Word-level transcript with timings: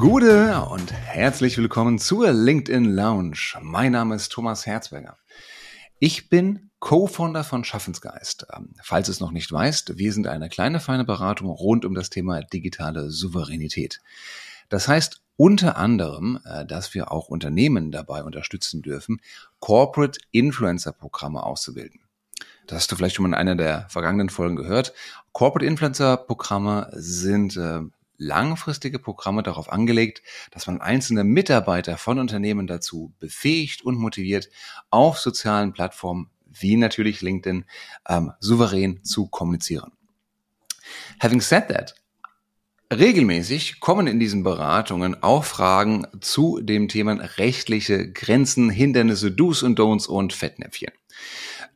Gute 0.00 0.62
und 0.62 0.94
herzlich 0.94 1.58
willkommen 1.58 1.98
zur 1.98 2.32
LinkedIn 2.32 2.86
Lounge. 2.86 3.58
Mein 3.60 3.92
Name 3.92 4.14
ist 4.14 4.32
Thomas 4.32 4.64
Herzberger. 4.64 5.18
Ich 5.98 6.30
bin 6.30 6.70
Co-Founder 6.78 7.44
von 7.44 7.64
Schaffensgeist. 7.64 8.46
Ähm, 8.56 8.72
falls 8.82 9.08
es 9.08 9.20
noch 9.20 9.30
nicht 9.30 9.52
weißt, 9.52 9.98
wir 9.98 10.12
sind 10.14 10.26
eine 10.26 10.48
kleine 10.48 10.80
feine 10.80 11.04
Beratung 11.04 11.50
rund 11.50 11.84
um 11.84 11.94
das 11.94 12.08
Thema 12.08 12.40
digitale 12.40 13.10
Souveränität. 13.10 14.00
Das 14.70 14.88
heißt 14.88 15.20
unter 15.36 15.76
anderem, 15.76 16.40
äh, 16.46 16.64
dass 16.64 16.94
wir 16.94 17.12
auch 17.12 17.28
Unternehmen 17.28 17.92
dabei 17.92 18.24
unterstützen 18.24 18.80
dürfen, 18.80 19.20
Corporate 19.58 20.18
Influencer 20.30 20.92
Programme 20.92 21.42
auszubilden. 21.42 22.00
Das 22.66 22.76
hast 22.76 22.92
du 22.92 22.96
vielleicht 22.96 23.16
schon 23.16 23.24
mal 23.24 23.36
in 23.36 23.40
einer 23.48 23.54
der 23.54 23.86
vergangenen 23.90 24.30
Folgen 24.30 24.56
gehört. 24.56 24.94
Corporate 25.32 25.66
Influencer 25.66 26.16
Programme 26.16 26.88
sind 26.94 27.58
äh, 27.58 27.82
langfristige 28.20 28.98
Programme 28.98 29.42
darauf 29.42 29.72
angelegt, 29.72 30.22
dass 30.52 30.66
man 30.66 30.80
einzelne 30.80 31.24
Mitarbeiter 31.24 31.96
von 31.96 32.18
Unternehmen 32.18 32.66
dazu 32.66 33.12
befähigt 33.18 33.82
und 33.82 33.96
motiviert, 33.96 34.48
auf 34.90 35.18
sozialen 35.18 35.72
Plattformen 35.72 36.30
wie 36.46 36.76
natürlich 36.76 37.22
LinkedIn 37.22 37.64
ähm, 38.08 38.32
souverän 38.40 39.02
zu 39.04 39.28
kommunizieren. 39.28 39.92
Having 41.20 41.40
said 41.40 41.68
that, 41.68 41.94
Regelmäßig 42.92 43.78
kommen 43.78 44.08
in 44.08 44.18
diesen 44.18 44.42
Beratungen 44.42 45.22
auch 45.22 45.44
Fragen 45.44 46.08
zu 46.20 46.60
dem 46.60 46.88
Thema 46.88 47.12
rechtliche 47.36 48.10
Grenzen, 48.10 48.68
Hindernisse, 48.68 49.30
Do's 49.30 49.62
und 49.62 49.78
Don'ts 49.78 50.08
und 50.08 50.32
Fettnäpfchen. 50.32 50.90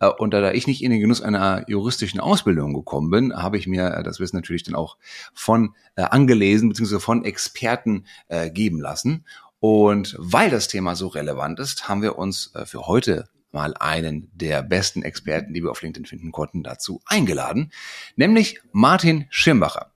Äh, 0.01 0.09
und 0.09 0.33
da 0.33 0.53
ich 0.53 0.67
nicht 0.67 0.83
in 0.83 0.91
den 0.91 1.01
Genuss 1.01 1.23
einer 1.23 1.69
juristischen 1.69 2.21
Ausbildung 2.21 2.75
gekommen 2.75 3.11
bin, 3.11 3.35
habe 3.35 3.59
ich 3.59 3.67
mir 3.67 4.03
das 4.05 4.21
Wissen 4.21 4.37
natürlich 4.37 4.63
dann 4.63 4.75
auch 4.75 4.97
von 5.33 5.75
äh, 5.97 6.03
angelesen 6.03 6.69
bzw. 6.69 6.99
von 6.99 7.25
Experten 7.25 8.05
äh, 8.29 8.51
geben 8.51 8.81
lassen. 8.81 9.25
Und 9.61 10.15
weil 10.19 10.51
das 10.51 10.69
Thema 10.69 10.95
so 10.95 11.09
relevant 11.09 11.59
ist, 11.59 11.89
haben 11.89 12.03
wir 12.03 12.19
uns 12.19 12.55
äh, 12.55 12.67
für 12.67 12.87
heute 12.87 13.29
mal 13.55 13.73
einen 13.79 14.31
der 14.35 14.63
besten 14.63 15.03
Experten, 15.03 15.55
die 15.55 15.63
wir 15.63 15.71
auf 15.71 15.81
LinkedIn 15.81 16.05
finden 16.05 16.33
konnten, 16.33 16.63
dazu 16.63 17.01
eingeladen, 17.07 17.73
nämlich 18.17 18.61
Martin 18.73 19.27
Schirmbacher. 19.31 19.93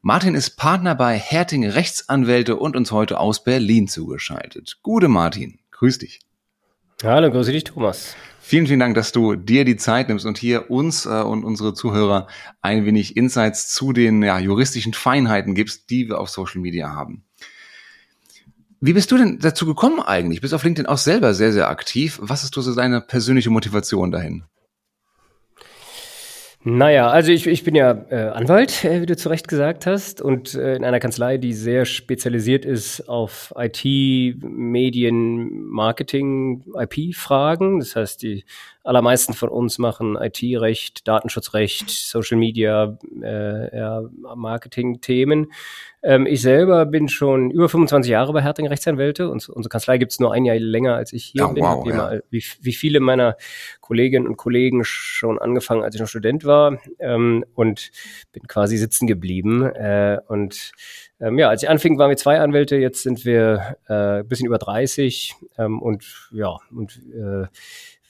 Martin 0.00 0.34
ist 0.34 0.56
Partner 0.56 0.94
bei 0.94 1.18
Herting 1.18 1.68
Rechtsanwälte 1.68 2.56
und 2.56 2.76
uns 2.76 2.92
heute 2.92 3.20
aus 3.20 3.44
Berlin 3.44 3.88
zugeschaltet. 3.88 4.78
Gute 4.82 5.08
Martin, 5.08 5.58
grüß 5.72 5.98
dich. 5.98 6.20
Hallo, 7.02 7.30
grüße 7.30 7.52
dich, 7.52 7.64
Thomas. 7.64 8.14
Vielen, 8.50 8.66
vielen 8.66 8.80
Dank, 8.80 8.96
dass 8.96 9.12
du 9.12 9.36
dir 9.36 9.64
die 9.64 9.76
Zeit 9.76 10.08
nimmst 10.08 10.26
und 10.26 10.36
hier 10.36 10.72
uns 10.72 11.06
äh, 11.06 11.22
und 11.22 11.44
unsere 11.44 11.72
Zuhörer 11.72 12.26
ein 12.62 12.84
wenig 12.84 13.16
Insights 13.16 13.72
zu 13.72 13.92
den 13.92 14.24
ja, 14.24 14.40
juristischen 14.40 14.92
Feinheiten 14.92 15.54
gibst, 15.54 15.88
die 15.88 16.08
wir 16.08 16.18
auf 16.18 16.30
Social 16.30 16.60
Media 16.60 16.90
haben. 16.90 17.22
Wie 18.80 18.92
bist 18.92 19.12
du 19.12 19.18
denn 19.18 19.38
dazu 19.38 19.66
gekommen 19.66 20.00
eigentlich? 20.00 20.40
Bist 20.40 20.52
auf 20.52 20.64
LinkedIn 20.64 20.86
auch 20.88 20.98
selber 20.98 21.32
sehr, 21.32 21.52
sehr 21.52 21.68
aktiv. 21.68 22.18
Was 22.20 22.42
ist 22.42 22.52
so 22.52 22.74
deine 22.74 23.00
persönliche 23.00 23.50
Motivation 23.50 24.10
dahin? 24.10 24.42
Naja, 26.62 27.08
also 27.08 27.32
ich, 27.32 27.46
ich 27.46 27.64
bin 27.64 27.74
ja 27.74 28.04
äh, 28.10 28.28
Anwalt, 28.34 28.84
äh, 28.84 29.00
wie 29.00 29.06
du 29.06 29.16
zu 29.16 29.30
Recht 29.30 29.48
gesagt 29.48 29.86
hast, 29.86 30.20
und 30.20 30.54
äh, 30.54 30.76
in 30.76 30.84
einer 30.84 31.00
Kanzlei, 31.00 31.38
die 31.38 31.54
sehr 31.54 31.86
spezialisiert 31.86 32.66
ist 32.66 33.08
auf 33.08 33.54
IT, 33.56 33.82
Medien, 34.42 35.64
Marketing, 35.68 36.62
IP-Fragen. 36.74 37.78
Das 37.78 37.96
heißt, 37.96 38.22
die 38.22 38.44
allermeisten 38.82 39.34
von 39.34 39.48
uns 39.48 39.78
machen 39.78 40.16
IT-Recht, 40.16 41.06
Datenschutzrecht, 41.06 41.90
Social 41.90 42.38
Media, 42.38 42.96
äh, 43.22 43.76
ja, 43.76 44.02
Marketing-Themen. 44.34 45.52
Ähm, 46.02 46.26
ich 46.26 46.40
selber 46.40 46.86
bin 46.86 47.08
schon 47.08 47.50
über 47.50 47.68
25 47.68 48.10
Jahre 48.10 48.32
bei 48.32 48.40
Herting 48.40 48.66
Rechtsanwälte 48.66 49.28
und 49.28 49.46
unsere 49.50 49.68
Kanzlei 49.68 49.98
gibt 49.98 50.12
es 50.12 50.20
nur 50.20 50.32
ein 50.32 50.46
Jahr 50.46 50.58
länger, 50.58 50.94
als 50.94 51.12
ich 51.12 51.26
hier 51.26 51.46
oh, 51.46 51.52
bin. 51.52 51.62
Wow, 51.62 51.86
ja. 51.86 51.94
mal, 51.94 52.24
wie, 52.30 52.42
wie, 52.60 52.72
viele 52.72 53.00
meiner 53.00 53.36
Kolleginnen 53.82 54.26
und 54.26 54.38
Kollegen 54.38 54.82
schon 54.82 55.38
angefangen, 55.38 55.82
als 55.82 55.94
ich 55.94 56.00
noch 56.00 56.08
Student 56.08 56.46
war 56.46 56.78
ähm, 56.98 57.44
und 57.54 57.90
bin 58.32 58.46
quasi 58.46 58.78
sitzen 58.78 59.06
geblieben. 59.06 59.62
Äh, 59.62 60.20
und 60.26 60.72
ähm, 61.20 61.38
ja, 61.38 61.50
als 61.50 61.62
ich 61.62 61.68
anfing, 61.68 61.98
waren 61.98 62.08
wir 62.08 62.16
zwei 62.16 62.40
Anwälte, 62.40 62.76
jetzt 62.76 63.02
sind 63.02 63.26
wir 63.26 63.76
äh, 63.86 64.24
bisschen 64.24 64.46
über 64.46 64.56
30 64.56 65.34
ähm, 65.58 65.82
und 65.82 66.30
ja, 66.32 66.56
und 66.70 66.98
äh, 67.12 67.46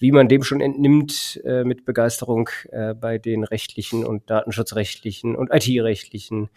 wie 0.00 0.10
man 0.10 0.28
dem 0.28 0.42
schon 0.42 0.60
entnimmt, 0.60 1.40
äh, 1.44 1.62
mit 1.62 1.84
Begeisterung 1.84 2.48
äh, 2.72 2.94
bei 2.94 3.18
den 3.18 3.44
rechtlichen 3.44 4.04
und 4.04 4.28
datenschutzrechtlichen 4.28 5.36
und 5.36 5.50
IT-rechtlichen 5.52 6.48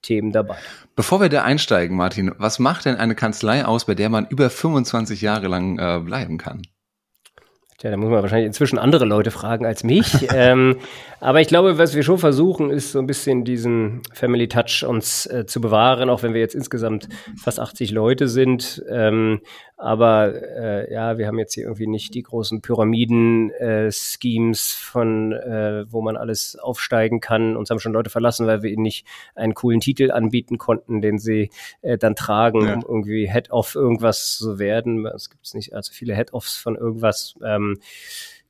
Themen 0.00 0.32
dabei. 0.32 0.56
Bevor 0.96 1.20
wir 1.20 1.28
da 1.28 1.42
einsteigen, 1.42 1.96
Martin, 1.96 2.32
was 2.38 2.58
macht 2.58 2.86
denn 2.86 2.96
eine 2.96 3.14
Kanzlei 3.14 3.64
aus, 3.64 3.84
bei 3.84 3.94
der 3.94 4.08
man 4.08 4.26
über 4.28 4.48
25 4.48 5.20
Jahre 5.20 5.48
lang 5.48 5.78
äh, 5.78 6.00
bleiben 6.00 6.38
kann? 6.38 6.62
Tja, 7.82 7.90
da 7.90 7.96
muss 7.96 8.10
man 8.10 8.22
wahrscheinlich 8.22 8.46
inzwischen 8.46 8.78
andere 8.78 9.04
Leute 9.04 9.32
fragen 9.32 9.66
als 9.66 9.82
mich. 9.82 10.28
ähm, 10.32 10.76
aber 11.18 11.40
ich 11.40 11.48
glaube, 11.48 11.78
was 11.78 11.96
wir 11.96 12.04
schon 12.04 12.18
versuchen, 12.18 12.70
ist 12.70 12.92
so 12.92 13.00
ein 13.00 13.08
bisschen 13.08 13.42
diesen 13.42 14.02
Family 14.12 14.46
Touch 14.46 14.84
uns 14.86 15.26
äh, 15.26 15.46
zu 15.46 15.60
bewahren, 15.60 16.08
auch 16.08 16.22
wenn 16.22 16.32
wir 16.32 16.40
jetzt 16.40 16.54
insgesamt 16.54 17.08
fast 17.42 17.58
80 17.58 17.90
Leute 17.90 18.28
sind. 18.28 18.84
Ähm, 18.88 19.40
aber 19.82 20.32
äh, 20.56 20.92
ja, 20.92 21.18
wir 21.18 21.26
haben 21.26 21.40
jetzt 21.40 21.54
hier 21.54 21.64
irgendwie 21.64 21.88
nicht 21.88 22.14
die 22.14 22.22
großen 22.22 22.62
Pyramiden-Schemes 22.62 24.74
äh, 24.74 24.76
von, 24.80 25.32
äh, 25.32 25.84
wo 25.90 26.02
man 26.02 26.16
alles 26.16 26.56
aufsteigen 26.56 27.18
kann. 27.18 27.56
Uns 27.56 27.68
haben 27.68 27.80
schon 27.80 27.92
Leute 27.92 28.08
verlassen, 28.08 28.46
weil 28.46 28.62
wir 28.62 28.70
ihnen 28.70 28.82
nicht 28.82 29.08
einen 29.34 29.54
coolen 29.54 29.80
Titel 29.80 30.12
anbieten 30.12 30.56
konnten, 30.56 31.00
den 31.00 31.18
sie 31.18 31.50
äh, 31.80 31.98
dann 31.98 32.14
tragen, 32.14 32.64
ja. 32.64 32.74
um 32.74 32.82
irgendwie 32.82 33.28
Head-Off 33.28 33.74
irgendwas 33.74 34.36
zu 34.36 34.60
werden. 34.60 35.04
Es 35.06 35.30
gibt 35.30 35.52
nicht 35.54 35.74
allzu 35.74 35.92
viele 35.92 36.14
Head-Offs 36.14 36.56
von 36.56 36.76
irgendwas. 36.76 37.34
Ähm, 37.44 37.80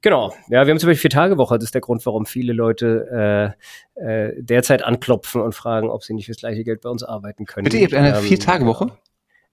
Genau, 0.04 0.34
ja, 0.48 0.66
wir 0.66 0.72
haben 0.72 0.80
zum 0.80 0.88
Beispiel 0.88 1.02
Vier-Tage-Woche. 1.02 1.58
Das 1.58 1.66
ist 1.66 1.74
der 1.74 1.80
Grund, 1.80 2.04
warum 2.06 2.26
viele 2.26 2.52
Leute 2.52 3.54
äh, 3.94 4.04
äh, 4.04 4.34
derzeit 4.36 4.84
anklopfen 4.84 5.40
und 5.40 5.54
fragen, 5.54 5.90
ob 5.90 6.02
sie 6.02 6.12
nicht 6.12 6.26
fürs 6.26 6.38
gleiche 6.38 6.64
Geld 6.64 6.80
bei 6.80 6.90
uns 6.90 7.04
arbeiten 7.04 7.46
können. 7.46 7.62
Bitte, 7.62 7.76
ihr 7.76 7.84
habt 7.84 7.94
eine 7.94 8.16
ähm, 8.16 8.24
Vier-Tage-Woche? 8.24 8.90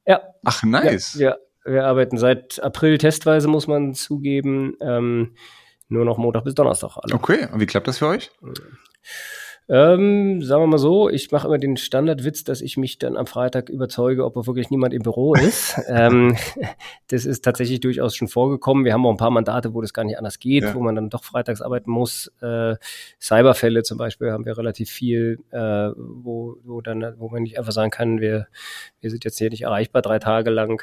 Ja. 0.07 0.23
Ach, 0.43 0.63
nice. 0.63 1.13
Ja, 1.19 1.29
ja, 1.29 1.37
wir 1.71 1.85
arbeiten 1.85 2.17
seit 2.17 2.61
April 2.61 2.97
testweise, 2.97 3.47
muss 3.47 3.67
man 3.67 3.93
zugeben. 3.93 4.75
Ähm, 4.81 5.35
nur 5.87 6.05
noch 6.05 6.17
Montag 6.17 6.43
bis 6.43 6.55
Donnerstag. 6.55 6.97
Alle. 6.97 7.15
Okay, 7.15 7.47
und 7.51 7.59
wie 7.59 7.65
klappt 7.65 7.87
das 7.87 7.97
für 7.97 8.07
euch? 8.07 8.31
Ähm, 9.69 10.41
sagen 10.41 10.63
wir 10.63 10.67
mal 10.67 10.79
so, 10.79 11.09
ich 11.09 11.31
mache 11.31 11.47
immer 11.47 11.59
den 11.59 11.77
Standardwitz, 11.77 12.43
dass 12.43 12.59
ich 12.59 12.75
mich 12.75 12.97
dann 12.97 13.15
am 13.15 13.27
Freitag 13.27 13.69
überzeuge, 13.69 14.25
ob 14.25 14.35
wirklich 14.47 14.71
niemand 14.71 14.95
im 14.95 15.03
Büro 15.03 15.33
ist. 15.35 15.79
ähm, 15.87 16.35
das 17.07 17.25
ist 17.25 17.45
tatsächlich 17.45 17.79
durchaus 17.79 18.15
schon 18.15 18.27
vorgekommen. 18.27 18.83
Wir 18.83 18.93
haben 18.93 19.05
auch 19.05 19.11
ein 19.11 19.17
paar 19.17 19.29
Mandate, 19.29 19.75
wo 19.75 19.81
das 19.81 19.93
gar 19.93 20.05
nicht 20.05 20.17
anders 20.17 20.39
geht, 20.39 20.63
ja. 20.63 20.73
wo 20.73 20.79
man 20.79 20.95
dann 20.95 21.11
doch 21.11 21.23
freitags 21.23 21.61
arbeiten 21.61 21.91
muss. 21.91 22.31
Äh, 22.41 22.77
Cyberfälle 23.21 23.83
zum 23.83 23.99
Beispiel 23.99 24.31
haben 24.31 24.45
wir 24.45 24.57
relativ 24.57 24.89
viel, 24.89 25.39
äh, 25.51 25.91
wo, 25.95 26.57
wo, 26.63 26.81
dann, 26.81 27.13
wo 27.19 27.29
man 27.29 27.43
nicht 27.43 27.59
einfach 27.59 27.71
sagen 27.71 27.91
kann, 27.91 28.19
wir, 28.19 28.47
wir 29.01 29.11
sind 29.11 29.23
jetzt 29.23 29.37
hier 29.37 29.51
nicht 29.51 29.61
erreichbar 29.61 30.01
drei 30.01 30.17
Tage 30.17 30.49
lang. 30.49 30.81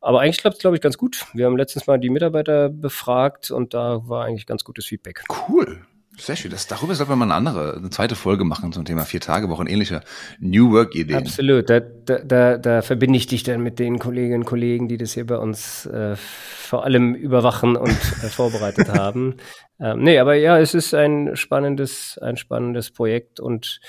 Aber 0.00 0.20
eigentlich 0.20 0.38
klappt 0.38 0.58
es, 0.58 0.60
glaube 0.60 0.76
ich, 0.76 0.80
ganz 0.80 0.96
gut. 0.96 1.26
Wir 1.34 1.46
haben 1.46 1.56
letztens 1.56 1.88
mal 1.88 1.98
die 1.98 2.08
Mitarbeiter 2.08 2.68
befragt 2.68 3.50
und 3.50 3.74
da 3.74 4.08
war 4.08 4.26
eigentlich 4.26 4.46
ganz 4.46 4.62
gutes 4.62 4.86
Feedback. 4.86 5.24
Cool. 5.48 5.80
Sehr 6.18 6.36
schön. 6.36 6.50
Das, 6.50 6.66
darüber 6.66 6.94
sollten 6.94 7.12
wir 7.12 7.16
mal 7.16 7.26
eine 7.26 7.34
andere, 7.34 7.76
eine 7.76 7.90
zweite 7.90 8.16
Folge 8.16 8.44
machen 8.44 8.72
zum 8.72 8.84
Thema 8.84 9.04
Vier-Tage-Woche 9.04 9.60
und 9.60 9.70
ähnliche 9.70 10.02
New 10.40 10.72
Work-Ideen. 10.72 11.18
Absolut. 11.18 11.70
Da, 11.70 11.80
da, 11.80 12.18
da, 12.18 12.58
da 12.58 12.82
verbinde 12.82 13.16
ich 13.16 13.26
dich 13.26 13.44
dann 13.44 13.62
mit 13.62 13.78
den 13.78 13.98
Kolleginnen 13.98 14.40
und 14.40 14.44
Kollegen, 14.44 14.88
die 14.88 14.98
das 14.98 15.12
hier 15.12 15.26
bei 15.26 15.38
uns 15.38 15.86
äh, 15.86 16.16
vor 16.16 16.84
allem 16.84 17.14
überwachen 17.14 17.76
und 17.76 17.90
äh, 17.90 18.28
vorbereitet 18.28 18.88
haben. 18.92 19.36
Ähm, 19.80 20.02
nee, 20.02 20.18
aber 20.18 20.34
ja, 20.34 20.58
es 20.58 20.74
ist 20.74 20.92
ein 20.92 21.36
spannendes, 21.36 22.18
ein 22.20 22.36
spannendes 22.36 22.90
Projekt 22.90 23.38
und 23.38 23.80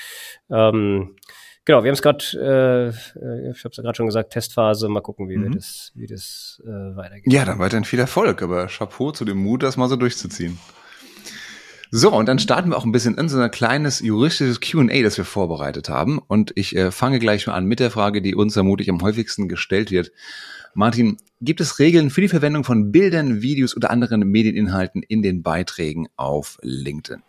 ähm, 0.51 1.15
genau, 1.65 1.83
wir 1.83 1.89
haben 1.89 1.95
es 1.95 2.01
gerade, 2.01 2.23
äh, 2.35 2.87
äh, 3.19 3.51
ich 3.51 3.63
habe 3.63 3.69
es 3.71 3.77
ja 3.77 3.83
gerade 3.83 3.95
schon 3.95 4.05
gesagt, 4.05 4.33
Testphase. 4.33 4.87
Mal 4.87 5.01
gucken, 5.01 5.29
wie 5.29 5.37
mhm. 5.37 5.43
wir 5.43 5.49
das, 5.51 5.91
wie 5.95 6.07
das 6.07 6.61
äh, 6.63 6.95
weitergeht. 6.95 7.33
Ja, 7.33 7.43
dann 7.43 7.59
weiterhin 7.59 7.85
viel 7.85 7.99
Erfolg, 7.99 8.43
aber 8.43 8.67
Chapeau 8.67 9.11
zu 9.11 9.25
dem 9.25 9.37
Mut, 9.37 9.63
das 9.63 9.77
mal 9.77 9.89
so 9.89 9.95
durchzuziehen. 9.95 10.59
So, 11.91 12.13
und 12.13 12.27
dann 12.27 12.37
starten 12.37 12.69
wir 12.69 12.77
auch 12.77 12.85
ein 12.85 12.91
bisschen 12.91 13.17
in 13.17 13.29
so 13.29 13.39
ein 13.39 13.49
kleines 13.49 13.99
juristisches 13.99 14.61
Q&A, 14.61 15.01
das 15.01 15.17
wir 15.17 15.25
vorbereitet 15.25 15.89
haben. 15.89 16.19
Und 16.19 16.51
ich 16.55 16.75
äh, 16.75 16.91
fange 16.91 17.17
gleich 17.17 17.47
mal 17.47 17.53
an 17.53 17.65
mit 17.65 17.79
der 17.79 17.89
Frage, 17.89 18.21
die 18.21 18.35
uns 18.35 18.53
vermutlich 18.53 18.89
am 18.91 19.01
häufigsten 19.01 19.49
gestellt 19.49 19.89
wird. 19.89 20.11
Martin, 20.75 21.17
gibt 21.41 21.61
es 21.61 21.79
Regeln 21.79 22.11
für 22.11 22.21
die 22.21 22.27
Verwendung 22.27 22.63
von 22.63 22.91
Bildern, 22.91 23.41
Videos 23.41 23.75
oder 23.75 23.89
anderen 23.89 24.21
Medieninhalten 24.29 25.01
in 25.01 25.23
den 25.23 25.41
Beiträgen 25.41 26.07
auf 26.15 26.59
LinkedIn? 26.61 27.23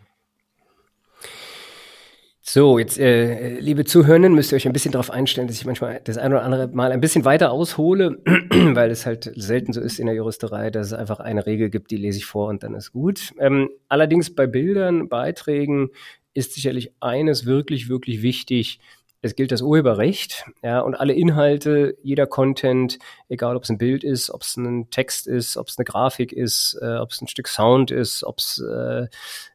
So, 2.53 2.81
jetzt, 2.81 2.99
äh, 2.99 3.61
liebe 3.61 3.85
Zuhörenden, 3.85 4.35
müsst 4.35 4.51
ihr 4.51 4.57
euch 4.57 4.67
ein 4.67 4.73
bisschen 4.73 4.91
darauf 4.91 5.13
einstellen, 5.13 5.47
dass 5.47 5.57
ich 5.57 5.67
manchmal 5.67 6.01
das 6.03 6.19
ein 6.19 6.33
oder 6.33 6.43
andere 6.43 6.67
Mal 6.67 6.91
ein 6.91 7.01
bisschen 7.01 7.25
weiter 7.25 7.53
aushole, 7.53 8.19
weil 8.25 8.91
es 8.91 9.07
halt 9.07 9.31
selten 9.37 9.73
so 9.73 9.81
ist 9.81 10.01
in 10.01 10.07
der 10.07 10.17
Juristerei, 10.17 10.71
dass 10.71 10.89
es 10.89 10.93
einfach 10.93 11.21
eine 11.21 11.47
Regel 11.47 11.71
gibt, 11.71 11.93
die 11.93 11.97
lese 11.97 12.19
ich 12.19 12.27
vor 12.27 12.49
und 12.49 12.65
dann 12.65 12.75
ist 12.75 12.91
gut. 12.91 13.33
Ähm, 13.39 13.71
allerdings 13.87 14.35
bei 14.35 14.49
Bildern, 14.49 15.09
Beiträgen 15.09 15.91
ist 16.35 16.55
sicherlich 16.55 16.93
eines 16.99 17.47
wirklich, 17.47 17.89
wirklich 17.89 18.21
wichtig. 18.21 18.81
es 19.23 19.37
gilt 19.37 19.53
das 19.53 19.63
Urheberrecht, 19.63 20.45
ja, 20.61 20.81
und 20.81 20.97
alle 20.97 21.13
Inhalte, 21.13 21.99
jeder 22.03 22.27
Content, 22.27 22.99
egal 23.29 23.55
ob 23.55 23.63
es 23.63 23.71
ein 23.71 23.79
Bild 23.79 24.03
ist, 24.03 24.29
ob 24.29 24.43
es 24.43 24.57
ein 24.57 24.91
Text 24.91 25.29
ist, 25.29 25.57
ob 25.57 25.69
es 25.69 25.79
eine 25.79 25.85
Grafik 25.85 26.33
ist, 26.33 26.77
äh, 26.83 26.97
ob 26.97 27.13
es 27.13 27.23
ein 27.23 27.29
Stück 27.29 27.47
Sound 27.47 27.93
ist, 27.93 28.25
ob 28.25 28.39
es 28.39 28.61
äh, 28.61 29.07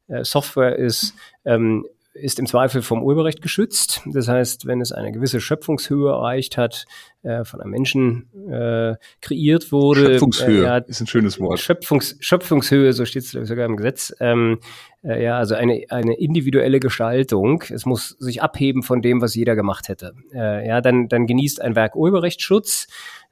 äh, 0.07 0.23
Software 0.23 0.77
ist, 0.77 1.13
ähm, 1.43 1.85
ist 2.15 2.39
im 2.39 2.47
Zweifel 2.47 2.81
vom 2.81 3.03
Urheberrecht 3.03 3.41
geschützt. 3.41 4.01
Das 4.05 4.27
heißt, 4.27 4.65
wenn 4.65 4.79
es 4.79 4.91
eine 4.91 5.11
gewisse 5.11 5.41
Schöpfungshöhe 5.41 6.09
erreicht 6.09 6.55
hat, 6.55 6.85
äh, 7.23 7.43
von 7.43 7.59
einem 7.59 7.71
Menschen 7.71 8.29
äh, 8.49 8.95
kreiert 9.21 9.71
wurde. 9.71 10.05
Schöpfungshöhe 10.05 10.61
äh, 10.61 10.63
ja, 10.63 10.77
ist 10.77 11.01
ein 11.01 11.07
schönes 11.07 11.39
Wort. 11.39 11.59
Schöpfungs, 11.59 12.15
Schöpfungshöhe, 12.19 12.93
so 12.93 13.03
steht 13.05 13.23
es 13.23 13.31
sogar 13.31 13.65
im 13.65 13.75
Gesetz. 13.75 14.15
Ähm, 14.19 14.59
äh, 15.05 15.23
ja, 15.23 15.37
also 15.37 15.55
eine, 15.55 15.85
eine 15.89 16.17
individuelle 16.17 16.79
Gestaltung. 16.79 17.63
Es 17.69 17.85
muss 17.85 18.09
sich 18.19 18.41
abheben 18.41 18.83
von 18.83 19.01
dem, 19.01 19.21
was 19.21 19.35
jeder 19.35 19.55
gemacht 19.55 19.87
hätte. 19.87 20.13
Äh, 20.33 20.67
ja, 20.67 20.81
dann, 20.81 21.07
dann 21.07 21.27
genießt 21.27 21.61
ein 21.61 21.75
Werk 21.75 21.95
Urheberrechtsschutz. 21.95 22.87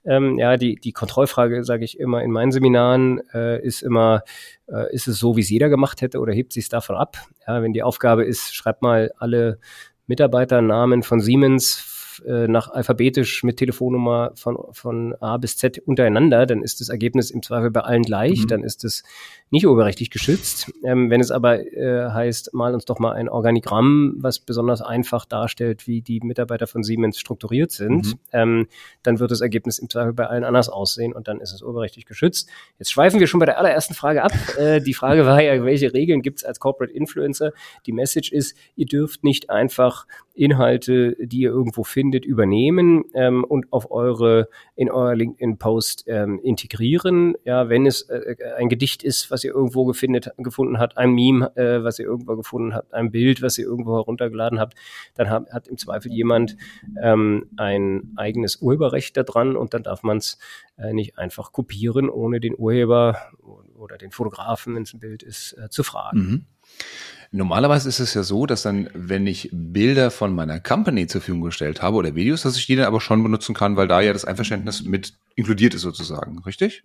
Ähm, 0.06 0.38
ja, 0.38 0.58
die, 0.58 0.76
die 0.76 0.92
Kontrollfrage, 0.92 1.64
sage 1.64 1.86
ich 1.86 1.98
immer 1.98 2.22
in 2.22 2.32
meinen 2.32 2.52
Seminaren, 2.52 3.22
äh, 3.34 3.62
ist 3.66 3.82
immer, 3.82 4.24
äh, 4.68 4.94
ist 4.94 5.08
es 5.08 5.18
so, 5.18 5.38
wie 5.38 5.42
es 5.42 5.50
jeder 5.50 5.70
gemacht 5.70 6.02
hätte 6.02 6.20
oder 6.20 6.34
hebt 6.34 6.52
sich 6.52 6.66
es 6.66 6.70
davon 6.70 6.98
ab? 6.98 7.18
Ja, 7.48 7.62
wenn 7.62 7.74
die 7.74 7.84
Aufgabe 7.84 8.26
ist, 8.26 8.54
schreibt 8.54 8.82
mal 8.82 9.12
alle 9.18 9.60
Mitarbeiternamen 10.06 11.04
von 11.04 11.22
Siemens 11.22 12.20
äh, 12.26 12.48
nach 12.48 12.70
alphabetisch 12.70 13.44
mit 13.44 13.58
Telefonnummer 13.58 14.32
von, 14.36 14.58
von 14.72 15.16
A 15.20 15.38
bis 15.38 15.58
Z 15.58 15.80
untereinander, 15.80 16.46
dann 16.46 16.62
ist 16.62 16.82
das 16.82 16.90
Ergebnis 16.90 17.32
im 17.32 17.42
Zweifel 17.42 17.72
bei 17.72 17.82
allen 17.82 18.04
gleich, 18.04 18.44
mhm. 18.44 18.48
dann 18.48 18.64
ist 18.64 18.84
es 18.84 19.04
nicht 19.54 19.68
urheberrechtlich 19.68 20.10
geschützt. 20.10 20.74
Ähm, 20.84 21.12
wenn 21.12 21.22
es 21.22 21.30
aber 21.30 21.60
äh, 21.60 22.10
heißt, 22.10 22.56
mal 22.56 22.74
uns 22.74 22.86
doch 22.86 22.98
mal 22.98 23.12
ein 23.12 23.30
Organigramm, 23.30 24.16
was 24.18 24.40
besonders 24.40 24.82
einfach 24.82 25.26
darstellt, 25.26 25.88
wie 25.88 26.02
die 26.02 26.22
Mitarbeiter 26.22 26.66
von 26.66 26.82
Siemens 26.82 27.20
strukturiert 27.20 27.72
sind, 27.72 28.08
mhm. 28.08 28.20
ähm, 28.32 28.68
dann 29.04 29.20
wird 29.20 29.30
das 29.30 29.42
Ergebnis 29.42 29.78
im 29.78 29.92
Zweifel 29.92 30.14
bei 30.14 30.26
allen 30.26 30.44
anders 30.44 30.70
aussehen 30.70 31.14
und 31.14 31.28
dann 31.28 31.40
ist 31.40 31.54
es 31.54 31.62
urheberrechtlich 31.62 32.08
geschützt. 32.08 32.50
Jetzt 32.80 32.92
schweifen 32.92 33.20
wir 33.20 33.28
schon 33.28 33.40
bei 33.40 33.46
der 33.46 33.60
allerersten 33.60 33.94
Frage 33.94 34.24
ab. 34.24 34.34
Äh, 34.54 34.82
die 34.82 34.94
Frage 34.94 35.26
war 35.26 35.42
ja, 35.42 35.64
welche 35.64 35.94
Regeln 35.94 36.22
gibt 36.22 36.40
es 36.40 36.44
als 36.44 36.60
Corporate 36.60 36.94
Influencer? 36.94 37.54
Die 37.88 37.92
Message 37.92 38.32
ist, 38.32 38.56
ihr 38.76 38.86
dürft 38.86 39.24
nicht 39.24 39.50
einfach 39.50 40.06
Inhalte, 40.36 41.16
die 41.20 41.42
ihr 41.42 41.50
irgendwo 41.50 41.84
findet, 41.84 42.26
übernehmen 42.26 43.06
ähm, 43.14 43.44
und 43.44 43.72
auf 43.72 43.92
eure 43.92 44.48
in 44.76 44.92
euer 44.92 45.16
LinkedIn-Post 45.16 46.06
ähm, 46.08 46.40
integrieren. 46.44 47.36
Ja, 47.46 47.70
wenn 47.70 47.86
es 47.86 48.04
äh, 48.10 48.36
ein 48.58 48.70
Gedicht 48.70 49.04
ist, 49.04 49.32
was 49.32 49.43
ihr 49.44 49.54
irgendwo 49.54 49.86
gefindet, 49.86 50.32
gefunden 50.38 50.80
habt, 50.80 50.98
ein 50.98 51.12
Meme, 51.12 51.56
äh, 51.56 51.84
was 51.84 52.00
ihr 52.00 52.06
irgendwo 52.06 52.36
gefunden 52.36 52.74
habt, 52.74 52.94
ein 52.94 53.12
Bild, 53.12 53.42
was 53.42 53.58
ihr 53.58 53.66
irgendwo 53.66 53.96
heruntergeladen 53.96 54.60
habt, 54.60 54.76
dann 55.16 55.30
hat, 55.30 55.52
hat 55.52 55.68
im 55.68 55.78
Zweifel 55.78 56.12
jemand 56.12 56.58
ähm, 57.02 57.50
ein 57.58 58.14
eigenes 58.16 58.58
Urheberrecht 58.58 59.18
daran 59.18 59.56
und 59.56 59.74
dann 59.74 59.84
darf 59.84 60.04
man 60.04 60.18
es 60.18 60.38
äh, 60.78 60.94
nicht 60.94 61.18
einfach 61.18 61.52
kopieren, 61.52 62.10
ohne 62.10 62.40
den 62.40 62.56
Urheber 62.58 63.18
oder 63.76 63.98
den 63.98 64.12
Fotografen, 64.12 64.76
wenn 64.76 64.84
es 64.84 64.94
ein 64.94 65.00
Bild 65.00 65.24
ist, 65.24 65.54
äh, 65.54 65.70
zu 65.70 65.84
fragen. 65.84 66.20
Mhm. 66.20 66.46
Normalerweise 67.32 67.90
ist 67.90 68.00
es 68.00 68.14
ja 68.14 68.22
so, 68.22 68.46
dass 68.46 68.62
dann, 68.62 68.90
wenn 68.94 69.26
ich 69.26 69.50
Bilder 69.52 70.12
von 70.12 70.36
meiner 70.36 70.60
Company 70.60 71.08
zur 71.08 71.20
Verfügung 71.20 71.42
gestellt 71.42 71.82
habe 71.82 71.98
oder 71.98 72.14
Videos, 72.14 72.44
dass 72.44 72.58
ich 72.58 72.68
die 72.68 72.76
dann 72.76 72.86
aber 72.86 73.02
schon 73.02 73.24
benutzen 73.24 73.56
kann, 73.56 73.76
weil 73.76 73.88
da 73.88 74.02
ja 74.02 74.14
das 74.14 74.24
Einverständnis 74.24 74.84
mit 74.84 75.14
inkludiert 75.36 75.74
ist 75.74 75.82
sozusagen, 75.82 76.38
richtig? 76.40 76.84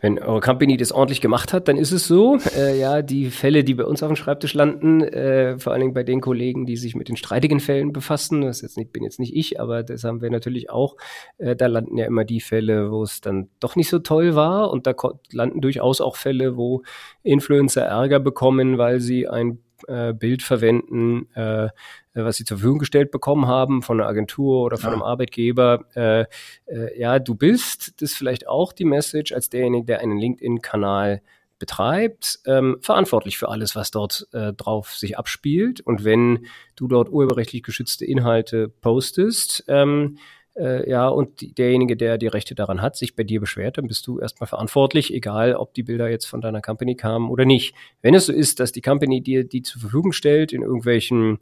Wenn 0.00 0.18
eure 0.18 0.40
Company 0.40 0.76
das 0.76 0.92
ordentlich 0.92 1.20
gemacht 1.20 1.52
hat, 1.52 1.68
dann 1.68 1.76
ist 1.76 1.92
es 1.92 2.06
so. 2.06 2.38
Äh, 2.56 2.78
ja, 2.78 3.02
die 3.02 3.30
Fälle, 3.30 3.64
die 3.64 3.74
bei 3.74 3.84
uns 3.84 4.02
auf 4.02 4.08
dem 4.08 4.16
Schreibtisch 4.16 4.54
landen, 4.54 5.02
äh, 5.02 5.58
vor 5.58 5.72
allen 5.72 5.80
Dingen 5.80 5.94
bei 5.94 6.04
den 6.04 6.20
Kollegen, 6.20 6.66
die 6.66 6.76
sich 6.76 6.94
mit 6.94 7.08
den 7.08 7.16
streitigen 7.16 7.60
Fällen 7.60 7.92
befassen, 7.92 8.42
das 8.42 8.62
jetzt 8.62 8.76
nicht, 8.76 8.92
bin 8.92 9.02
jetzt 9.02 9.18
nicht 9.18 9.34
ich, 9.34 9.60
aber 9.60 9.82
das 9.82 10.04
haben 10.04 10.20
wir 10.20 10.30
natürlich 10.30 10.70
auch. 10.70 10.96
Äh, 11.38 11.56
da 11.56 11.66
landen 11.66 11.96
ja 11.96 12.06
immer 12.06 12.24
die 12.24 12.40
Fälle, 12.40 12.90
wo 12.90 13.02
es 13.02 13.20
dann 13.20 13.48
doch 13.60 13.76
nicht 13.76 13.88
so 13.88 13.98
toll 13.98 14.34
war 14.34 14.70
und 14.70 14.86
da 14.86 14.94
landen 15.32 15.60
durchaus 15.60 16.00
auch 16.00 16.16
Fälle, 16.16 16.56
wo 16.56 16.82
Influencer 17.22 17.82
Ärger 17.82 18.20
bekommen, 18.20 18.78
weil 18.78 19.00
sie 19.00 19.26
ein 19.26 19.58
äh, 19.86 20.12
Bild 20.12 20.42
verwenden, 20.42 21.28
äh, 21.34 21.68
was 22.14 22.36
sie 22.36 22.44
zur 22.44 22.58
Verfügung 22.58 22.78
gestellt 22.80 23.10
bekommen 23.10 23.46
haben 23.46 23.82
von 23.82 24.00
einer 24.00 24.08
Agentur 24.08 24.62
oder 24.64 24.76
von 24.76 24.90
ja. 24.90 24.94
einem 24.94 25.02
Arbeitgeber. 25.02 25.84
Äh, 25.94 26.22
äh, 26.66 26.98
ja, 26.98 27.18
du 27.18 27.34
bist, 27.34 28.00
das 28.00 28.10
ist 28.10 28.16
vielleicht 28.16 28.48
auch 28.48 28.72
die 28.72 28.84
Message 28.84 29.32
als 29.32 29.50
derjenige, 29.50 29.86
der 29.86 30.00
einen 30.00 30.18
LinkedIn-Kanal 30.18 31.22
betreibt, 31.58 32.40
ähm, 32.46 32.78
verantwortlich 32.80 33.38
für 33.38 33.48
alles, 33.48 33.74
was 33.74 33.90
dort 33.90 34.28
äh, 34.32 34.52
drauf 34.52 34.94
sich 34.94 35.18
abspielt. 35.18 35.80
Und 35.80 36.04
wenn 36.04 36.46
du 36.76 36.88
dort 36.88 37.10
urheberrechtlich 37.10 37.62
geschützte 37.62 38.04
Inhalte 38.04 38.68
postest, 38.68 39.64
ähm, 39.68 40.18
äh, 40.58 40.88
ja, 40.88 41.08
und 41.08 41.58
derjenige, 41.58 41.96
der 41.96 42.18
die 42.18 42.26
Rechte 42.26 42.54
daran 42.54 42.82
hat, 42.82 42.96
sich 42.96 43.14
bei 43.14 43.22
dir 43.22 43.40
beschwert, 43.40 43.78
dann 43.78 43.86
bist 43.86 44.06
du 44.06 44.18
erstmal 44.18 44.48
verantwortlich, 44.48 45.12
egal 45.14 45.54
ob 45.54 45.74
die 45.74 45.82
Bilder 45.82 46.10
jetzt 46.10 46.26
von 46.26 46.40
deiner 46.40 46.60
Company 46.60 46.96
kamen 46.96 47.30
oder 47.30 47.44
nicht. 47.44 47.74
Wenn 48.02 48.14
es 48.14 48.26
so 48.26 48.32
ist, 48.32 48.60
dass 48.60 48.72
die 48.72 48.82
Company 48.82 49.20
dir 49.20 49.44
die 49.44 49.62
zur 49.62 49.80
Verfügung 49.80 50.12
stellt 50.12 50.52
in 50.52 50.62
irgendwelchen 50.62 51.38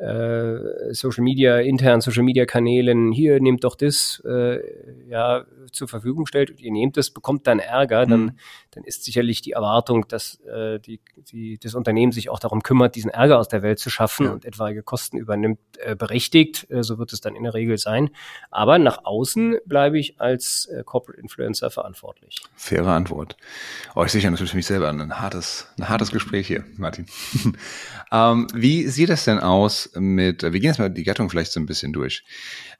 äh, 0.00 0.94
Social 0.94 1.22
Media, 1.22 1.58
internen 1.58 2.00
Social 2.00 2.22
Media 2.22 2.46
Kanälen, 2.46 3.12
hier 3.12 3.40
nehmt 3.40 3.64
doch 3.64 3.74
das, 3.74 4.22
äh, 4.24 4.60
ja, 5.08 5.44
zur 5.72 5.88
Verfügung 5.88 6.26
stellt 6.26 6.50
und 6.50 6.60
ihr 6.60 6.72
nehmt 6.72 6.96
das, 6.96 7.10
bekommt 7.10 7.46
dann 7.46 7.58
Ärger, 7.58 8.06
mhm. 8.06 8.10
dann, 8.10 8.38
dann 8.72 8.84
ist 8.84 9.04
sicherlich 9.04 9.42
die 9.42 9.52
Erwartung, 9.52 10.08
dass 10.08 10.40
äh, 10.40 10.78
die, 10.80 11.00
die, 11.30 11.58
das 11.58 11.74
Unternehmen 11.74 12.12
sich 12.12 12.30
auch 12.30 12.38
darum 12.38 12.62
kümmert, 12.62 12.96
diesen 12.96 13.10
Ärger 13.10 13.38
aus 13.38 13.48
der 13.48 13.62
Welt 13.62 13.78
zu 13.78 13.90
schaffen 13.90 14.26
ja. 14.26 14.32
und 14.32 14.44
etwaige 14.44 14.82
Kosten 14.82 15.18
übernimmt, 15.18 15.58
äh, 15.78 15.94
berechtigt. 15.94 16.66
Äh, 16.70 16.82
so 16.82 16.98
wird 16.98 17.12
es 17.12 17.20
dann 17.20 17.34
in 17.34 17.42
der 17.42 17.54
Regel 17.54 17.78
sein. 17.78 18.10
Aber 18.50 18.78
nach 18.78 19.04
außen 19.04 19.58
bleibe 19.66 19.98
ich 19.98 20.20
als 20.20 20.66
äh, 20.66 20.82
Corporate 20.84 21.20
Influencer 21.20 21.70
verantwortlich. 21.70 22.40
Faire 22.54 22.88
Antwort. 22.88 23.36
Oh, 23.94 24.04
ich 24.04 24.12
sehe 24.12 24.30
natürlich 24.30 24.50
für 24.50 24.56
mich 24.56 24.66
selber 24.66 24.88
ein 24.88 25.20
hartes, 25.20 25.68
ein 25.78 25.88
hartes 25.88 26.10
Gespräch 26.10 26.46
hier, 26.46 26.64
Martin. 26.76 27.06
ähm, 28.12 28.46
wie 28.54 28.88
sieht 28.88 29.10
es 29.10 29.24
denn 29.24 29.40
aus 29.40 29.89
mit, 29.96 30.42
wir 30.42 30.50
gehen 30.52 30.64
jetzt 30.64 30.78
mal 30.78 30.90
die 30.90 31.04
Gattung 31.04 31.30
vielleicht 31.30 31.52
so 31.52 31.60
ein 31.60 31.66
bisschen 31.66 31.92
durch. 31.92 32.24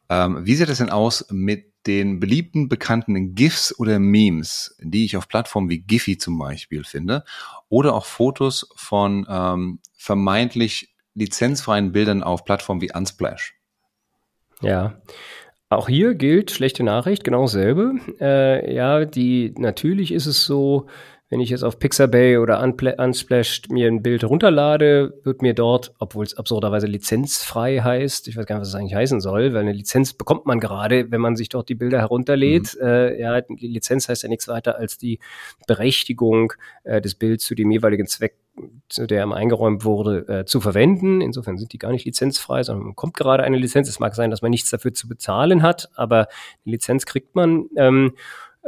Ähm, 0.09 0.39
wie 0.45 0.55
sieht 0.55 0.69
es 0.69 0.79
denn 0.79 0.91
aus 0.91 1.27
mit 1.31 1.71
den 1.87 2.21
beliebten, 2.21 2.69
bekannten 2.69 3.35
GIFs 3.35 3.79
oder 3.79 3.99
Memes, 3.99 4.77
die 4.81 5.05
ich 5.05 5.17
auf 5.17 5.29
Plattformen 5.29 5.71
wie 5.71 5.81
Giphy 5.81 6.19
zum 6.19 6.39
Beispiel 6.39 6.84
finde, 6.84 7.25
oder 7.69 7.94
auch 7.94 8.05
Fotos 8.05 8.69
von 8.77 9.27
ähm, 9.29 9.81
vermeintlich 9.96 10.94
lizenzfreien 11.15 11.93
Bildern 11.93 12.23
auf 12.23 12.44
Plattformen 12.44 12.81
wie 12.81 12.93
Unsplash? 12.93 13.55
Ja, 14.61 15.01
auch 15.70 15.89
hier 15.89 16.15
gilt 16.15 16.51
schlechte 16.51 16.82
Nachricht, 16.82 17.25
genau 17.25 17.43
dasselbe. 17.43 17.94
Äh, 18.20 18.75
ja, 18.75 19.05
die 19.05 19.55
natürlich 19.56 20.13
ist 20.13 20.27
es 20.27 20.44
so, 20.44 20.89
wenn 21.31 21.39
ich 21.39 21.51
jetzt 21.51 21.63
auf 21.63 21.79
Pixabay 21.79 22.39
oder 22.39 22.60
Unsplashed 22.60 23.70
mir 23.70 23.87
ein 23.87 24.03
Bild 24.03 24.25
runterlade, 24.25 25.15
wird 25.22 25.43
mir 25.43 25.55
dort, 25.55 25.94
obwohl 26.01 26.25
es 26.25 26.37
absurderweise 26.37 26.89
lizenzfrei 26.89 27.79
heißt, 27.79 28.27
ich 28.27 28.37
weiß 28.37 28.46
gar 28.46 28.56
nicht, 28.56 28.63
was 28.63 28.72
das 28.72 28.81
eigentlich 28.81 28.96
heißen 28.96 29.20
soll, 29.20 29.55
weil 29.55 29.60
eine 29.60 29.72
Lizenz 29.72 30.13
bekommt 30.13 30.46
man 30.46 30.58
gerade, 30.58 31.13
wenn 31.13 31.20
man 31.20 31.37
sich 31.37 31.49
dort 31.49 31.69
die 31.69 31.77
Bilder 31.77 32.01
herunterlädt. 32.01 32.77
Mhm. 32.81 32.87
Äh, 32.87 33.20
ja, 33.20 33.41
die 33.43 33.69
Lizenz 33.69 34.08
heißt 34.08 34.25
ja 34.25 34.29
nichts 34.29 34.49
weiter 34.49 34.77
als 34.77 34.99
die 34.99 35.20
Berechtigung 35.69 36.53
äh, 36.82 37.01
des 37.01 37.15
Bilds 37.15 37.44
zu 37.44 37.55
dem 37.55 37.70
jeweiligen 37.70 38.08
Zweck, 38.08 38.34
zu 38.89 39.06
der 39.06 39.22
ihm 39.22 39.32
eingeräumt 39.32 39.84
wurde, 39.84 40.41
äh, 40.41 40.44
zu 40.46 40.60
verwenden. 40.60 41.20
Insofern 41.20 41.58
sind 41.58 41.72
die 41.72 41.79
gar 41.79 41.93
nicht 41.93 42.06
lizenzfrei, 42.06 42.65
sondern 42.65 42.82
man 42.87 42.93
bekommt 42.94 43.15
gerade 43.15 43.44
eine 43.44 43.56
Lizenz. 43.56 43.89
Es 43.89 44.01
mag 44.01 44.17
sein, 44.17 44.32
dass 44.32 44.43
man 44.43 44.51
nichts 44.51 44.70
dafür 44.70 44.93
zu 44.93 45.06
bezahlen 45.06 45.63
hat, 45.63 45.91
aber 45.94 46.27
eine 46.67 46.72
Lizenz 46.72 47.06
kriegt 47.06 47.37
man. 47.37 47.67
Ähm, 47.77 48.15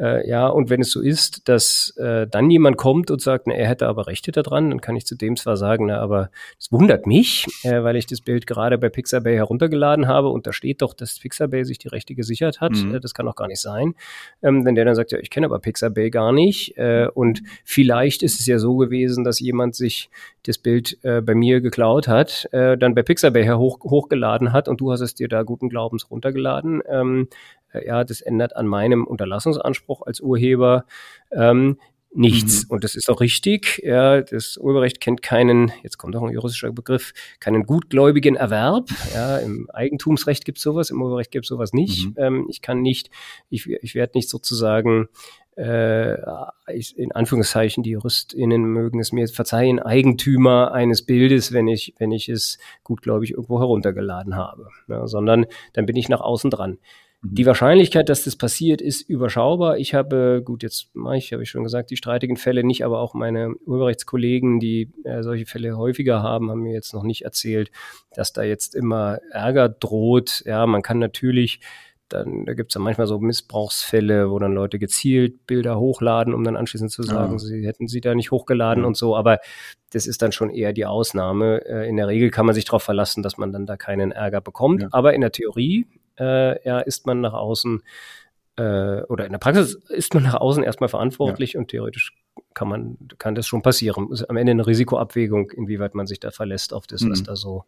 äh, 0.00 0.26
ja, 0.28 0.48
und 0.48 0.70
wenn 0.70 0.80
es 0.80 0.90
so 0.90 1.00
ist, 1.00 1.48
dass 1.48 1.94
äh, 1.98 2.26
dann 2.26 2.50
jemand 2.50 2.78
kommt 2.78 3.10
und 3.10 3.20
sagt, 3.20 3.46
na, 3.46 3.54
er 3.54 3.68
hätte 3.68 3.86
aber 3.86 4.06
Rechte 4.06 4.32
daran, 4.32 4.70
dann 4.70 4.80
kann 4.80 4.96
ich 4.96 5.04
zu 5.04 5.14
dem 5.14 5.36
zwar 5.36 5.58
sagen, 5.58 5.86
na, 5.86 6.00
aber 6.00 6.30
es 6.58 6.72
wundert 6.72 7.06
mich, 7.06 7.46
äh, 7.62 7.82
weil 7.82 7.96
ich 7.96 8.06
das 8.06 8.22
Bild 8.22 8.46
gerade 8.46 8.78
bei 8.78 8.88
Pixabay 8.88 9.34
heruntergeladen 9.34 10.08
habe 10.08 10.30
und 10.30 10.46
da 10.46 10.52
steht 10.52 10.80
doch, 10.80 10.94
dass 10.94 11.18
Pixabay 11.18 11.64
sich 11.64 11.78
die 11.78 11.88
Rechte 11.88 12.14
gesichert 12.14 12.60
hat. 12.62 12.72
Mhm. 12.72 12.94
Äh, 12.94 13.00
das 13.00 13.12
kann 13.12 13.26
doch 13.26 13.36
gar 13.36 13.48
nicht 13.48 13.60
sein. 13.60 13.94
Ähm, 14.42 14.64
wenn 14.64 14.74
der 14.74 14.86
dann 14.86 14.94
sagt, 14.94 15.12
ja, 15.12 15.18
ich 15.18 15.28
kenne 15.28 15.46
aber 15.46 15.58
Pixabay 15.58 16.08
gar 16.08 16.32
nicht 16.32 16.78
äh, 16.78 17.08
und 17.12 17.42
vielleicht 17.64 18.22
ist 18.22 18.40
es 18.40 18.46
ja 18.46 18.58
so 18.58 18.76
gewesen, 18.76 19.24
dass 19.24 19.40
jemand 19.40 19.74
sich 19.74 20.08
das 20.44 20.56
Bild 20.56 20.98
äh, 21.02 21.20
bei 21.20 21.34
mir 21.34 21.60
geklaut 21.60 22.08
hat, 22.08 22.48
dann 22.52 22.94
bei 22.94 23.02
Pixabay 23.02 23.46
hoch, 23.48 23.78
hochgeladen 23.80 24.52
hat 24.52 24.68
und 24.68 24.80
du 24.80 24.90
hast 24.90 25.00
es 25.00 25.14
dir 25.14 25.28
da 25.28 25.42
guten 25.42 25.68
Glaubens 25.68 26.10
runtergeladen, 26.10 26.82
ähm, 26.88 27.28
äh, 27.72 27.86
ja, 27.86 28.04
das 28.04 28.20
ändert 28.20 28.56
an 28.56 28.66
meinem 28.66 29.06
Unterlassungsanspruch 29.06 29.81
als 29.88 30.20
Urheber 30.20 30.84
ähm, 31.32 31.78
nichts. 32.14 32.64
Mhm. 32.64 32.70
Und 32.70 32.84
das 32.84 32.94
ist 32.94 33.08
auch 33.10 33.20
richtig. 33.20 33.80
Ja, 33.82 34.20
das 34.20 34.56
Urheberrecht 34.58 35.00
kennt 35.00 35.22
keinen, 35.22 35.72
jetzt 35.82 35.98
kommt 35.98 36.14
auch 36.16 36.22
ein 36.22 36.32
juristischer 36.32 36.72
Begriff, 36.72 37.12
keinen 37.40 37.64
gutgläubigen 37.64 38.36
Erwerb. 38.36 38.90
Ja, 39.14 39.38
im 39.38 39.68
Eigentumsrecht 39.70 40.44
gibt 40.44 40.58
es 40.58 40.64
sowas, 40.64 40.90
im 40.90 41.00
Urheberrecht 41.00 41.30
gibt 41.30 41.44
es 41.44 41.48
sowas 41.48 41.72
nicht. 41.72 42.06
Mhm. 42.06 42.14
Ähm, 42.16 42.46
ich 42.48 42.62
kann 42.62 42.82
nicht, 42.82 43.10
ich, 43.48 43.66
ich 43.66 43.94
werde 43.94 44.12
nicht 44.16 44.28
sozusagen 44.28 45.08
äh, 45.56 46.14
in 46.96 47.12
Anführungszeichen, 47.12 47.82
die 47.82 47.90
JuristInnen 47.90 48.64
mögen 48.64 49.00
es 49.00 49.12
mir 49.12 49.28
verzeihen, 49.28 49.80
Eigentümer 49.80 50.72
eines 50.72 51.04
Bildes, 51.04 51.52
wenn 51.52 51.68
ich, 51.68 51.94
wenn 51.98 52.10
ich 52.10 52.28
es 52.28 52.58
gutgläubig 52.84 53.32
irgendwo 53.32 53.58
heruntergeladen 53.58 54.34
habe. 54.34 54.68
Ja, 54.88 55.06
sondern 55.06 55.46
dann 55.74 55.84
bin 55.84 55.96
ich 55.96 56.08
nach 56.08 56.20
außen 56.20 56.50
dran. 56.50 56.78
Mhm. 57.22 57.34
Die 57.34 57.46
Wahrscheinlichkeit, 57.46 58.08
dass 58.08 58.24
das 58.24 58.36
passiert, 58.36 58.80
ist 58.80 59.08
überschaubar. 59.08 59.78
Ich 59.78 59.94
habe, 59.94 60.42
gut, 60.44 60.62
jetzt 60.62 60.94
mache 60.94 61.16
ich, 61.16 61.32
habe 61.32 61.42
ich 61.42 61.50
schon 61.50 61.62
gesagt, 61.62 61.90
die 61.90 61.96
streitigen 61.96 62.36
Fälle 62.36 62.64
nicht, 62.64 62.84
aber 62.84 63.00
auch 63.00 63.14
meine 63.14 63.54
Urheberrechtskollegen, 63.64 64.60
die 64.60 64.92
äh, 65.04 65.22
solche 65.22 65.46
Fälle 65.46 65.76
häufiger 65.76 66.22
haben, 66.22 66.50
haben 66.50 66.62
mir 66.62 66.74
jetzt 66.74 66.92
noch 66.92 67.04
nicht 67.04 67.22
erzählt, 67.22 67.70
dass 68.14 68.32
da 68.32 68.42
jetzt 68.42 68.74
immer 68.74 69.18
Ärger 69.30 69.68
droht. 69.68 70.42
Ja, 70.46 70.66
man 70.66 70.82
kann 70.82 70.98
natürlich 70.98 71.60
dann, 72.12 72.44
da 72.44 72.52
gibt 72.52 72.70
es 72.70 72.74
dann 72.74 72.82
manchmal 72.82 73.06
so 73.06 73.18
Missbrauchsfälle, 73.18 74.30
wo 74.30 74.38
dann 74.38 74.52
Leute 74.52 74.78
gezielt 74.78 75.46
Bilder 75.46 75.78
hochladen, 75.78 76.34
um 76.34 76.44
dann 76.44 76.56
anschließend 76.56 76.90
zu 76.90 77.02
sagen, 77.02 77.32
ja. 77.32 77.38
sie 77.38 77.66
hätten 77.66 77.88
sie 77.88 78.02
da 78.02 78.14
nicht 78.14 78.30
hochgeladen 78.30 78.84
ja. 78.84 78.88
und 78.88 78.96
so. 78.96 79.16
Aber 79.16 79.38
das 79.92 80.06
ist 80.06 80.20
dann 80.20 80.32
schon 80.32 80.50
eher 80.50 80.74
die 80.74 80.84
Ausnahme. 80.84 81.64
Äh, 81.64 81.88
in 81.88 81.96
der 81.96 82.08
Regel 82.08 82.30
kann 82.30 82.44
man 82.44 82.54
sich 82.54 82.66
darauf 82.66 82.82
verlassen, 82.82 83.22
dass 83.22 83.38
man 83.38 83.52
dann 83.52 83.64
da 83.64 83.76
keinen 83.76 84.12
Ärger 84.12 84.40
bekommt. 84.40 84.82
Ja. 84.82 84.88
Aber 84.92 85.14
in 85.14 85.22
der 85.22 85.32
Theorie 85.32 85.86
äh, 86.18 86.66
ja, 86.66 86.80
ist 86.80 87.06
man 87.06 87.20
nach 87.20 87.32
außen 87.32 87.82
äh, 88.56 89.02
oder 89.02 89.24
in 89.26 89.32
der 89.32 89.38
Praxis 89.38 89.74
ist 89.88 90.14
man 90.14 90.24
nach 90.24 90.34
außen 90.34 90.62
erstmal 90.62 90.88
verantwortlich 90.88 91.54
ja. 91.54 91.60
und 91.60 91.68
theoretisch 91.68 92.14
kann 92.54 92.68
man, 92.68 92.98
kann 93.18 93.34
das 93.34 93.46
schon 93.46 93.62
passieren. 93.62 94.10
Ist 94.12 94.28
am 94.28 94.36
Ende 94.36 94.52
eine 94.52 94.66
Risikoabwägung, 94.66 95.50
inwieweit 95.50 95.94
man 95.94 96.06
sich 96.06 96.20
da 96.20 96.30
verlässt 96.30 96.74
auf 96.74 96.86
das, 96.86 97.02
mhm. 97.02 97.10
was 97.10 97.22
da 97.22 97.36
so 97.36 97.64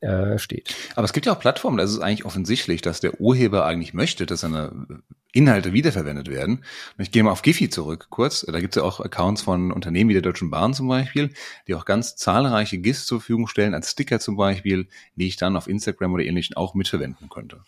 äh, 0.00 0.38
steht. 0.38 0.74
Aber 0.96 1.04
es 1.04 1.12
gibt 1.12 1.26
ja 1.26 1.32
auch 1.32 1.40
Plattformen, 1.40 1.76
da 1.76 1.84
ist 1.84 1.90
es 1.90 2.00
eigentlich 2.00 2.24
offensichtlich, 2.24 2.82
dass 2.82 3.00
der 3.00 3.20
Urheber 3.20 3.64
eigentlich 3.64 3.94
möchte, 3.94 4.26
dass 4.26 4.40
seine 4.40 4.86
Inhalte 5.32 5.72
wiederverwendet 5.72 6.28
werden. 6.28 6.64
Ich 6.98 7.10
gehe 7.10 7.22
mal 7.22 7.30
auf 7.30 7.42
Giphy 7.42 7.70
zurück, 7.70 8.08
kurz. 8.10 8.40
Da 8.46 8.60
gibt 8.60 8.76
es 8.76 8.80
ja 8.80 8.86
auch 8.86 9.00
Accounts 9.00 9.42
von 9.42 9.72
Unternehmen 9.72 10.10
wie 10.10 10.14
der 10.14 10.22
Deutschen 10.22 10.50
Bahn 10.50 10.74
zum 10.74 10.88
Beispiel, 10.88 11.30
die 11.66 11.74
auch 11.74 11.86
ganz 11.86 12.16
zahlreiche 12.16 12.78
GIFs 12.78 13.06
zur 13.06 13.20
Verfügung 13.20 13.48
stellen, 13.48 13.74
als 13.74 13.90
Sticker 13.90 14.20
zum 14.20 14.36
Beispiel, 14.36 14.88
die 15.16 15.26
ich 15.26 15.36
dann 15.36 15.56
auf 15.56 15.68
Instagram 15.68 16.12
oder 16.12 16.24
ähnlichen 16.24 16.56
auch 16.56 16.74
mitverwenden 16.74 17.28
könnte. 17.30 17.60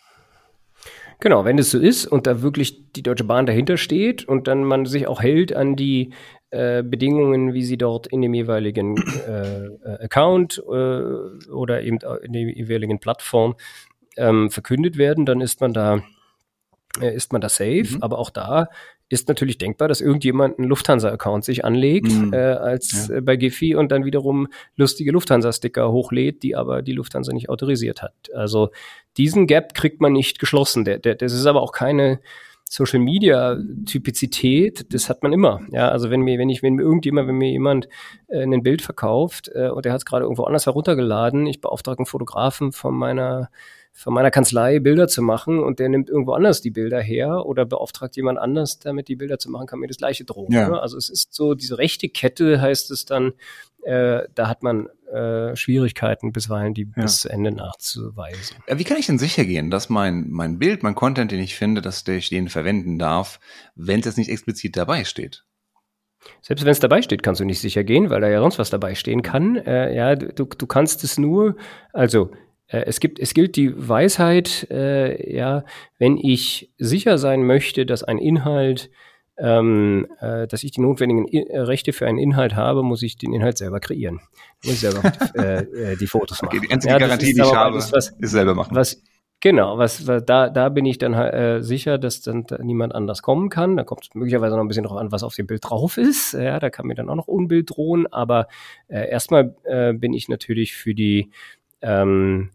Genau, 1.19 1.45
wenn 1.45 1.57
es 1.57 1.71
so 1.71 1.79
ist 1.79 2.05
und 2.05 2.27
da 2.27 2.41
wirklich 2.41 2.91
die 2.93 3.03
Deutsche 3.03 3.23
Bahn 3.23 3.45
dahinter 3.45 3.77
steht 3.77 4.27
und 4.27 4.47
dann 4.47 4.63
man 4.63 4.85
sich 4.85 5.07
auch 5.07 5.21
hält 5.21 5.55
an 5.55 5.75
die 5.75 6.11
äh, 6.51 6.83
Bedingungen, 6.83 7.53
wie 7.53 7.63
sie 7.63 7.77
dort 7.77 8.07
in 8.07 8.21
dem 8.21 8.33
jeweiligen 8.33 8.97
äh, 9.27 9.65
äh 9.65 10.03
Account 10.03 10.57
äh, 10.57 11.49
oder 11.51 11.81
eben 11.81 11.99
in 12.23 12.33
der 12.33 12.41
jeweiligen 12.43 12.99
Plattform 12.99 13.55
ähm, 14.17 14.49
verkündet 14.49 14.97
werden, 14.97 15.25
dann 15.25 15.41
ist 15.41 15.61
man 15.61 15.73
da 15.73 15.95
äh, 15.95 16.01
ist 17.01 17.31
man 17.31 17.41
da 17.41 17.49
safe. 17.49 17.95
Mhm. 17.95 18.01
Aber 18.01 18.19
auch 18.19 18.29
da 18.29 18.69
ist 19.09 19.27
natürlich 19.27 19.57
denkbar, 19.57 19.87
dass 19.87 20.01
irgendjemand 20.01 20.57
einen 20.57 20.67
Lufthansa-Account 20.67 21.45
sich 21.45 21.63
anlegt 21.63 22.11
mhm. 22.11 22.33
äh, 22.33 22.37
als 22.37 23.07
ja. 23.07 23.17
äh, 23.17 23.21
bei 23.21 23.35
Giphy 23.35 23.75
und 23.75 23.91
dann 23.91 24.03
wiederum 24.03 24.47
lustige 24.75 25.11
Lufthansa-Sticker 25.11 25.91
hochlädt, 25.91 26.41
die 26.41 26.55
aber 26.55 26.81
die 26.81 26.93
Lufthansa 26.93 27.31
nicht 27.31 27.49
autorisiert 27.49 28.01
hat. 28.01 28.13
Also 28.33 28.69
diesen 29.17 29.45
Gap 29.45 29.75
kriegt 29.75 30.01
man 30.01 30.13
nicht 30.13 30.39
geschlossen. 30.39 30.85
Der, 30.85 30.97
der, 30.97 31.15
das 31.15 31.33
ist 31.33 31.45
aber 31.45 31.61
auch 31.61 31.71
keine 31.71 32.19
Social 32.67 32.99
Media 32.99 33.57
Typizität, 33.85 34.91
das 34.91 35.07
hat 35.07 35.21
man 35.21 35.33
immer. 35.33 35.61
Ja, 35.71 35.89
also 35.89 36.09
wenn 36.09 36.21
mir, 36.21 36.39
wenn 36.39 36.49
ich, 36.49 36.63
wenn 36.63 36.73
mir 36.73 36.81
irgendjemand, 36.81 37.27
wenn 37.27 37.37
mir 37.37 37.51
jemand 37.51 37.87
äh, 38.27 38.41
ein 38.41 38.63
Bild 38.63 38.81
verkauft 38.81 39.51
äh, 39.53 39.69
und 39.69 39.85
der 39.85 39.93
hat 39.93 39.99
es 39.99 40.05
gerade 40.05 40.23
irgendwo 40.23 40.45
anders 40.45 40.65
heruntergeladen, 40.65 41.45
ich 41.45 41.61
beauftrage 41.61 41.99
einen 41.99 42.05
Fotografen 42.07 42.71
von 42.71 42.95
meiner 42.95 43.51
von 43.97 44.13
meiner 44.13 44.29
Kanzlei 44.29 44.79
Bilder 44.79 45.07
zu 45.07 45.21
machen 45.21 45.59
und 45.59 45.79
der 45.79 45.87
nimmt 45.87 46.09
irgendwo 46.09 46.33
anders 46.33 46.61
die 46.61 46.69
Bilder 46.69 46.99
her 46.99 47.45
oder 47.45 47.63
beauftragt 47.65 48.17
jemand 48.17 48.37
anders, 48.37 48.77
damit 48.77 49.07
die 49.07 49.15
Bilder 49.15 49.39
zu 49.39 49.49
machen, 49.49 49.67
kann 49.67 49.79
mir 49.79 49.87
das 49.87 49.97
gleiche 49.97 50.25
drohen. 50.25 50.51
Ja. 50.51 50.67
Ne? 50.67 50.81
Also 50.81 50.97
es 50.97 51.09
ist 51.09 51.33
so, 51.33 51.53
diese 51.53 51.77
rechte 51.77 52.09
Kette 52.09 52.59
heißt 52.59 52.91
es 52.91 53.05
dann, 53.05 53.31
äh, 53.83 54.23
da 54.35 54.49
hat 54.49 54.63
man 54.63 54.89
äh, 55.13 55.55
Schwierigkeiten 55.55 56.33
bisweilen, 56.33 56.73
die 56.73 56.91
ja. 56.93 57.03
bis 57.03 57.19
zu 57.19 57.29
Ende 57.29 57.53
nachzuweisen. 57.53 58.57
Wie 58.67 58.83
kann 58.83 58.97
ich 58.97 59.05
denn 59.05 59.17
sicher 59.17 59.45
gehen, 59.45 59.71
dass 59.71 59.87
mein, 59.87 60.29
mein 60.29 60.59
Bild, 60.59 60.83
mein 60.83 60.95
Content, 60.95 61.31
den 61.31 61.39
ich 61.39 61.55
finde, 61.55 61.81
dass 61.81 62.05
ich 62.05 62.27
den 62.27 62.49
verwenden 62.49 62.99
darf, 62.99 63.39
wenn 63.75 64.01
es 64.01 64.17
nicht 64.17 64.29
explizit 64.29 64.75
dabei 64.75 65.05
steht? 65.05 65.45
Selbst 66.41 66.65
wenn 66.65 66.71
es 66.71 66.79
dabei 66.79 67.01
steht, 67.01 67.23
kannst 67.23 67.39
du 67.39 67.45
nicht 67.45 67.61
sicher 67.61 67.85
gehen, 67.85 68.09
weil 68.09 68.19
da 68.19 68.27
ja 68.27 68.41
sonst 68.41 68.59
was 68.59 68.71
dabei 68.71 68.95
stehen 68.95 69.21
kann. 69.21 69.55
Äh, 69.55 69.95
ja, 69.95 70.15
du, 70.15 70.45
du 70.45 70.67
kannst 70.67 71.03
es 71.03 71.17
nur, 71.17 71.55
also 71.93 72.31
äh, 72.31 72.44
es 72.67 72.99
gibt, 72.99 73.19
es 73.19 73.33
gilt 73.33 73.55
die 73.55 73.73
Weisheit, 73.75 74.67
äh, 74.71 75.35
ja, 75.35 75.63
wenn 75.99 76.17
ich 76.17 76.73
sicher 76.77 77.17
sein 77.17 77.45
möchte, 77.45 77.85
dass 77.85 78.03
ein 78.03 78.17
Inhalt, 78.17 78.89
ähm, 79.37 80.07
äh, 80.19 80.47
dass 80.47 80.63
ich 80.63 80.71
die 80.71 80.81
notwendigen 80.81 81.27
I 81.27 81.45
äh, 81.47 81.59
Rechte 81.59 81.93
für 81.93 82.07
einen 82.07 82.17
Inhalt 82.17 82.55
habe, 82.55 82.83
muss 82.83 83.03
ich 83.03 83.17
den 83.17 83.33
Inhalt 83.33 83.57
selber 83.57 83.79
kreieren. 83.79 84.21
Muss 84.63 84.73
ich 84.73 84.79
selber 84.79 85.01
äh, 85.35 85.91
äh, 85.91 85.97
die 85.97 86.07
Fotos 86.07 86.41
machen. 86.41 86.57
Okay, 86.57 86.65
die 86.67 86.73
einzige 86.73 86.93
ja, 86.93 86.99
Garantie, 86.99 87.33
die 87.33 87.41
ich 87.41 87.53
habe, 87.53 87.77
was, 87.77 87.91
ist 87.91 88.31
selber 88.31 88.55
machen. 88.55 88.75
Was, 88.75 89.01
Genau, 89.41 89.77
was, 89.77 90.07
was 90.07 90.25
da, 90.25 90.49
da 90.49 90.69
bin 90.69 90.85
ich 90.85 90.97
dann 90.97 91.13
äh, 91.13 91.61
sicher, 91.61 91.99
dass 91.99 92.21
dann 92.21 92.45
da 92.47 92.57
niemand 92.63 92.95
anders 92.95 93.21
kommen 93.21 93.49
kann. 93.49 93.77
Da 93.77 93.83
kommt 93.83 94.03
es 94.03 94.15
möglicherweise 94.15 94.55
noch 94.55 94.63
ein 94.63 94.67
bisschen 94.67 94.85
drauf 94.85 94.97
an, 94.97 95.11
was 95.11 95.21
auf 95.21 95.35
dem 95.35 95.45
Bild 95.45 95.69
drauf 95.69 95.97
ist. 95.97 96.33
Ja, 96.33 96.57
da 96.57 96.71
kann 96.71 96.87
mir 96.87 96.95
dann 96.95 97.09
auch 97.09 97.15
noch 97.15 97.27
Unbild 97.27 97.69
drohen. 97.69 98.07
Aber 98.11 98.47
äh, 98.87 99.07
erstmal 99.07 99.55
äh, 99.65 99.93
bin 99.93 100.13
ich 100.13 100.29
natürlich 100.29 100.73
für 100.73 100.95
die 100.95 101.29
ähm, 101.81 102.49
äh, 102.49 102.54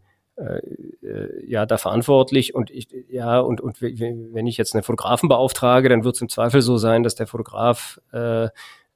ja 1.45 1.65
da 1.65 1.77
verantwortlich 1.77 2.55
und 2.55 2.71
ich 2.71 2.87
ja 3.09 3.39
und 3.39 3.61
und 3.61 3.81
wenn 3.81 4.47
ich 4.47 4.57
jetzt 4.57 4.73
einen 4.73 4.83
Fotografen 4.83 5.29
beauftrage, 5.29 5.89
dann 5.89 6.03
wird 6.03 6.15
es 6.15 6.21
im 6.21 6.29
Zweifel 6.29 6.61
so 6.61 6.77
sein, 6.77 7.03
dass 7.03 7.15
der 7.15 7.27
Fotograf 7.27 7.99
äh, 8.11 8.49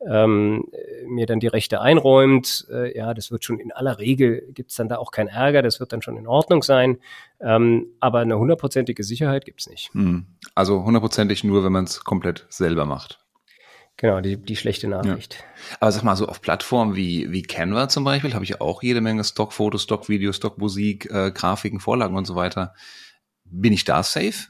ähm, 0.06 0.66
mir 1.08 1.25
dann 1.25 1.40
die 1.40 1.48
Rechte 1.48 1.82
einräumt. 1.82 2.68
Äh, 2.70 2.98
ja, 2.98 3.14
das 3.14 3.32
wird 3.32 3.44
schon 3.44 3.60
in 3.60 3.72
aller 3.72 3.98
Regel 4.00 4.48
gibt's 4.54 4.75
dann 4.75 4.90
da 4.90 4.98
auch 4.98 5.12
keinen 5.12 5.28
Ärger, 5.28 5.62
das 5.62 5.80
wird 5.80 5.94
dann 5.94 6.02
schon 6.02 6.18
in 6.18 6.28
Ordnung 6.28 6.64
sein. 6.64 6.98
Ähm, 7.40 7.88
aber 8.00 8.20
eine 8.20 8.38
hundertprozentige 8.38 9.04
Sicherheit 9.04 9.46
gibt's 9.46 9.70
nicht. 9.70 9.94
Hm. 9.94 10.25
Also 10.54 10.84
hundertprozentig 10.84 11.44
nur, 11.44 11.64
wenn 11.64 11.72
man 11.72 11.86
es 11.86 12.04
komplett 12.04 12.46
selber 12.50 12.86
macht. 12.86 13.25
Genau, 13.98 14.20
die, 14.20 14.38
die 14.38 14.58
schlechte 14.58 14.88
Nachricht. 14.90 15.36
Ja. 15.36 15.78
Aber 15.80 15.92
sag 15.92 16.04
mal, 16.04 16.16
so 16.18 16.28
auf 16.28 16.42
Plattformen 16.42 16.96
wie, 16.96 17.32
wie 17.32 17.44
Canva 17.44 17.88
zum 17.88 18.04
Beispiel 18.04 18.34
habe 18.34 18.44
ich 18.44 18.60
auch 18.60 18.84
jede 18.84 19.00
Menge 19.00 19.24
Stockfotos, 19.24 19.84
Stockvideos, 19.84 20.36
Stockmusik, 20.36 21.10
äh, 21.10 21.32
Grafiken, 21.32 21.80
Vorlagen 21.80 22.18
und 22.18 22.25
so 22.25 22.36
weiter. 22.36 22.74
Bin 23.46 23.72
ich 23.72 23.86
da 23.86 24.04
safe? 24.04 24.50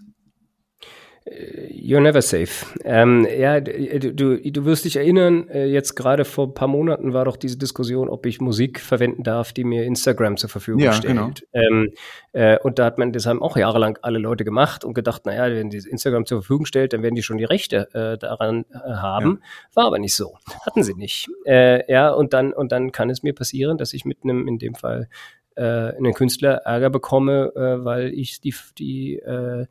You're 1.28 2.02
never 2.02 2.22
safe. 2.22 2.68
Ähm, 2.84 3.28
ja, 3.36 3.60
du, 3.60 4.40
du 4.40 4.66
wirst 4.66 4.86
dich 4.86 4.96
erinnern, 4.96 5.50
äh, 5.50 5.66
jetzt 5.66 5.96
gerade 5.96 6.24
vor 6.24 6.48
ein 6.48 6.54
paar 6.54 6.68
Monaten 6.68 7.14
war 7.14 7.26
doch 7.26 7.36
diese 7.36 7.58
Diskussion, 7.58 8.10
ob 8.10 8.28
ich 8.28 8.42
Musik 8.42 8.80
verwenden 8.80 9.24
darf, 9.24 9.52
die 9.52 9.64
mir 9.64 9.86
Instagram 9.86 10.38
zur 10.38 10.52
Verfügung 10.52 10.82
ja, 10.82 10.94
stellt. 10.94 11.16
Genau. 11.16 11.32
Ähm, 11.54 11.94
äh, 12.34 12.60
und 12.60 12.78
da 12.78 12.86
hat 12.86 13.00
man, 13.00 13.12
das 13.12 13.26
haben 13.26 13.42
auch 13.42 13.58
jahrelang 13.58 13.98
alle 14.04 14.20
Leute 14.20 14.46
gemacht 14.46 14.86
und 14.86 14.94
gedacht, 14.94 15.26
naja, 15.26 15.52
wenn 15.52 15.72
die 15.72 15.78
Instagram 15.78 16.28
zur 16.28 16.44
Verfügung 16.44 16.68
stellt, 16.68 16.94
dann 16.94 17.02
werden 17.02 17.16
die 17.16 17.24
schon 17.24 17.40
die 17.40 17.44
Rechte 17.44 17.90
äh, 17.96 18.20
daran 18.20 18.66
äh, 18.72 18.78
haben. 18.78 19.40
Ja. 19.42 19.72
War 19.74 19.86
aber 19.86 19.98
nicht 19.98 20.14
so. 20.14 20.38
Hatten 20.64 20.84
sie 20.84 20.94
nicht. 20.94 21.28
Äh, 21.46 21.92
ja, 21.92 22.12
und 22.12 22.34
dann, 22.34 22.54
und 22.54 22.72
dann 22.72 22.92
kann 22.92 23.10
es 23.10 23.24
mir 23.24 23.34
passieren, 23.34 23.80
dass 23.80 23.94
ich 23.94 24.06
mit 24.06 24.20
einem, 24.24 24.48
in 24.48 24.60
dem 24.60 24.76
Fall, 24.76 25.10
äh, 25.56 25.64
einen 25.64 26.14
Künstler 26.14 26.62
Ärger 26.66 26.90
bekomme, 26.90 27.52
äh, 27.56 27.84
weil 27.84 28.14
ich 28.14 28.42
die, 28.42 28.54
die 28.78 29.16
äh, 29.16 29.66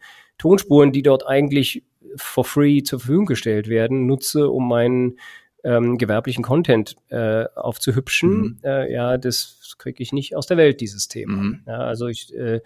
Tonspuren, 0.45 0.93
die 0.93 1.03
dort 1.03 1.27
eigentlich 1.27 1.83
for 2.17 2.45
free 2.45 2.83
zur 2.83 3.01
Verfügung 3.01 3.25
gestellt 3.25 3.67
werden, 3.69 4.07
nutze, 4.07 4.51
um 4.51 4.69
meinen 4.69 5.19
ähm, 5.65 5.97
gewerblichen 5.97 6.45
Content 6.45 6.97
äh, 7.09 7.47
aufzuhübschen. 7.55 8.31
Mhm. 8.31 8.59
Äh, 8.63 8.93
ja, 8.93 9.17
das 9.17 9.75
kriege 9.79 10.03
ich 10.03 10.13
nicht 10.13 10.37
aus 10.37 10.47
der 10.47 10.59
Welt, 10.59 10.83
dieses 10.83 11.09
Thema. 11.09 11.37
Mhm. 11.37 11.63
Ja, 11.67 11.79
also 11.79 12.09
ich, 12.09 12.35
äh, 12.35 12.61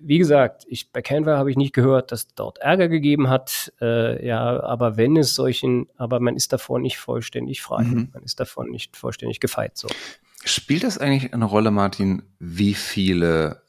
wie 0.00 0.18
gesagt, 0.18 0.64
ich, 0.68 0.90
bei 0.90 1.02
Canva 1.02 1.38
habe 1.38 1.52
ich 1.52 1.56
nicht 1.56 1.72
gehört, 1.72 2.10
dass 2.10 2.34
dort 2.34 2.58
Ärger 2.58 2.88
gegeben 2.88 3.30
hat. 3.30 3.72
Äh, 3.80 4.26
ja, 4.26 4.60
aber 4.64 4.96
wenn 4.96 5.16
es 5.16 5.36
solchen, 5.36 5.86
aber 5.96 6.18
man 6.18 6.34
ist 6.34 6.52
davor 6.52 6.80
nicht 6.80 6.98
vollständig 6.98 7.62
frei. 7.62 7.84
Mhm. 7.84 8.08
Man 8.12 8.24
ist 8.24 8.40
davon 8.40 8.70
nicht 8.70 8.96
vollständig 8.96 9.38
gefeit. 9.38 9.76
So. 9.76 9.86
Spielt 10.44 10.82
das 10.82 10.98
eigentlich 10.98 11.32
eine 11.32 11.44
Rolle, 11.44 11.70
Martin, 11.70 12.24
wie 12.40 12.74
viele 12.74 13.62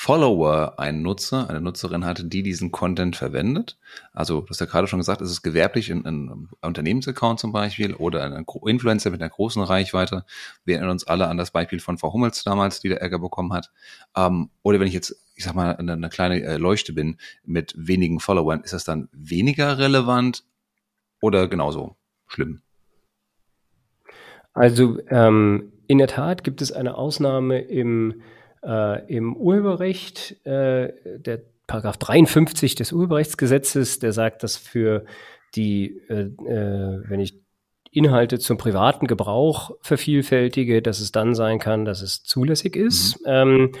Follower 0.00 0.78
ein 0.78 1.02
Nutzer, 1.02 1.50
eine 1.50 1.60
Nutzerin 1.60 2.04
hatte, 2.04 2.24
die 2.24 2.44
diesen 2.44 2.70
Content 2.70 3.16
verwendet. 3.16 3.78
Also, 4.12 4.42
du 4.42 4.48
hast 4.48 4.60
ja 4.60 4.66
gerade 4.66 4.86
schon 4.86 5.00
gesagt, 5.00 5.20
ist 5.20 5.30
es 5.32 5.42
gewerblich 5.42 5.90
in 5.90 6.06
einem 6.06 6.50
Unternehmensaccount 6.62 7.40
zum 7.40 7.50
Beispiel 7.50 7.94
oder 7.94 8.22
ein 8.22 8.46
Influencer 8.64 9.10
mit 9.10 9.20
einer 9.20 9.28
großen 9.28 9.60
Reichweite. 9.60 10.24
Wir 10.64 10.76
erinnern 10.76 10.92
uns 10.92 11.04
alle 11.04 11.26
an 11.26 11.36
das 11.36 11.50
Beispiel 11.50 11.80
von 11.80 11.98
Frau 11.98 12.12
Hummels 12.12 12.44
damals, 12.44 12.78
die 12.78 12.88
der 12.88 13.02
Ärger 13.02 13.18
bekommen 13.18 13.52
hat. 13.52 13.72
Ähm, 14.16 14.50
oder 14.62 14.78
wenn 14.78 14.86
ich 14.86 14.94
jetzt, 14.94 15.20
ich 15.34 15.42
sag 15.42 15.56
mal, 15.56 15.74
eine, 15.74 15.94
eine 15.94 16.08
kleine 16.10 16.44
äh, 16.44 16.58
Leuchte 16.58 16.92
bin 16.92 17.18
mit 17.44 17.74
wenigen 17.76 18.20
Followern, 18.20 18.60
ist 18.60 18.74
das 18.74 18.84
dann 18.84 19.08
weniger 19.10 19.78
relevant 19.78 20.44
oder 21.20 21.48
genauso 21.48 21.96
schlimm? 22.28 22.62
Also, 24.52 25.00
ähm, 25.08 25.72
in 25.88 25.98
der 25.98 26.06
Tat 26.06 26.44
gibt 26.44 26.62
es 26.62 26.70
eine 26.70 26.96
Ausnahme 26.96 27.58
im 27.62 28.22
äh, 28.64 29.14
Im 29.14 29.36
Urheberrecht, 29.36 30.44
äh, 30.46 30.92
der 31.18 31.40
Paragraph 31.66 31.98
53 31.98 32.74
des 32.74 32.92
Urheberrechtsgesetzes, 32.92 33.98
der 33.98 34.12
sagt, 34.12 34.42
dass 34.42 34.56
für 34.56 35.04
die, 35.54 36.00
äh, 36.08 36.22
äh, 36.22 37.02
wenn 37.08 37.20
ich 37.20 37.40
Inhalte 37.90 38.38
zum 38.38 38.58
privaten 38.58 39.06
Gebrauch 39.06 39.70
vervielfältige, 39.80 40.82
dass 40.82 41.00
es 41.00 41.12
dann 41.12 41.34
sein 41.34 41.58
kann, 41.58 41.84
dass 41.84 42.02
es 42.02 42.22
zulässig 42.22 42.76
ist. 42.76 43.20
Mhm. 43.20 43.26
Ähm, 43.26 43.72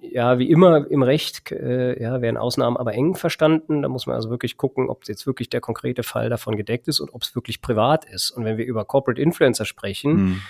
ja, 0.00 0.38
wie 0.38 0.50
immer 0.50 0.90
im 0.90 1.02
Recht 1.02 1.50
äh, 1.50 2.00
ja, 2.00 2.20
werden 2.20 2.36
Ausnahmen 2.36 2.76
aber 2.76 2.92
eng 2.92 3.14
verstanden. 3.14 3.82
Da 3.82 3.88
muss 3.88 4.06
man 4.06 4.16
also 4.16 4.28
wirklich 4.28 4.58
gucken, 4.58 4.90
ob 4.90 5.08
jetzt 5.08 5.26
wirklich 5.26 5.48
der 5.48 5.62
konkrete 5.62 6.02
Fall 6.02 6.28
davon 6.28 6.56
gedeckt 6.56 6.88
ist 6.88 7.00
und 7.00 7.12
ob 7.14 7.22
es 7.22 7.34
wirklich 7.34 7.62
privat 7.62 8.04
ist. 8.04 8.30
Und 8.30 8.44
wenn 8.44 8.58
wir 8.58 8.66
über 8.66 8.84
Corporate 8.84 9.20
Influencer 9.20 9.64
sprechen, 9.64 10.12
mhm 10.12 10.42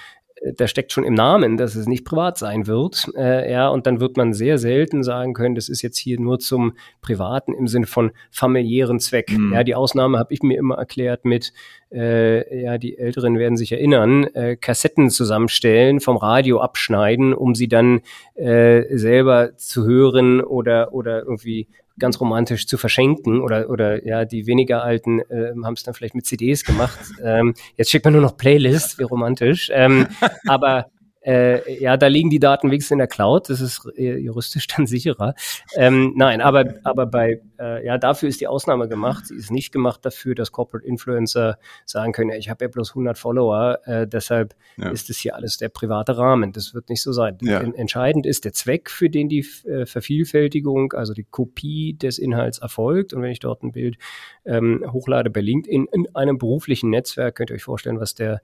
da 0.57 0.68
steckt 0.68 0.92
schon 0.92 1.04
im 1.04 1.14
Namen, 1.14 1.57
dass 1.57 1.75
es 1.75 1.87
nicht 1.87 2.04
privat 2.04 2.38
sein 2.38 2.66
wird. 2.66 3.11
Äh, 3.16 3.50
ja, 3.50 3.68
und 3.68 3.87
dann 3.87 4.00
wird 4.00 4.16
man 4.16 4.33
sehr 4.33 4.59
selten 4.59 5.02
sagen 5.02 5.35
können, 5.35 5.54
das 5.54 5.68
ist 5.68 5.83
jetzt 5.83 5.99
hier 5.99 6.21
nur 6.21 6.38
zum 6.38 6.75
privaten 7.00 7.54
im 7.54 7.66
Sinne 7.66 7.87
von 7.87 8.12
familiären 8.30 9.00
Zweck. 9.00 9.30
Mhm. 9.30 9.52
Ja, 9.52 9.64
die 9.64 9.75
Ausnahme 9.75 10.18
habe 10.18 10.33
ich 10.33 10.42
mir 10.42 10.59
immer 10.59 10.76
erklärt 10.76 11.25
mit, 11.25 11.52
äh, 11.92 12.62
ja, 12.62 12.78
die 12.78 12.99
Älteren 12.99 13.38
werden 13.38 13.57
sich 13.57 13.73
erinnern, 13.73 14.25
äh, 14.35 14.57
Kassetten 14.57 15.11
zusammenstellen, 15.11 16.00
vom 16.00 16.16
Radio 16.16 16.61
abschneiden, 16.61 17.35
um 17.35 17.54
sie 17.54 17.68
dann 17.68 18.00
äh, 18.35 18.85
selber 18.97 19.57
zu 19.57 19.87
hören 19.87 20.40
oder 20.40 20.92
oder 20.92 21.23
irgendwie 21.23 21.68
ganz 21.99 22.21
romantisch 22.21 22.67
zu 22.67 22.78
verschenken 22.78 23.40
oder 23.40 23.71
oder 23.71 24.07
ja 24.07 24.25
die 24.25 24.47
weniger 24.47 24.83
alten 24.83 25.21
äh, 25.21 25.52
haben 25.62 25.75
es 25.75 25.83
dann 25.83 25.95
vielleicht 25.95 26.14
mit 26.14 26.26
CDs 26.26 26.64
gemacht. 26.64 26.99
Ähm, 27.21 27.55
jetzt 27.76 27.90
schickt 27.90 28.05
man 28.05 28.12
nur 28.12 28.23
noch 28.23 28.37
Playlists, 28.37 28.99
wie 28.99 29.02
romantisch. 29.02 29.71
Ähm, 29.75 30.07
aber 30.47 30.87
äh, 31.28 31.81
ja, 31.83 31.97
da 31.97 32.07
liegen 32.07 32.31
die 32.31 32.38
Daten 32.38 32.71
wenigstens 32.71 32.93
in 32.93 32.99
der 32.99 33.07
Cloud. 33.07 33.50
Das 33.50 33.61
ist 33.61 33.87
äh, 33.97 34.17
juristisch 34.17 34.67
dann 34.76 34.87
sicherer. 34.87 35.35
Ähm, 35.76 36.12
nein, 36.17 36.40
aber, 36.40 36.75
aber 36.85 37.07
bei, 37.07 37.40
äh, 37.59 37.85
ja, 37.85 37.99
dafür 37.99 38.29
ist 38.29 38.41
die 38.41 38.47
Ausnahme 38.47 38.88
gemacht. 38.88 39.27
Sie 39.27 39.35
ist 39.35 39.50
nicht 39.50 39.73
gemacht 39.73 40.05
dafür, 40.05 40.35
dass 40.35 40.53
Corporate 40.53 40.87
Influencer 40.87 41.59
sagen 41.85 42.12
können, 42.12 42.31
ich 42.31 42.49
habe 42.49 42.65
ja 42.65 42.69
bloß 42.69 42.91
100 42.91 43.19
Follower, 43.19 43.79
äh, 43.85 44.07
deshalb 44.07 44.55
ja. 44.77 44.91
ist 44.91 45.11
es 45.11 45.19
hier 45.19 45.35
alles 45.35 45.57
der 45.57 45.69
private 45.69 46.17
Rahmen. 46.17 46.53
Das 46.53 46.75
wird 46.75 46.88
nicht 46.88 47.03
so 47.03 47.12
sein. 47.12 47.38
Ja. 47.41 47.61
entscheidend 47.61 48.27
ist 48.27 48.45
der 48.45 48.53
Zweck, 48.53 48.91
für 48.91 49.11
den 49.11 49.29
die 49.29 49.47
äh, 49.65 49.87
Vervielfältigung, 49.87 50.93
also 50.93 51.12
die 51.12 51.25
Kopie 51.25 51.95
des 51.95 52.19
Inhalts 52.19 52.59
erfolgt. 52.59 53.12
Und 53.12 53.23
wenn 53.23 53.31
ich 53.31 53.41
dort 53.41 53.62
ein 53.62 53.73
Bild 53.73 53.97
ähm, 54.45 54.85
hochlade 54.93 55.31
bei 55.31 55.41
LinkedIn 55.41 55.87
in 55.93 56.15
einem 56.15 56.38
beruflichen 56.38 56.91
Netzwerk, 56.91 57.37
könnt 57.37 57.50
ihr 57.50 57.55
euch 57.55 57.65
vorstellen, 57.65 58.00
was 58.00 58.15
der 58.15 58.41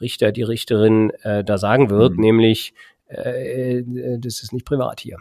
Richter, 0.00 0.32
die 0.32 0.42
Richterin 0.42 1.10
äh, 1.22 1.44
da 1.44 1.58
sagen 1.58 1.90
wird, 1.90 2.14
mhm. 2.14 2.20
nämlich, 2.20 2.74
äh, 3.08 3.78
äh, 3.78 4.18
das 4.18 4.42
ist 4.42 4.52
nicht 4.52 4.66
privat 4.66 5.00
hier. 5.00 5.18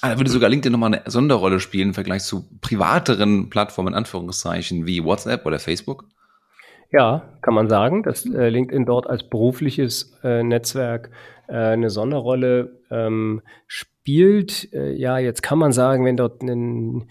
Ah, 0.00 0.10
da 0.10 0.18
würde 0.18 0.30
sogar 0.30 0.48
LinkedIn 0.48 0.72
nochmal 0.72 0.94
eine 0.94 1.10
Sonderrolle 1.10 1.60
spielen 1.60 1.88
im 1.88 1.94
Vergleich 1.94 2.22
zu 2.22 2.48
privateren 2.60 3.50
Plattformen, 3.50 3.88
in 3.88 3.98
Anführungszeichen, 3.98 4.86
wie 4.86 5.02
WhatsApp 5.02 5.44
oder 5.44 5.58
Facebook? 5.58 6.04
Ja, 6.90 7.28
kann 7.42 7.54
man 7.54 7.68
sagen, 7.68 8.02
dass 8.02 8.24
äh, 8.24 8.48
LinkedIn 8.48 8.86
dort 8.86 9.08
als 9.08 9.28
berufliches 9.28 10.16
äh, 10.22 10.42
Netzwerk 10.42 11.10
äh, 11.48 11.52
eine 11.52 11.90
Sonderrolle 11.90 12.80
ähm, 12.90 13.42
spielt. 13.66 14.72
Äh, 14.72 14.92
ja, 14.92 15.18
jetzt 15.18 15.42
kann 15.42 15.58
man 15.58 15.72
sagen, 15.72 16.04
wenn 16.04 16.16
dort 16.16 16.42
ein 16.42 17.08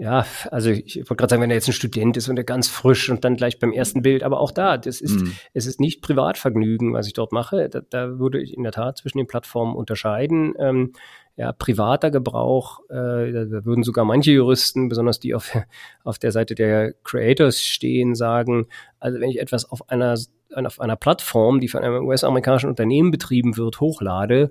ja, 0.00 0.24
also 0.52 0.70
ich 0.70 0.96
wollte 0.96 1.16
gerade 1.16 1.30
sagen, 1.30 1.42
wenn 1.42 1.50
er 1.50 1.56
jetzt 1.56 1.68
ein 1.68 1.72
Student 1.72 2.16
ist 2.16 2.28
und 2.28 2.36
er 2.36 2.44
ganz 2.44 2.68
frisch 2.68 3.10
und 3.10 3.24
dann 3.24 3.34
gleich 3.34 3.58
beim 3.58 3.72
ersten 3.72 4.00
Bild, 4.00 4.22
aber 4.22 4.38
auch 4.38 4.52
da, 4.52 4.78
das 4.78 5.00
ist, 5.00 5.20
mhm. 5.20 5.32
es 5.54 5.66
ist 5.66 5.80
nicht 5.80 6.02
Privatvergnügen, 6.02 6.92
was 6.92 7.08
ich 7.08 7.14
dort 7.14 7.32
mache. 7.32 7.68
Da, 7.68 7.80
da 7.80 8.16
würde 8.20 8.40
ich 8.40 8.56
in 8.56 8.62
der 8.62 8.70
Tat 8.70 8.98
zwischen 8.98 9.18
den 9.18 9.26
Plattformen 9.26 9.74
unterscheiden. 9.74 10.54
Ähm, 10.60 10.92
ja, 11.38 11.52
privater 11.52 12.10
Gebrauch, 12.10 12.80
äh, 12.90 13.30
da 13.32 13.64
würden 13.64 13.84
sogar 13.84 14.04
manche 14.04 14.32
Juristen, 14.32 14.88
besonders 14.88 15.20
die 15.20 15.36
auf, 15.36 15.56
auf 16.04 16.18
der 16.18 16.32
Seite 16.32 16.56
der 16.56 16.94
Creators 17.04 17.62
stehen, 17.62 18.16
sagen, 18.16 18.66
also 18.98 19.20
wenn 19.20 19.30
ich 19.30 19.40
etwas 19.40 19.64
auf 19.70 19.88
einer, 19.88 20.18
auf 20.52 20.80
einer 20.80 20.96
Plattform, 20.96 21.60
die 21.60 21.68
von 21.68 21.84
einem 21.84 22.04
US-amerikanischen 22.04 22.68
Unternehmen 22.68 23.12
betrieben 23.12 23.56
wird, 23.56 23.78
hochlade, 23.78 24.50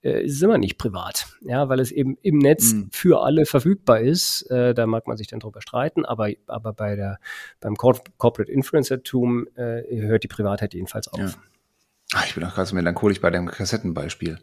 äh, 0.00 0.22
ist 0.22 0.36
es 0.36 0.42
immer 0.42 0.58
nicht 0.58 0.78
privat, 0.78 1.26
ja, 1.40 1.68
weil 1.68 1.80
es 1.80 1.90
eben 1.90 2.16
im 2.22 2.38
Netz 2.38 2.72
mhm. 2.72 2.88
für 2.92 3.20
alle 3.20 3.44
verfügbar 3.44 3.98
ist. 3.98 4.42
Äh, 4.48 4.74
da 4.74 4.86
mag 4.86 5.08
man 5.08 5.16
sich 5.16 5.26
dann 5.26 5.40
drüber 5.40 5.60
streiten, 5.60 6.04
aber, 6.04 6.30
aber 6.46 6.72
bei 6.72 6.94
der, 6.94 7.18
beim 7.58 7.74
Corporate 7.74 8.52
Influencer-Tum 8.52 9.48
äh, 9.56 9.82
hört 10.02 10.22
die 10.22 10.28
Privatheit 10.28 10.72
jedenfalls 10.72 11.08
auf. 11.08 11.18
Ja. 11.18 11.30
Ach, 12.14 12.26
ich 12.26 12.36
bin 12.36 12.44
auch 12.44 12.54
gerade 12.54 12.68
so 12.68 12.76
melancholisch 12.76 13.20
bei 13.20 13.30
dem 13.30 13.48
Kassettenbeispiel. 13.48 14.38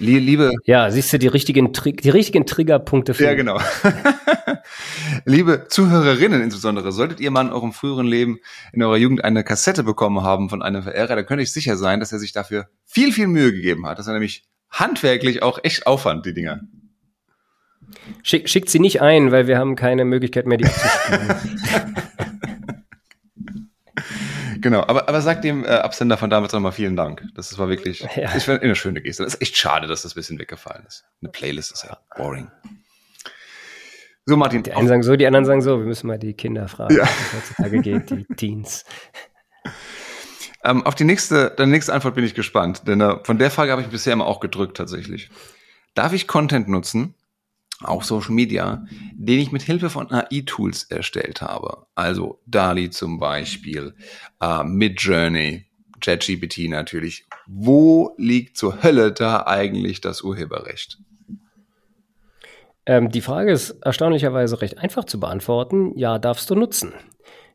Liebe. 0.00 0.52
Ja, 0.64 0.90
siehst 0.90 1.12
du 1.12 1.18
die 1.18 1.26
richtigen, 1.26 1.72
die 1.72 2.10
richtigen 2.10 2.46
Triggerpunkte 2.46 3.14
für. 3.14 3.24
Ja, 3.24 3.34
genau. 3.34 3.60
Liebe 5.24 5.66
Zuhörerinnen 5.68 6.40
insbesondere, 6.42 6.90
solltet 6.92 7.20
ihr 7.20 7.30
mal 7.30 7.46
in 7.46 7.52
eurem 7.52 7.72
früheren 7.72 8.06
Leben, 8.06 8.38
in 8.72 8.82
eurer 8.82 8.96
Jugend 8.96 9.24
eine 9.24 9.44
Kassette 9.44 9.82
bekommen 9.82 10.22
haben 10.22 10.48
von 10.48 10.62
einem 10.62 10.82
Verehrer, 10.82 11.16
dann 11.16 11.26
könnte 11.26 11.42
ich 11.42 11.52
sicher 11.52 11.76
sein, 11.76 12.00
dass 12.00 12.12
er 12.12 12.18
sich 12.18 12.32
dafür 12.32 12.68
viel, 12.84 13.12
viel 13.12 13.26
Mühe 13.26 13.52
gegeben 13.52 13.86
hat, 13.86 13.98
dass 13.98 14.06
er 14.06 14.14
nämlich 14.14 14.44
handwerklich 14.70 15.42
auch 15.42 15.58
echt 15.62 15.86
Aufwand, 15.86 16.24
die 16.24 16.34
Dinger. 16.34 16.60
Schick, 18.22 18.48
schickt 18.48 18.70
sie 18.70 18.78
nicht 18.78 19.02
ein, 19.02 19.32
weil 19.32 19.46
wir 19.46 19.58
haben 19.58 19.76
keine 19.76 20.04
Möglichkeit 20.04 20.46
mehr, 20.46 20.58
die 20.58 20.66
abzuspielen. 20.66 21.96
genau, 24.60 24.82
aber, 24.82 25.08
aber 25.08 25.20
sag 25.20 25.42
dem 25.42 25.64
äh, 25.64 25.68
Absender 25.68 26.16
von 26.16 26.30
damals 26.30 26.52
nochmal 26.52 26.72
vielen 26.72 26.96
Dank. 26.96 27.24
Das 27.34 27.58
war 27.58 27.68
wirklich 27.68 28.00
ja. 28.16 28.34
ich 28.34 28.48
eine 28.48 28.74
schöne 28.74 29.00
Geste. 29.00 29.24
Das 29.24 29.34
ist 29.34 29.42
echt 29.42 29.56
schade, 29.56 29.86
dass 29.86 30.02
das 30.02 30.12
ein 30.12 30.16
bisschen 30.16 30.38
weggefallen 30.38 30.84
ist. 30.86 31.04
Eine 31.20 31.30
Playlist 31.30 31.72
ist 31.72 31.84
ja 31.84 31.98
boring. 32.16 32.50
So, 34.26 34.36
Martin. 34.36 34.62
Die 34.62 34.72
einen 34.72 34.88
sagen 34.88 35.02
so, 35.02 35.16
die 35.16 35.26
anderen 35.26 35.44
sagen 35.44 35.62
so. 35.62 35.78
Wir 35.78 35.86
müssen 35.86 36.06
mal 36.06 36.18
die 36.18 36.34
Kinder 36.34 36.68
fragen, 36.68 36.94
ja. 36.94 37.04
wie 37.04 37.08
es 37.08 37.32
heutzutage 37.34 37.80
geht, 37.80 38.10
die 38.10 38.24
Teens. 38.36 38.84
Ähm, 40.62 40.84
auf 40.84 40.94
die 40.94 41.04
nächste, 41.04 41.50
deine 41.50 41.72
nächste 41.72 41.92
Antwort 41.92 42.14
bin 42.14 42.24
ich 42.24 42.34
gespannt, 42.34 42.86
denn 42.86 43.00
äh, 43.00 43.16
von 43.24 43.38
der 43.38 43.50
Frage 43.50 43.72
habe 43.72 43.82
ich 43.82 43.88
bisher 43.88 44.12
immer 44.12 44.26
auch 44.26 44.40
gedrückt 44.40 44.76
tatsächlich. 44.76 45.30
Darf 45.94 46.12
ich 46.12 46.28
Content 46.28 46.68
nutzen, 46.68 47.14
auch 47.82 48.02
Social 48.02 48.32
Media, 48.32 48.84
den 49.14 49.40
ich 49.40 49.52
mit 49.52 49.62
Hilfe 49.62 49.90
von 49.90 50.10
AI-Tools 50.10 50.84
erstellt 50.84 51.42
habe? 51.42 51.86
Also 51.94 52.40
DALI 52.46 52.90
zum 52.90 53.18
Beispiel, 53.18 53.94
äh, 54.40 54.64
Midjourney, 54.64 55.66
JetGPT 56.02 56.68
natürlich. 56.68 57.26
Wo 57.46 58.14
liegt 58.16 58.56
zur 58.56 58.82
Hölle 58.82 59.12
da 59.12 59.44
eigentlich 59.46 60.00
das 60.00 60.22
Urheberrecht? 60.22 60.98
Ähm, 62.86 63.10
die 63.10 63.20
Frage 63.20 63.52
ist 63.52 63.70
erstaunlicherweise 63.82 64.60
recht 64.62 64.78
einfach 64.78 65.04
zu 65.04 65.20
beantworten. 65.20 65.92
Ja, 65.96 66.18
darfst 66.18 66.48
du 66.50 66.54
nutzen. 66.54 66.92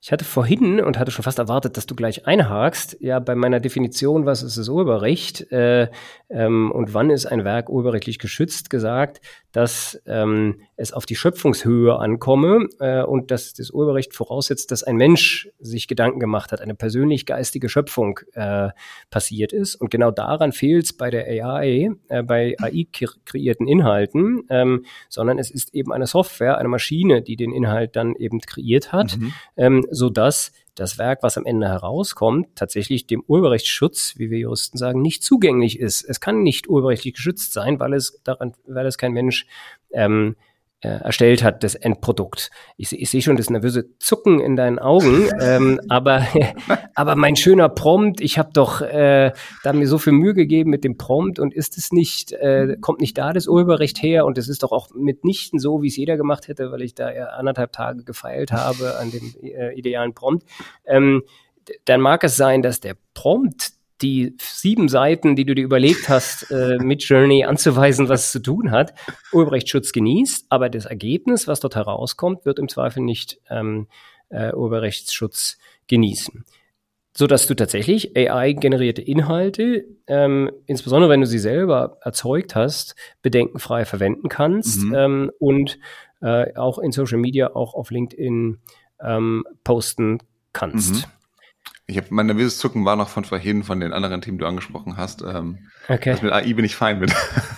Ich 0.02 0.12
hatte 0.12 0.24
vorhin 0.24 0.80
und 0.82 1.00
hatte 1.00 1.10
schon 1.10 1.24
fast 1.24 1.40
erwartet, 1.40 1.78
dass 1.78 1.88
du 1.88 1.96
gleich 1.96 2.28
einhakst, 2.28 2.96
ja, 3.00 3.18
bei 3.18 3.34
meiner 3.34 3.60
Definition, 3.60 4.28
was 4.28 4.44
ist 4.44 4.56
das 4.56 4.70
Urheberrecht 4.70 5.52
äh, 5.52 5.90
ähm, 6.30 6.72
und 6.72 6.94
wann 6.94 7.10
ist 7.10 7.26
ein 7.26 7.44
Werk 7.44 7.70
urheberrechtlich 7.70 8.20
geschützt, 8.20 8.70
gesagt, 8.70 9.20
dass 9.56 10.02
ähm, 10.06 10.60
es 10.76 10.92
auf 10.92 11.06
die 11.06 11.16
Schöpfungshöhe 11.16 11.98
ankomme 11.98 12.68
äh, 12.80 13.04
und 13.04 13.32
dass 13.32 13.54
das 13.54 13.72
Urheberrecht 13.72 14.14
voraussetzt, 14.14 14.70
dass 14.70 14.84
ein 14.84 14.98
Mensch 14.98 15.48
sich 15.60 15.88
Gedanken 15.88 16.20
gemacht 16.20 16.52
hat, 16.52 16.60
eine 16.60 16.76
persönlich 16.76 17.26
geistige 17.26 17.70
Schöpfung 17.70 18.20
äh, 18.34 18.72
passiert 19.10 19.54
ist. 19.54 19.76
Und 19.76 19.92
genau 19.92 20.12
daran 20.12 20.52
fehlt 20.52 20.84
es 20.84 20.94
bei 20.94 21.10
der 21.10 21.26
AI, 21.28 21.92
äh, 22.10 22.24
bei 22.24 22.58
AI 22.60 22.86
kreierten 22.92 23.66
Inhalten, 23.66 24.44
ähm, 24.50 24.84
sondern 25.08 25.40
es 25.40 25.52
ist 25.52 25.74
eben 25.74 25.94
eine 25.94 26.06
Software, 26.06 26.58
eine 26.58 26.68
Maschine, 26.68 27.22
die 27.22 27.38
den 27.38 27.54
Inhalt 27.54 27.96
dann 27.96 28.14
eben 28.16 28.42
kreiert 28.42 28.92
hat, 28.92 29.18
mhm. 29.18 29.34
ähm, 29.56 29.88
sodass 29.90 30.52
das 30.76 30.98
Werk, 30.98 31.24
was 31.24 31.38
am 31.38 31.46
Ende 31.46 31.68
herauskommt, 31.68 32.56
tatsächlich 32.56 33.08
dem 33.08 33.24
Urheberrechtsschutz, 33.26 34.16
wie 34.18 34.30
wir 34.30 34.40
Juristen 34.40 34.78
sagen, 34.78 35.02
nicht 35.02 35.24
zugänglich 35.24 35.80
ist. 35.80 36.04
Es 36.04 36.20
kann 36.20 36.44
nicht 36.44 36.68
urheberrechtlich 36.68 37.16
geschützt 37.16 37.54
sein, 37.54 37.80
weil 37.80 37.94
es 37.94 38.22
daran, 38.24 38.54
weil 38.68 38.86
es 38.86 38.98
kein 38.98 39.14
Mensch 39.14 39.48
ähm, 39.92 40.36
äh, 40.86 41.04
erstellt 41.04 41.44
hat, 41.44 41.64
das 41.64 41.74
Endprodukt. 41.74 42.52
Ich, 42.78 42.92
ich 42.92 43.10
sehe 43.10 43.22
schon 43.22 43.38
das 43.38 43.50
nervöse 43.50 43.98
Zucken 43.98 44.40
in 44.40 44.56
deinen 44.56 44.78
Augen, 44.78 45.30
ähm, 45.42 45.80
aber, 45.90 46.26
aber 46.96 47.16
mein 47.16 47.36
schöner 47.36 47.70
Prompt, 47.70 48.22
ich 48.22 48.38
habe 48.38 48.52
doch 48.54 48.82
äh, 48.82 49.32
da 49.64 49.74
mir 49.74 49.88
so 49.88 49.98
viel 49.98 50.14
Mühe 50.14 50.34
gegeben 50.34 50.70
mit 50.70 50.84
dem 50.84 50.98
Prompt 50.98 51.40
und 51.40 51.54
ist 51.54 51.78
es 51.78 51.92
nicht, 51.92 52.34
äh, 52.34 52.78
kommt 52.80 53.02
nicht 53.02 53.18
da 53.18 53.34
das 53.34 53.48
Urheberrecht 53.48 54.02
her 54.02 54.26
und 54.26 54.38
es 54.38 54.48
ist 54.48 54.62
doch 54.62 54.72
auch 54.72 54.90
mitnichten 54.94 55.60
so, 55.60 55.82
wie 55.82 55.88
es 55.88 55.98
jeder 55.98 56.18
gemacht 56.18 56.48
hätte, 56.48 56.72
weil 56.72 56.84
ich 56.84 56.94
da 56.94 57.12
ja 57.12 57.26
anderthalb 57.28 57.72
Tage 57.72 58.04
gefeilt 58.04 58.52
habe 58.52 58.98
an 59.00 59.10
dem 59.12 59.34
äh, 59.42 59.74
idealen 59.74 60.14
Prompt. 60.14 60.46
Ähm, 60.86 61.24
dann 61.86 62.00
mag 62.00 62.24
es 62.24 62.38
sein, 62.38 62.62
dass 62.62 62.80
der 62.80 62.96
Prompt 63.16 63.72
die 64.02 64.36
sieben 64.40 64.90
Seiten, 64.90 65.36
die 65.36 65.46
du 65.46 65.56
dir 65.56 65.64
überlegt 65.64 66.10
hast, 66.10 66.52
äh, 66.52 66.78
mit 66.80 67.04
Journey 67.04 67.46
anzuweisen, 67.46 68.10
was 68.10 68.26
es 68.26 68.32
zu 68.32 68.40
tun 68.42 68.72
hat, 68.72 68.94
Urheberrechtsschutz 69.32 69.92
genießt, 69.92 70.48
aber 70.50 70.70
das 70.70 70.86
Ergebnis, 70.86 71.48
was 71.48 71.60
dort 71.60 71.76
herauskommt, 71.76 72.46
wird 72.46 72.60
im 72.60 72.68
Zweifel 72.68 73.04
nicht 73.04 73.40
ähm, 73.50 73.88
äh, 74.30 74.54
Urheberrechtsschutz 74.54 75.58
genießen. 75.88 76.44
So 77.18 77.28
dass 77.28 77.48
du 77.48 77.56
tatsächlich 77.56 78.18
AI-generierte 78.18 79.02
Inhalte, 79.02 79.86
ähm, 80.08 80.52
insbesondere 80.66 81.10
wenn 81.10 81.22
du 81.22 81.28
sie 81.28 81.40
selber 81.40 81.98
erzeugt 82.02 82.56
hast, 82.56 82.96
bedenkenfrei 83.22 83.86
verwenden 83.86 84.28
kannst 84.28 84.84
mhm. 84.84 84.96
ähm, 84.96 85.32
und 85.40 85.80
äh, 86.22 86.54
auch 86.56 86.78
in 86.78 86.92
Social 86.92 87.18
Media, 87.18 87.56
auch 87.56 87.74
auf 87.74 87.90
LinkedIn 87.90 88.58
ähm, 89.00 89.46
posten 89.64 90.18
kannst. 90.52 90.96
Mhm. 90.96 91.04
Ich 91.88 91.98
habe 91.98 92.08
mein 92.10 92.26
nervöses 92.26 92.58
Zucken 92.58 92.84
war 92.86 92.96
noch 92.96 93.10
von 93.10 93.26
vorhin 93.26 93.64
von 93.64 93.80
den 93.80 93.94
anderen 93.94 94.22
Themen, 94.22 94.38
die 94.38 94.44
du 94.44 94.48
angesprochen 94.48 94.98
hast. 94.98 95.22
Ähm, 95.22 95.70
okay. 95.88 96.12
Also 96.12 96.24
mit 96.24 96.34
AI 96.34 96.54
bin 96.54 96.66
ich 96.66 96.76
fein 96.76 97.00
mit. 97.00 97.14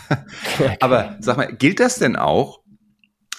okay. 0.09 0.77
Aber 0.81 1.17
sag 1.19 1.37
mal, 1.37 1.53
gilt 1.53 1.79
das 1.79 1.97
denn 1.97 2.15
auch, 2.15 2.61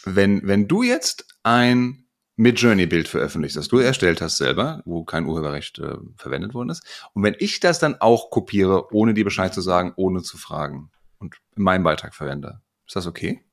wenn 0.04 0.46
wenn 0.46 0.66
du 0.66 0.82
jetzt 0.82 1.26
ein 1.42 2.06
Mid-Journey-Bild 2.36 3.08
veröffentlicht, 3.08 3.56
das 3.56 3.68
du 3.68 3.78
erstellt 3.78 4.20
hast 4.20 4.38
selber, 4.38 4.80
wo 4.84 5.04
kein 5.04 5.26
Urheberrecht 5.26 5.80
äh, 5.80 5.96
verwendet 6.16 6.54
worden 6.54 6.70
ist, 6.70 7.10
und 7.12 7.22
wenn 7.24 7.34
ich 7.38 7.60
das 7.60 7.80
dann 7.80 8.00
auch 8.00 8.30
kopiere, 8.30 8.94
ohne 8.94 9.12
dir 9.12 9.24
Bescheid 9.24 9.52
zu 9.52 9.60
sagen, 9.60 9.92
ohne 9.96 10.22
zu 10.22 10.38
fragen 10.38 10.90
und 11.18 11.36
in 11.56 11.64
meinem 11.64 11.82
Beitrag 11.82 12.14
verwende, 12.14 12.62
ist 12.86 12.94
das 12.94 13.08
okay? 13.08 13.44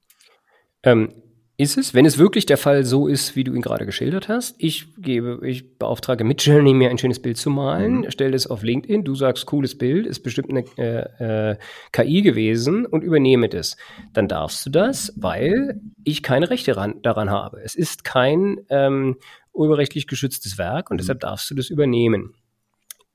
Ähm, 0.84 1.25
ist 1.58 1.78
es, 1.78 1.94
wenn 1.94 2.06
es 2.06 2.18
wirklich 2.18 2.46
der 2.46 2.58
Fall 2.58 2.84
so 2.84 3.08
ist, 3.08 3.38
wie 3.38 3.46
du 3.46 3.54
ihn 3.54 3.62
gerade 3.62 3.86
geschildert 3.86 4.28
hast. 4.28 4.56
Ich 4.58 4.94
gebe, 4.98 5.40
ich 5.48 5.78
beauftrage 5.78 6.26
Midjourney, 6.26 6.74
mir 6.74 6.90
ein 6.90 6.98
schönes 6.98 7.22
Bild 7.22 7.38
zu 7.38 7.50
malen, 7.50 8.00
mhm. 8.00 8.12
stelle 8.12 8.36
es 8.36 8.48
auf 8.48 8.62
LinkedIn, 8.62 9.06
du 9.06 9.16
sagst, 9.16 9.46
cooles 9.46 9.78
Bild, 9.78 10.06
ist 10.06 10.20
bestimmt 10.20 10.50
eine 10.50 10.66
äh, 10.78 11.52
äh, 11.52 11.58
KI 11.94 12.22
gewesen 12.24 12.86
und 12.86 13.04
übernehme 13.04 13.48
das. 13.48 13.78
Dann 14.12 14.28
darfst 14.28 14.66
du 14.66 14.70
das, 14.70 15.14
weil 15.16 15.80
ich 16.04 16.24
keine 16.24 16.50
Rechte 16.50 16.76
ran, 16.76 17.02
daran 17.04 17.30
habe. 17.30 17.62
Es 17.64 17.76
ist 17.76 18.04
kein 18.04 18.60
ähm, 18.70 19.16
urheberrechtlich 19.54 20.08
geschütztes 20.08 20.58
Werk 20.58 20.92
und 20.92 20.96
mhm. 20.96 21.00
deshalb 21.00 21.22
darfst 21.22 21.50
du 21.50 21.56
das 21.56 21.70
übernehmen. 21.70 22.34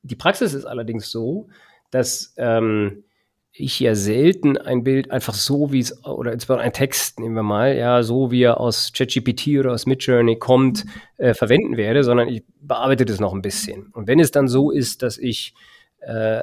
Die 0.03 0.17
Praxis 0.17 0.55
ist 0.55 0.65
allerdings 0.65 1.11
so, 1.11 1.49
dass 1.91 2.33
ähm, 2.39 3.05
ich 3.53 3.81
ja 3.81 3.95
selten 3.95 4.57
ein 4.57 4.85
Bild 4.85 5.11
einfach 5.11 5.35
so, 5.35 5.73
wie 5.73 5.81
es, 5.81 6.05
oder 6.05 6.33
insbesondere 6.33 6.67
ein 6.67 6.73
Text, 6.73 7.19
nehmen 7.19 7.35
wir 7.35 7.43
mal, 7.43 7.77
ja, 7.77 8.03
so 8.03 8.31
wie 8.31 8.43
er 8.43 8.61
aus 8.61 8.93
ChatGPT 8.93 9.59
oder 9.59 9.73
aus 9.73 9.87
Midjourney 9.87 10.37
kommt, 10.37 10.85
äh, 11.17 11.35
verwenden 11.35 11.77
werde, 11.77 12.05
sondern 12.05 12.29
ich 12.29 12.45
bearbeite 12.61 13.05
das 13.05 13.21
noch 13.21 13.35
ein 13.35 13.43
bisschen. 13.43 13.89
Und 13.93 14.07
wenn 14.07 14.21
es 14.21 14.31
dann 14.31 14.47
so 14.47 14.71
ist, 14.71 15.03
dass 15.03 15.19
ich, 15.19 15.55
äh, 16.01 16.43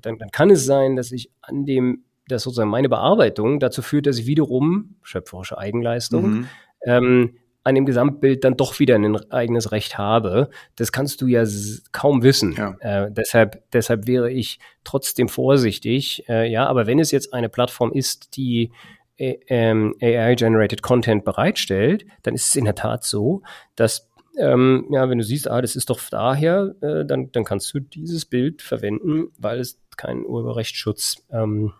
dann, 0.00 0.18
dann 0.18 0.30
kann 0.30 0.50
es 0.50 0.64
sein, 0.64 0.96
dass 0.96 1.10
ich 1.10 1.30
an 1.40 1.64
dem, 1.64 2.04
dass 2.28 2.42
sozusagen 2.42 2.70
meine 2.70 2.88
Bearbeitung 2.88 3.58
dazu 3.58 3.82
führt, 3.82 4.06
dass 4.06 4.18
ich 4.18 4.26
wiederum, 4.26 4.96
schöpferische 5.02 5.58
Eigenleistung, 5.58 6.30
mhm. 6.30 6.48
ähm, 6.86 7.34
an 7.64 7.74
dem 7.74 7.86
Gesamtbild 7.86 8.44
dann 8.44 8.56
doch 8.56 8.78
wieder 8.78 8.96
ein 8.96 9.16
eigenes 9.30 9.72
Recht 9.72 9.98
habe. 9.98 10.50
Das 10.76 10.92
kannst 10.92 11.20
du 11.20 11.26
ja 11.26 11.44
kaum 11.92 12.22
wissen. 12.22 12.54
Ja. 12.56 12.76
Äh, 12.80 13.12
deshalb, 13.12 13.62
deshalb 13.72 14.06
wäre 14.06 14.30
ich 14.30 14.58
trotzdem 14.84 15.28
vorsichtig. 15.28 16.28
Äh, 16.28 16.50
ja, 16.50 16.66
aber 16.66 16.86
wenn 16.86 16.98
es 16.98 17.10
jetzt 17.10 17.32
eine 17.32 17.48
Plattform 17.48 17.92
ist, 17.92 18.36
die 18.36 18.72
äh, 19.16 19.36
ähm, 19.48 19.94
AI-generated 20.00 20.82
Content 20.82 21.24
bereitstellt, 21.24 22.04
dann 22.22 22.34
ist 22.34 22.48
es 22.48 22.56
in 22.56 22.64
der 22.64 22.74
Tat 22.74 23.04
so, 23.04 23.42
dass 23.76 24.08
ähm, 24.38 24.86
ja, 24.90 25.08
wenn 25.08 25.18
du 25.18 25.24
siehst, 25.24 25.48
ah, 25.48 25.60
das 25.60 25.76
ist 25.76 25.90
doch 25.90 26.00
daher, 26.10 26.74
äh, 26.80 27.04
dann, 27.04 27.30
dann 27.32 27.44
kannst 27.44 27.72
du 27.74 27.80
dieses 27.80 28.24
Bild 28.24 28.62
verwenden, 28.62 29.28
weil 29.38 29.60
es 29.60 29.78
keinen 29.96 30.24
Urheberrechtsschutz 30.24 31.22
ähm, 31.30 31.74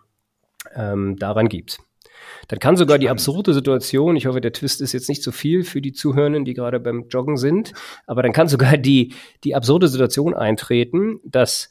ähm, 0.75 1.17
daran 1.17 1.49
gibt. 1.49 1.79
Dann 2.47 2.59
kann 2.59 2.77
sogar 2.77 2.97
die 2.97 3.09
absurde 3.09 3.53
Situation, 3.53 4.15
ich 4.15 4.25
hoffe, 4.25 4.41
der 4.41 4.53
Twist 4.53 4.81
ist 4.81 4.93
jetzt 4.93 5.09
nicht 5.09 5.23
zu 5.23 5.31
so 5.31 5.35
viel 5.35 5.63
für 5.63 5.81
die 5.81 5.93
Zuhörenden, 5.93 6.45
die 6.45 6.53
gerade 6.53 6.79
beim 6.79 7.07
Joggen 7.09 7.37
sind, 7.37 7.73
aber 8.05 8.23
dann 8.23 8.33
kann 8.33 8.47
sogar 8.47 8.77
die, 8.77 9.13
die 9.43 9.55
absurde 9.55 9.87
Situation 9.87 10.33
eintreten, 10.33 11.19
dass 11.23 11.69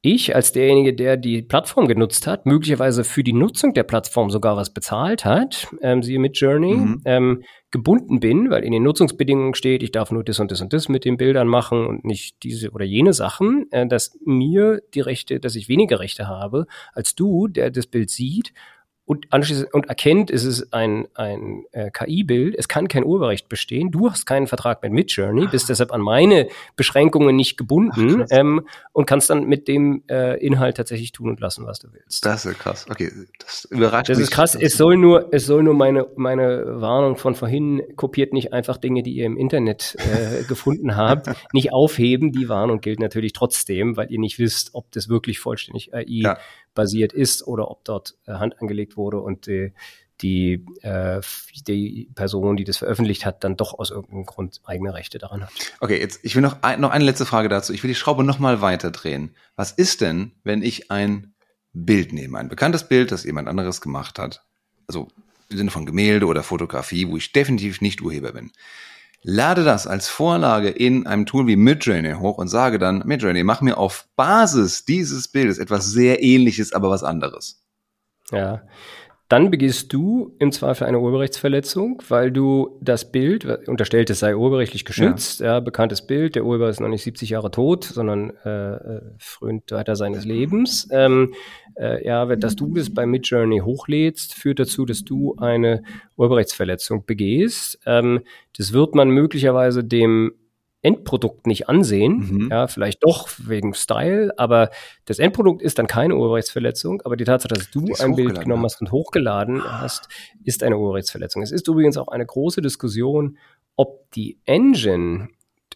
ich 0.00 0.36
als 0.36 0.52
derjenige, 0.52 0.94
der 0.94 1.16
die 1.16 1.42
Plattform 1.42 1.88
genutzt 1.88 2.28
hat, 2.28 2.46
möglicherweise 2.46 3.02
für 3.02 3.24
die 3.24 3.32
Nutzung 3.32 3.74
der 3.74 3.82
Plattform 3.82 4.30
sogar 4.30 4.56
was 4.56 4.72
bezahlt 4.72 5.24
hat, 5.24 5.68
ähm, 5.82 6.04
siehe 6.04 6.20
mit 6.20 6.38
Journey, 6.38 6.74
mhm. 6.74 7.02
ähm, 7.04 7.42
gebunden 7.72 8.20
bin, 8.20 8.48
weil 8.48 8.62
in 8.62 8.70
den 8.70 8.84
Nutzungsbedingungen 8.84 9.54
steht, 9.54 9.82
ich 9.82 9.90
darf 9.90 10.12
nur 10.12 10.22
das 10.22 10.38
und 10.38 10.52
das 10.52 10.60
und 10.60 10.72
das 10.72 10.88
mit 10.88 11.04
den 11.04 11.16
Bildern 11.16 11.48
machen 11.48 11.84
und 11.84 12.04
nicht 12.04 12.42
diese 12.44 12.70
oder 12.70 12.84
jene 12.84 13.12
Sachen, 13.12 13.66
äh, 13.72 13.88
dass 13.88 14.16
mir 14.24 14.80
die 14.94 15.00
Rechte, 15.00 15.40
dass 15.40 15.56
ich 15.56 15.68
weniger 15.68 15.98
Rechte 15.98 16.28
habe 16.28 16.66
als 16.92 17.16
du, 17.16 17.48
der 17.48 17.70
das 17.72 17.86
Bild 17.86 18.08
sieht 18.10 18.52
und 19.08 19.32
anschließend 19.32 19.72
und 19.72 19.88
erkennt, 19.88 20.30
es 20.30 20.44
ist 20.44 20.74
ein, 20.74 21.08
ein 21.14 21.64
äh, 21.72 21.90
KI-Bild, 21.90 22.54
es 22.58 22.68
kann 22.68 22.88
kein 22.88 23.06
Urheberrecht 23.06 23.48
bestehen, 23.48 23.90
du 23.90 24.10
hast 24.10 24.26
keinen 24.26 24.46
Vertrag 24.46 24.82
mit 24.82 24.92
Midjourney, 24.92 25.46
bist 25.46 25.64
ah. 25.64 25.68
deshalb 25.68 25.92
an 25.92 26.02
meine 26.02 26.48
Beschränkungen 26.76 27.34
nicht 27.34 27.56
gebunden 27.56 28.24
Ach, 28.24 28.26
ähm, 28.30 28.66
und 28.92 29.06
kannst 29.06 29.30
dann 29.30 29.44
mit 29.44 29.66
dem 29.66 30.02
äh, 30.10 30.38
Inhalt 30.44 30.76
tatsächlich 30.76 31.12
tun 31.12 31.30
und 31.30 31.40
lassen, 31.40 31.64
was 31.64 31.78
du 31.78 31.88
willst. 31.90 32.26
Das 32.26 32.44
ist 32.44 32.58
krass. 32.58 32.84
Okay, 32.90 33.10
das 33.38 33.64
überrascht 33.64 34.10
Das 34.10 34.18
mich. 34.18 34.24
ist 34.24 34.30
krass. 34.30 34.54
Es 34.54 34.76
soll 34.76 34.98
nur, 34.98 35.32
es 35.32 35.46
soll 35.46 35.62
nur 35.62 35.74
meine 35.74 36.06
meine 36.16 36.80
Warnung 36.82 37.16
von 37.16 37.34
vorhin 37.34 37.82
kopiert 37.96 38.34
nicht 38.34 38.52
einfach 38.52 38.76
Dinge, 38.76 39.02
die 39.02 39.14
ihr 39.14 39.24
im 39.24 39.38
Internet 39.38 39.96
äh, 39.98 40.44
gefunden 40.44 40.96
habt, 40.96 41.30
nicht 41.54 41.72
aufheben. 41.72 42.30
Die 42.30 42.50
Warnung 42.50 42.82
gilt 42.82 43.00
natürlich 43.00 43.32
trotzdem, 43.32 43.96
weil 43.96 44.12
ihr 44.12 44.20
nicht 44.20 44.38
wisst, 44.38 44.74
ob 44.74 44.92
das 44.92 45.08
wirklich 45.08 45.38
vollständig 45.38 45.94
AI 45.94 46.04
ja 46.06 46.38
basiert 46.78 47.12
ist 47.12 47.44
oder 47.44 47.72
ob 47.72 47.84
dort 47.84 48.14
äh, 48.26 48.34
Hand 48.34 48.60
angelegt 48.60 48.96
wurde 48.96 49.18
und 49.18 49.48
äh, 49.48 49.72
die, 50.20 50.64
äh, 50.82 51.20
die 51.66 52.08
Person, 52.14 52.56
die 52.56 52.62
das 52.62 52.76
veröffentlicht 52.76 53.26
hat, 53.26 53.42
dann 53.42 53.56
doch 53.56 53.76
aus 53.76 53.90
irgendeinem 53.90 54.26
Grund 54.26 54.60
eigene 54.64 54.94
Rechte 54.94 55.18
daran 55.18 55.42
hat. 55.42 55.50
Okay, 55.80 55.98
jetzt 55.98 56.20
ich 56.22 56.36
will 56.36 56.42
noch, 56.42 56.62
ein, 56.62 56.80
noch 56.80 56.90
eine 56.90 57.04
letzte 57.04 57.26
Frage 57.26 57.48
dazu. 57.48 57.72
Ich 57.72 57.82
will 57.82 57.88
die 57.88 57.96
Schraube 57.96 58.22
noch 58.22 58.38
mal 58.38 58.60
weiter 58.60 58.92
drehen. 58.92 59.34
Was 59.56 59.72
ist 59.72 60.00
denn, 60.00 60.30
wenn 60.44 60.62
ich 60.62 60.92
ein 60.92 61.34
Bild 61.72 62.12
nehme, 62.12 62.38
ein 62.38 62.48
bekanntes 62.48 62.86
Bild, 62.86 63.10
das 63.10 63.24
jemand 63.24 63.48
anderes 63.48 63.80
gemacht 63.80 64.20
hat, 64.20 64.44
also 64.86 65.08
im 65.48 65.56
Sinne 65.56 65.70
von 65.72 65.84
Gemälde 65.84 66.26
oder 66.26 66.44
Fotografie, 66.44 67.08
wo 67.08 67.16
ich 67.16 67.32
definitiv 67.32 67.80
nicht 67.80 68.02
Urheber 68.02 68.32
bin 68.32 68.52
lade 69.22 69.64
das 69.64 69.86
als 69.86 70.08
Vorlage 70.08 70.68
in 70.68 71.06
einem 71.06 71.26
Tool 71.26 71.46
wie 71.46 71.56
Midjourney 71.56 72.14
hoch 72.14 72.38
und 72.38 72.48
sage 72.48 72.78
dann, 72.78 73.02
Midjourney, 73.04 73.44
mach 73.44 73.60
mir 73.60 73.78
auf 73.78 74.06
Basis 74.16 74.84
dieses 74.84 75.28
Bildes 75.28 75.58
etwas 75.58 75.86
sehr 75.86 76.22
ähnliches, 76.22 76.72
aber 76.72 76.90
was 76.90 77.02
anderes. 77.02 77.62
Ja, 78.30 78.62
dann 79.28 79.50
begehst 79.50 79.92
du 79.92 80.34
im 80.38 80.52
Zweifel 80.52 80.86
eine 80.86 81.00
Urheberrechtsverletzung, 81.00 82.02
weil 82.08 82.32
du 82.32 82.78
das 82.80 83.12
Bild, 83.12 83.44
unterstellt 83.68 84.08
es 84.08 84.20
sei 84.20 84.34
urheberrechtlich 84.34 84.86
geschützt, 84.86 85.40
ja. 85.40 85.46
ja 85.46 85.60
bekanntes 85.60 86.06
Bild, 86.06 86.34
der 86.34 86.46
Urheber 86.46 86.70
ist 86.70 86.80
noch 86.80 86.88
nicht 86.88 87.02
70 87.02 87.30
Jahre 87.30 87.50
tot, 87.50 87.84
sondern 87.84 88.32
äh, 88.44 88.74
äh, 88.76 89.00
frönt 89.18 89.70
weiter 89.70 89.96
seines 89.96 90.24
Lebens. 90.24 90.88
Ähm, 90.92 91.34
äh, 91.74 92.04
ja, 92.06 92.24
dass 92.36 92.56
du 92.56 92.72
das 92.74 92.92
bei 92.94 93.04
Midjourney 93.04 93.58
hochlädst, 93.58 94.32
führt 94.32 94.60
dazu, 94.60 94.86
dass 94.86 95.04
du 95.04 95.36
eine 95.36 95.82
Urheberrechtsverletzung 96.16 97.04
begehst. 97.04 97.80
Ähm, 97.84 98.20
das 98.56 98.72
wird 98.72 98.94
man 98.94 99.10
möglicherweise 99.10 99.84
dem 99.84 100.32
Endprodukt 100.82 101.46
nicht 101.46 101.68
ansehen. 101.68 102.28
Mhm. 102.30 102.48
Ja, 102.50 102.68
vielleicht 102.68 103.02
doch 103.02 103.28
wegen 103.38 103.74
Style, 103.74 104.32
aber 104.36 104.70
das 105.06 105.18
Endprodukt 105.18 105.60
ist 105.60 105.78
dann 105.78 105.86
keine 105.86 106.16
Urheberrechtsverletzung. 106.16 107.02
Aber 107.04 107.16
die 107.16 107.24
Tatsache, 107.24 107.54
dass 107.54 107.70
du 107.70 107.86
ein 107.98 108.14
Bild 108.14 108.40
genommen 108.40 108.64
hast 108.64 108.80
und 108.80 108.92
hochgeladen 108.92 109.62
hast, 109.64 110.08
ist 110.44 110.62
eine 110.62 110.78
Urheberrechtsverletzung. 110.78 111.42
Es 111.42 111.50
ist 111.50 111.66
übrigens 111.66 111.96
auch 111.96 112.08
eine 112.08 112.24
große 112.24 112.62
Diskussion, 112.62 113.38
ob 113.74 114.10
die 114.12 114.38
Engine, 114.44 115.28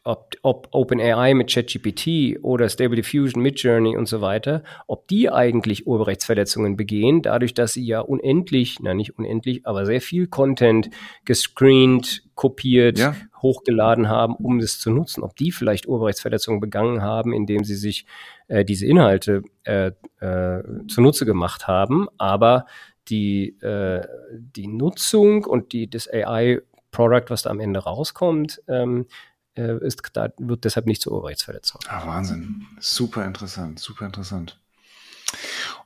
ob, 0.05 0.35
ob 0.43 0.69
OpenAI 0.73 1.35
mit 1.35 1.53
ChatGPT 1.53 2.43
oder 2.43 2.69
Stable 2.69 2.97
Diffusion 2.97 3.43
mit 3.43 3.61
Journey 3.61 3.97
und 3.97 4.07
so 4.07 4.21
weiter, 4.21 4.63
ob 4.87 5.07
die 5.09 5.31
eigentlich 5.31 5.87
Urheberrechtsverletzungen 5.87 6.77
begehen, 6.77 7.23
dadurch, 7.23 7.55
dass 7.55 7.73
sie 7.73 7.85
ja 7.85 8.01
unendlich, 8.01 8.79
na 8.81 8.95
nicht 8.95 9.19
unendlich, 9.19 9.67
aber 9.67 9.87
sehr 9.87 10.01
viel 10.01 10.27
Content 10.27 10.91
gescreent, 11.25 12.25
kopiert, 12.35 12.99
ja. 12.99 13.15
Hochgeladen 13.43 14.09
haben, 14.09 14.35
um 14.37 14.59
das 14.61 14.79
zu 14.79 14.91
nutzen. 14.91 15.23
Ob 15.23 15.37
die 15.37 15.53
vielleicht 15.53 15.87
Urheberrechtsverletzungen 15.87 16.61
begangen 16.61 17.03
haben, 17.03 17.33
indem 17.33 17.65
sie 17.65 17.75
sich 17.75 18.07
äh, 18.49 18.65
diese 18.65 18.87
Inhalte 18.87 19.43
äh, 19.65 19.93
äh, 20.21 20.63
zunutze 20.89 21.27
gemacht 21.27 21.67
haben, 21.67 22.09
aber 22.19 22.67
die, 23.09 23.59
äh, 23.61 24.07
die 24.33 24.69
Nutzung 24.69 25.45
und 25.45 25.73
die, 25.73 25.91
das 25.91 26.09
AI-Product, 26.09 27.25
was 27.29 27.43
da 27.43 27.51
am 27.51 27.61
Ende 27.61 27.81
rauskommt, 27.81 28.63
ähm, 28.69 29.07
äh, 29.55 29.85
ist, 29.85 30.03
da 30.15 30.29
wird 30.39 30.65
deshalb 30.65 30.87
nicht 30.87 31.03
zur 31.03 31.13
Urheberrechtsverletzung. 31.13 31.81
Ah, 31.89 32.07
Wahnsinn. 32.07 32.67
Super 32.81 33.27
interessant, 33.27 33.81
super 33.81 34.07
interessant. 34.07 34.59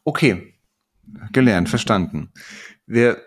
Okay, 0.04 0.54
gelernt, 1.32 1.68
verstanden. 1.68 2.30
Wir 2.86 3.22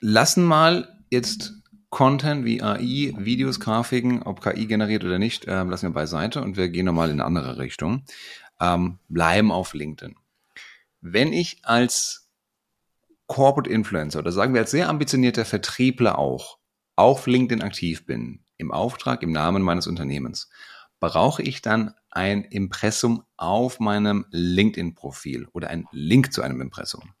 lassen 0.00 0.44
mal 0.44 0.88
jetzt 1.10 1.57
Content 1.90 2.44
wie 2.44 2.62
AI, 2.62 3.14
Videos, 3.16 3.60
Grafiken, 3.60 4.22
ob 4.22 4.42
KI 4.42 4.66
generiert 4.66 5.04
oder 5.04 5.18
nicht, 5.18 5.46
äh, 5.46 5.62
lassen 5.62 5.88
wir 5.88 5.94
beiseite 5.94 6.42
und 6.42 6.56
wir 6.56 6.68
gehen 6.68 6.86
nochmal 6.86 7.10
in 7.10 7.20
eine 7.20 7.24
andere 7.24 7.58
Richtung. 7.58 8.04
Ähm, 8.60 8.98
bleiben 9.08 9.50
auf 9.50 9.72
LinkedIn. 9.72 10.16
Wenn 11.00 11.32
ich 11.32 11.60
als 11.62 12.28
Corporate 13.26 13.70
Influencer 13.70 14.18
oder 14.18 14.32
sagen 14.32 14.54
wir 14.54 14.62
als 14.62 14.70
sehr 14.70 14.88
ambitionierter 14.88 15.44
Vertriebler 15.44 16.18
auch 16.18 16.58
auf 16.96 17.26
LinkedIn 17.26 17.62
aktiv 17.62 18.04
bin, 18.06 18.40
im 18.56 18.72
Auftrag, 18.72 19.22
im 19.22 19.32
Namen 19.32 19.62
meines 19.62 19.86
Unternehmens, 19.86 20.50
brauche 21.00 21.42
ich 21.42 21.62
dann 21.62 21.94
ein 22.10 22.42
Impressum 22.42 23.22
auf 23.36 23.80
meinem 23.80 24.26
LinkedIn-Profil 24.30 25.46
oder 25.52 25.70
ein 25.70 25.86
Link 25.92 26.32
zu 26.32 26.42
einem 26.42 26.60
Impressum? 26.60 27.14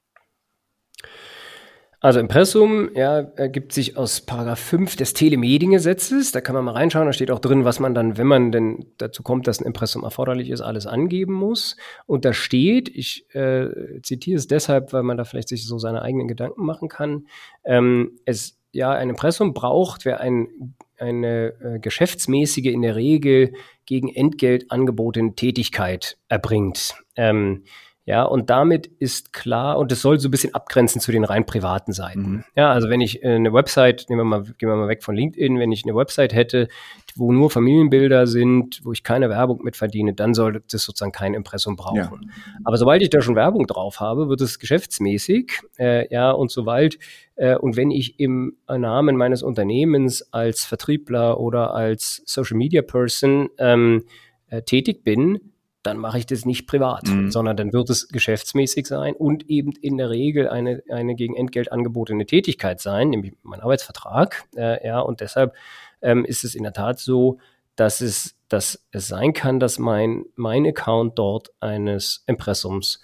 Also 2.00 2.20
Impressum 2.20 2.90
ja, 2.94 3.18
ergibt 3.18 3.72
sich 3.72 3.96
aus 3.96 4.20
Paragraph 4.20 4.60
5 4.60 4.94
des 4.94 5.14
Telemediengesetzes. 5.14 6.30
Da 6.30 6.40
kann 6.40 6.54
man 6.54 6.64
mal 6.64 6.72
reinschauen. 6.72 7.06
Da 7.06 7.12
steht 7.12 7.32
auch 7.32 7.40
drin, 7.40 7.64
was 7.64 7.80
man 7.80 7.92
dann, 7.92 8.16
wenn 8.16 8.28
man 8.28 8.52
denn 8.52 8.86
dazu 8.98 9.24
kommt, 9.24 9.48
dass 9.48 9.60
ein 9.60 9.66
Impressum 9.66 10.04
erforderlich 10.04 10.50
ist, 10.50 10.60
alles 10.60 10.86
angeben 10.86 11.32
muss. 11.32 11.76
Und 12.06 12.24
da 12.24 12.32
steht, 12.32 12.88
ich 12.88 13.26
äh, 13.34 14.00
zitiere 14.02 14.38
es 14.38 14.46
deshalb, 14.46 14.92
weil 14.92 15.02
man 15.02 15.16
da 15.16 15.24
vielleicht 15.24 15.48
sich 15.48 15.66
so 15.66 15.78
seine 15.78 16.02
eigenen 16.02 16.28
Gedanken 16.28 16.64
machen 16.64 16.88
kann. 16.88 17.26
Ähm, 17.64 18.12
es 18.24 18.58
ja, 18.70 18.92
ein 18.92 19.10
Impressum 19.10 19.54
braucht, 19.54 20.04
wer 20.04 20.20
ein, 20.20 20.76
eine 20.98 21.54
äh, 21.60 21.78
geschäftsmäßige, 21.80 22.66
in 22.66 22.82
der 22.82 22.94
Regel 22.94 23.54
gegen 23.86 24.08
Entgelt 24.14 24.70
angebotene 24.70 25.34
Tätigkeit 25.34 26.16
erbringt. 26.28 26.94
Ähm, 27.16 27.64
ja, 28.08 28.22
und 28.22 28.48
damit 28.48 28.86
ist 28.86 29.34
klar, 29.34 29.76
und 29.76 29.92
es 29.92 30.00
soll 30.00 30.18
so 30.18 30.28
ein 30.28 30.30
bisschen 30.30 30.54
abgrenzen 30.54 30.98
zu 30.98 31.12
den 31.12 31.24
rein 31.24 31.44
privaten 31.44 31.92
Seiten. 31.92 32.20
Mhm. 32.22 32.44
Ja, 32.56 32.72
also 32.72 32.88
wenn 32.88 33.02
ich 33.02 33.22
eine 33.22 33.52
Website, 33.52 34.06
nehmen 34.08 34.20
wir 34.20 34.24
mal, 34.24 34.42
gehen 34.44 34.70
wir 34.70 34.76
mal 34.76 34.88
weg 34.88 35.04
von 35.04 35.14
LinkedIn, 35.14 35.58
wenn 35.58 35.70
ich 35.72 35.84
eine 35.84 35.94
Website 35.94 36.32
hätte, 36.32 36.68
wo 37.16 37.32
nur 37.32 37.50
Familienbilder 37.50 38.26
sind, 38.26 38.80
wo 38.82 38.92
ich 38.92 39.02
keine 39.02 39.28
Werbung 39.28 39.62
mit 39.62 39.76
verdiene, 39.76 40.14
dann 40.14 40.32
sollte 40.32 40.62
das 40.72 40.84
sozusagen 40.84 41.12
kein 41.12 41.34
Impressum 41.34 41.76
brauchen. 41.76 41.98
Ja. 41.98 42.42
Aber 42.64 42.78
sobald 42.78 43.02
ich 43.02 43.10
da 43.10 43.20
schon 43.20 43.36
Werbung 43.36 43.66
drauf 43.66 44.00
habe, 44.00 44.30
wird 44.30 44.40
es 44.40 44.58
geschäftsmäßig, 44.58 45.60
äh, 45.78 46.10
ja, 46.10 46.30
und 46.30 46.50
sobald 46.50 46.98
äh, 47.34 47.56
und 47.56 47.76
wenn 47.76 47.90
ich 47.90 48.18
im 48.18 48.56
Namen 48.66 49.16
meines 49.16 49.42
Unternehmens 49.42 50.32
als 50.32 50.64
Vertriebler 50.64 51.38
oder 51.38 51.74
als 51.74 52.22
Social 52.24 52.56
Media 52.56 52.80
Person 52.80 53.50
ähm, 53.58 54.04
äh, 54.48 54.62
tätig 54.62 55.04
bin, 55.04 55.52
dann 55.88 55.98
mache 55.98 56.18
ich 56.18 56.26
das 56.26 56.44
nicht 56.44 56.66
privat, 56.66 57.08
mhm. 57.08 57.30
sondern 57.30 57.56
dann 57.56 57.72
wird 57.72 57.88
es 57.88 58.08
geschäftsmäßig 58.08 58.86
sein 58.86 59.14
und 59.14 59.48
eben 59.48 59.72
in 59.80 59.96
der 59.96 60.10
Regel 60.10 60.48
eine, 60.48 60.82
eine 60.90 61.14
gegen 61.14 61.34
Entgelt 61.34 61.72
angebotene 61.72 62.26
Tätigkeit 62.26 62.80
sein, 62.80 63.10
nämlich 63.10 63.34
mein 63.42 63.60
Arbeitsvertrag. 63.60 64.44
Äh, 64.54 64.86
ja, 64.86 65.00
und 65.00 65.20
deshalb 65.20 65.54
ähm, 66.02 66.24
ist 66.24 66.44
es 66.44 66.54
in 66.54 66.62
der 66.62 66.74
Tat 66.74 66.98
so, 66.98 67.38
dass 67.74 68.00
es, 68.00 68.36
dass 68.48 68.86
es 68.90 69.08
sein 69.08 69.32
kann, 69.32 69.60
dass 69.60 69.78
mein, 69.78 70.24
mein 70.36 70.66
Account 70.66 71.18
dort 71.18 71.50
eines 71.60 72.22
Impressums 72.26 73.00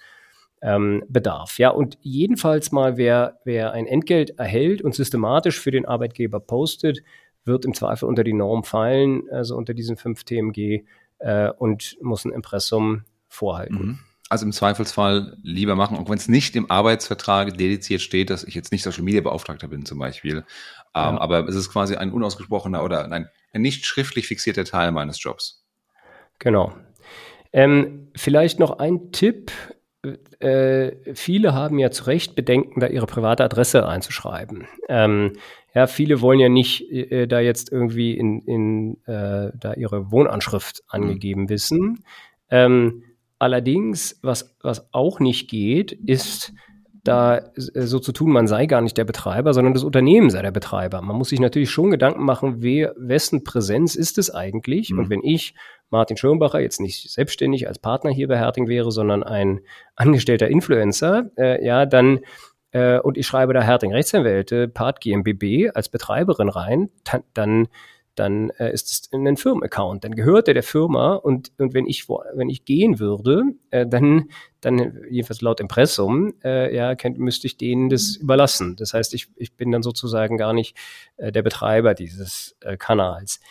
ähm, 0.61 1.03
bedarf. 1.07 1.57
Ja, 1.57 1.69
und 1.69 1.97
jedenfalls 2.01 2.71
mal, 2.71 2.97
wer, 2.97 3.39
wer 3.45 3.71
ein 3.71 3.87
Entgelt 3.87 4.37
erhält 4.37 4.81
und 4.81 4.93
systematisch 4.93 5.59
für 5.59 5.71
den 5.71 5.85
Arbeitgeber 5.85 6.39
postet, 6.39 7.01
wird 7.45 7.65
im 7.65 7.73
Zweifel 7.73 8.05
unter 8.05 8.23
die 8.23 8.33
Norm 8.33 8.63
fallen, 8.63 9.23
also 9.31 9.55
unter 9.55 9.73
diesen 9.73 9.97
5 9.97 10.23
TMG 10.23 10.83
äh, 11.19 11.49
und 11.49 11.97
muss 12.01 12.25
ein 12.25 12.31
Impressum 12.31 13.03
vorhalten. 13.27 13.75
Mhm. 13.75 13.99
Also 14.27 14.45
im 14.45 14.51
Zweifelsfall 14.51 15.37
lieber 15.43 15.75
machen, 15.75 15.97
auch 15.97 16.09
wenn 16.09 16.17
es 16.17 16.27
nicht 16.27 16.55
im 16.55 16.71
Arbeitsvertrag 16.71 17.57
dediziert 17.57 18.01
steht, 18.01 18.31
dass 18.31 18.43
ich 18.43 18.55
jetzt 18.55 18.71
nicht 18.71 18.81
Social 18.81 19.03
Media 19.03 19.21
Beauftragter 19.21 19.67
bin 19.67 19.85
zum 19.85 19.99
Beispiel. 19.99 20.37
Ähm, 20.37 20.43
ja. 20.93 21.21
Aber 21.21 21.47
es 21.47 21.55
ist 21.55 21.71
quasi 21.71 21.95
ein 21.95 22.11
unausgesprochener 22.11 22.83
oder 22.83 23.11
ein, 23.11 23.29
ein 23.53 23.61
nicht 23.61 23.85
schriftlich 23.85 24.27
fixierter 24.27 24.65
Teil 24.65 24.91
meines 24.91 25.21
Jobs. 25.21 25.63
Genau. 26.39 26.73
Ähm, 27.53 28.09
vielleicht 28.15 28.59
noch 28.59 28.79
ein 28.79 29.11
Tipp. 29.11 29.51
Äh, 30.39 31.13
viele 31.13 31.53
haben 31.53 31.77
ja 31.77 31.91
zu 31.91 32.05
Recht 32.05 32.35
Bedenken, 32.35 32.79
da 32.79 32.87
ihre 32.87 33.05
private 33.05 33.43
Adresse 33.43 33.87
einzuschreiben. 33.87 34.67
Ähm, 34.89 35.33
ja, 35.75 35.87
viele 35.87 36.21
wollen 36.21 36.39
ja 36.39 36.49
nicht 36.49 36.89
äh, 36.89 37.27
da 37.27 37.41
jetzt 37.41 37.71
irgendwie 37.71 38.17
in, 38.17 38.39
in 38.41 39.03
äh, 39.05 39.51
da 39.59 39.73
ihre 39.75 40.09
Wohnanschrift 40.09 40.81
mhm. 40.83 41.01
angegeben 41.01 41.49
wissen. 41.49 42.03
Ähm, 42.49 43.03
allerdings, 43.39 44.17
was, 44.23 44.55
was 44.61 44.87
auch 44.93 45.19
nicht 45.19 45.49
geht, 45.49 45.91
ist, 45.91 46.53
da 47.03 47.37
äh, 47.37 47.51
so 47.81 47.99
zu 47.99 48.13
tun, 48.13 48.31
man 48.31 48.47
sei 48.47 48.65
gar 48.67 48.81
nicht 48.81 48.97
der 48.97 49.03
Betreiber, 49.03 49.53
sondern 49.53 49.73
das 49.73 49.83
Unternehmen 49.83 50.29
sei 50.29 50.41
der 50.41 50.51
Betreiber. 50.51 51.01
Man 51.01 51.17
muss 51.17 51.29
sich 51.29 51.41
natürlich 51.41 51.71
schon 51.71 51.91
Gedanken 51.91 52.23
machen, 52.23 52.61
wer, 52.61 52.93
wessen 52.97 53.43
Präsenz 53.43 53.95
ist 53.95 54.17
es 54.17 54.33
eigentlich? 54.33 54.91
Mhm. 54.91 54.99
Und 54.99 55.09
wenn 55.09 55.23
ich, 55.23 55.55
Martin 55.89 56.15
Schirmbacher, 56.15 56.61
jetzt 56.61 56.79
nicht 56.79 57.11
selbstständig 57.11 57.67
als 57.67 57.79
Partner 57.79 58.11
hier 58.11 58.27
bei 58.27 58.37
Herting 58.37 58.67
wäre, 58.67 58.91
sondern 58.91 59.23
ein 59.23 59.59
angestellter 59.95 60.47
Influencer, 60.47 61.31
äh, 61.37 61.63
ja, 61.65 61.85
dann 61.85 62.21
äh, 62.75 62.99
und 62.99 63.17
ich 63.17 63.25
schreibe 63.25 63.53
da 63.53 63.61
Herting 63.61 63.93
Rechtsanwälte, 63.93 64.67
Part 64.67 64.99
GmbB 64.99 65.69
als 65.73 65.87
Betreiberin 65.87 66.49
rein, 66.49 66.89
dann 67.33 67.69
dann 68.15 68.49
äh, 68.51 68.71
ist 68.71 68.91
es 68.91 69.09
ein 69.11 69.35
Firmenaccount, 69.35 70.05
dann 70.05 70.15
gehört 70.15 70.47
er 70.47 70.53
der 70.53 70.63
Firma 70.63 71.15
und, 71.15 71.51
und 71.57 71.73
wenn 71.73 71.85
ich 71.85 72.07
wenn 72.07 72.49
ich 72.49 72.63
gehen 72.63 72.99
würde, 72.99 73.43
äh, 73.71 73.85
dann 73.85 74.29
dann 74.61 75.03
jedenfalls 75.09 75.41
laut 75.41 75.59
Impressum, 75.59 76.33
äh, 76.43 76.73
ja, 76.73 76.95
könnt, 76.95 77.17
müsste 77.17 77.47
ich 77.47 77.57
denen 77.57 77.89
das 77.89 78.15
überlassen. 78.15 78.75
Das 78.77 78.93
heißt, 78.93 79.13
ich, 79.13 79.27
ich 79.35 79.55
bin 79.55 79.71
dann 79.71 79.83
sozusagen 79.83 80.37
gar 80.37 80.53
nicht 80.53 80.77
äh, 81.17 81.31
der 81.31 81.43
Betreiber 81.43 81.93
dieses 81.93 82.55
äh, 82.61 82.77
Kanals. 82.77 83.41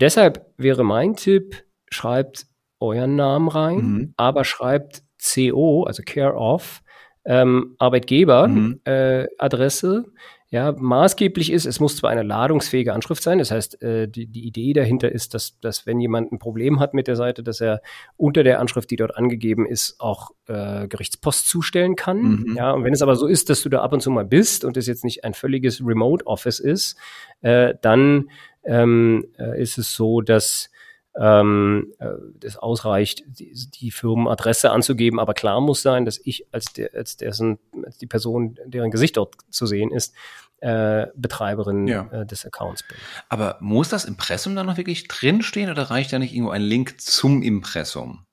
Deshalb 0.00 0.46
wäre 0.56 0.84
mein 0.84 1.16
Tipp, 1.16 1.64
schreibt 1.90 2.46
euren 2.80 3.16
Namen 3.16 3.48
rein, 3.48 3.76
mhm. 3.76 4.14
aber 4.16 4.44
schreibt 4.44 5.02
CO, 5.22 5.84
also 5.84 6.02
Care 6.04 6.34
of, 6.34 6.82
ähm, 7.28 7.76
Arbeitgeber-Adresse. 7.78 10.04
Mhm. 10.06 10.06
Äh, 10.06 10.10
ja, 10.50 10.72
maßgeblich 10.72 11.52
ist, 11.52 11.66
es 11.66 11.78
muss 11.78 11.96
zwar 11.96 12.08
eine 12.08 12.22
ladungsfähige 12.22 12.94
Anschrift 12.94 13.22
sein, 13.22 13.38
das 13.38 13.50
heißt, 13.50 13.82
äh, 13.82 14.08
die, 14.08 14.24
die 14.24 14.46
Idee 14.46 14.72
dahinter 14.72 15.12
ist, 15.12 15.34
dass, 15.34 15.60
dass 15.60 15.84
wenn 15.84 16.00
jemand 16.00 16.32
ein 16.32 16.38
Problem 16.38 16.80
hat 16.80 16.94
mit 16.94 17.06
der 17.06 17.16
Seite, 17.16 17.42
dass 17.42 17.60
er 17.60 17.82
unter 18.16 18.44
der 18.44 18.58
Anschrift, 18.58 18.90
die 18.90 18.96
dort 18.96 19.14
angegeben 19.14 19.66
ist, 19.66 20.00
auch 20.00 20.30
äh, 20.46 20.88
Gerichtspost 20.88 21.50
zustellen 21.50 21.96
kann. 21.96 22.22
Mhm. 22.22 22.54
Ja, 22.56 22.72
und 22.72 22.82
wenn 22.82 22.94
es 22.94 23.02
aber 23.02 23.14
so 23.14 23.26
ist, 23.26 23.50
dass 23.50 23.60
du 23.60 23.68
da 23.68 23.82
ab 23.82 23.92
und 23.92 24.00
zu 24.00 24.10
mal 24.10 24.24
bist 24.24 24.64
und 24.64 24.78
es 24.78 24.86
jetzt 24.86 25.04
nicht 25.04 25.22
ein 25.22 25.34
völliges 25.34 25.84
Remote 25.84 26.26
Office 26.26 26.60
ist, 26.60 26.96
äh, 27.42 27.74
dann 27.82 28.30
ähm, 28.64 29.26
äh, 29.38 29.60
ist 29.60 29.76
es 29.76 29.94
so, 29.94 30.22
dass 30.22 30.70
ähm, 31.18 31.92
das 32.34 32.54
äh, 32.54 32.58
ausreicht, 32.58 33.24
die, 33.26 33.52
die, 33.52 33.90
Firmenadresse 33.90 34.70
anzugeben, 34.70 35.18
aber 35.18 35.34
klar 35.34 35.60
muss 35.60 35.82
sein, 35.82 36.04
dass 36.04 36.20
ich 36.22 36.46
als, 36.52 36.72
der, 36.72 36.94
als, 36.94 37.16
dessen, 37.16 37.58
als 37.84 37.98
die 37.98 38.06
Person, 38.06 38.56
deren 38.64 38.90
Gesicht 38.90 39.16
dort 39.16 39.34
zu 39.50 39.66
sehen 39.66 39.90
ist, 39.90 40.14
äh, 40.60 41.06
Betreiberin 41.16 41.86
ja. 41.86 42.08
äh, 42.12 42.26
des 42.26 42.46
Accounts 42.46 42.82
bin. 42.84 42.96
Aber 43.28 43.58
muss 43.60 43.88
das 43.88 44.04
Impressum 44.04 44.54
dann 44.54 44.66
noch 44.66 44.76
wirklich 44.76 45.08
drinstehen 45.08 45.70
oder 45.70 45.84
reicht 45.90 46.12
da 46.12 46.18
nicht 46.18 46.34
irgendwo 46.34 46.52
ein 46.52 46.62
Link 46.62 47.00
zum 47.00 47.42
Impressum 47.42 48.24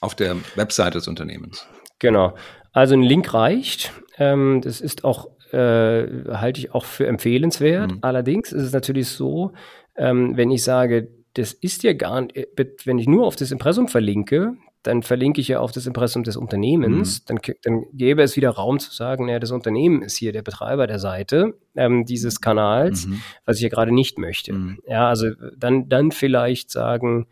auf 0.00 0.14
der 0.14 0.36
Webseite 0.56 0.98
des 0.98 1.08
Unternehmens? 1.08 1.66
Genau. 1.98 2.34
Also 2.72 2.94
ein 2.94 3.02
Link 3.02 3.32
reicht. 3.34 3.92
Ähm, 4.18 4.60
das 4.62 4.80
ist 4.80 5.04
auch, 5.04 5.28
äh, 5.52 6.06
halte 6.32 6.60
ich 6.60 6.74
auch 6.74 6.84
für 6.84 7.06
empfehlenswert. 7.06 7.92
Mhm. 7.92 7.98
Allerdings 8.02 8.52
ist 8.52 8.62
es 8.62 8.72
natürlich 8.72 9.08
so, 9.08 9.52
ähm, 9.96 10.36
wenn 10.36 10.50
ich 10.50 10.62
sage, 10.62 11.08
das 11.34 11.52
ist 11.52 11.82
ja 11.82 11.92
gar 11.92 12.20
nicht, 12.22 12.36
äh, 12.36 12.46
wenn 12.84 12.98
ich 12.98 13.08
nur 13.08 13.26
auf 13.26 13.36
das 13.36 13.50
Impressum 13.50 13.88
verlinke, 13.88 14.54
dann 14.82 15.02
verlinke 15.02 15.40
ich 15.40 15.48
ja 15.48 15.60
auf 15.60 15.72
das 15.72 15.86
Impressum 15.86 16.24
des 16.24 16.36
Unternehmens, 16.36 17.20
mhm. 17.20 17.24
dann, 17.26 17.54
dann 17.62 17.84
gäbe 17.92 18.22
es 18.22 18.36
wieder 18.36 18.50
Raum 18.50 18.78
zu 18.78 18.90
sagen, 18.92 19.26
naja, 19.26 19.38
das 19.38 19.50
Unternehmen 19.50 20.02
ist 20.02 20.16
hier 20.16 20.32
der 20.32 20.42
Betreiber 20.42 20.86
der 20.86 20.98
Seite 20.98 21.54
ähm, 21.76 22.06
dieses 22.06 22.40
Kanals, 22.40 23.06
mhm. 23.06 23.20
was 23.44 23.56
ich 23.56 23.62
ja 23.62 23.68
gerade 23.68 23.92
nicht 23.92 24.18
möchte. 24.18 24.54
Mhm. 24.54 24.78
Ja, 24.86 25.08
also 25.08 25.28
dann, 25.56 25.88
dann 25.88 26.12
vielleicht 26.12 26.70
sagen, 26.70 27.26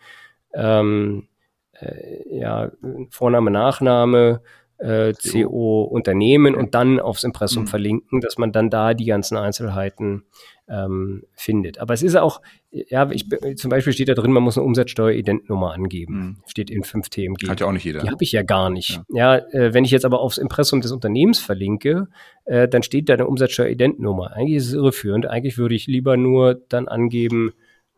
ähm, 0.53 1.29
äh, 1.73 2.39
ja, 2.39 2.71
Vorname, 3.11 3.51
Nachname, 3.51 4.43
äh, 4.79 5.13
CO 5.13 5.83
Unternehmen 5.83 6.55
und 6.55 6.75
dann 6.75 7.01
aufs 7.01 7.25
Impressum 7.25 7.65
mhm. 7.65 7.69
verlinken, 7.69 8.21
dass 8.21 8.39
man 8.39 8.53
dann 8.53 8.71
da 8.71 8.95
die 8.95 9.07
ganzen 9.07 9.37
Einzelheiten 9.37 10.25
ähm, 10.69 11.25
findet. 11.35 11.79
Aber 11.79 11.95
es 11.95 12.03
ist 12.03 12.17
auch, 12.17 12.41
ja, 12.71 13.11
ich, 13.11 13.27
zum 13.57 13.71
Beispiel 13.71 13.93
steht 13.93 14.09
da 14.09 14.15
drin, 14.15 14.33
man 14.33 14.43
muss 14.43 14.59
eine 14.59 14.67
Umsatzsteueridentnummer 14.67 15.73
angeben. 15.73 16.15
Mhm. 16.15 16.37
Steht 16.47 16.71
in 16.71 16.85
5 16.85 17.09
TMG. 17.09 17.49
Hat 17.49 17.61
ja 17.61 17.67
auch 17.67 17.73
nicht 17.73 17.85
jeder. 17.85 18.01
Die 18.01 18.11
habe 18.11 18.23
ich 18.23 18.33
ja 18.33 18.43
gar 18.43 18.71
nicht. 18.71 19.01
Ja, 19.09 19.37
ja 19.37 19.45
äh, 19.53 19.75
wenn 19.75 19.85
ich 19.85 19.91
jetzt 19.91 20.05
aber 20.05 20.21
aufs 20.21 20.39
Impressum 20.39 20.81
des 20.81 20.93
Unternehmens 20.93 21.39
verlinke, 21.39 22.09
äh, 22.45 22.69
dann 22.69 22.83
steht 22.83 23.09
da 23.09 23.15
eine 23.15 23.27
Umsatzsteueridentnummer. 23.27 24.33
Eigentlich 24.33 24.57
ist 24.59 24.69
es 24.69 24.75
irreführend. 24.75 25.27
Eigentlich 25.27 25.59
würde 25.59 25.75
ich 25.75 25.87
lieber 25.87 26.17
nur 26.17 26.55
dann 26.69 26.89
angeben, 26.89 27.53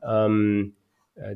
ähm, 0.06 0.74
äh, 0.76 0.79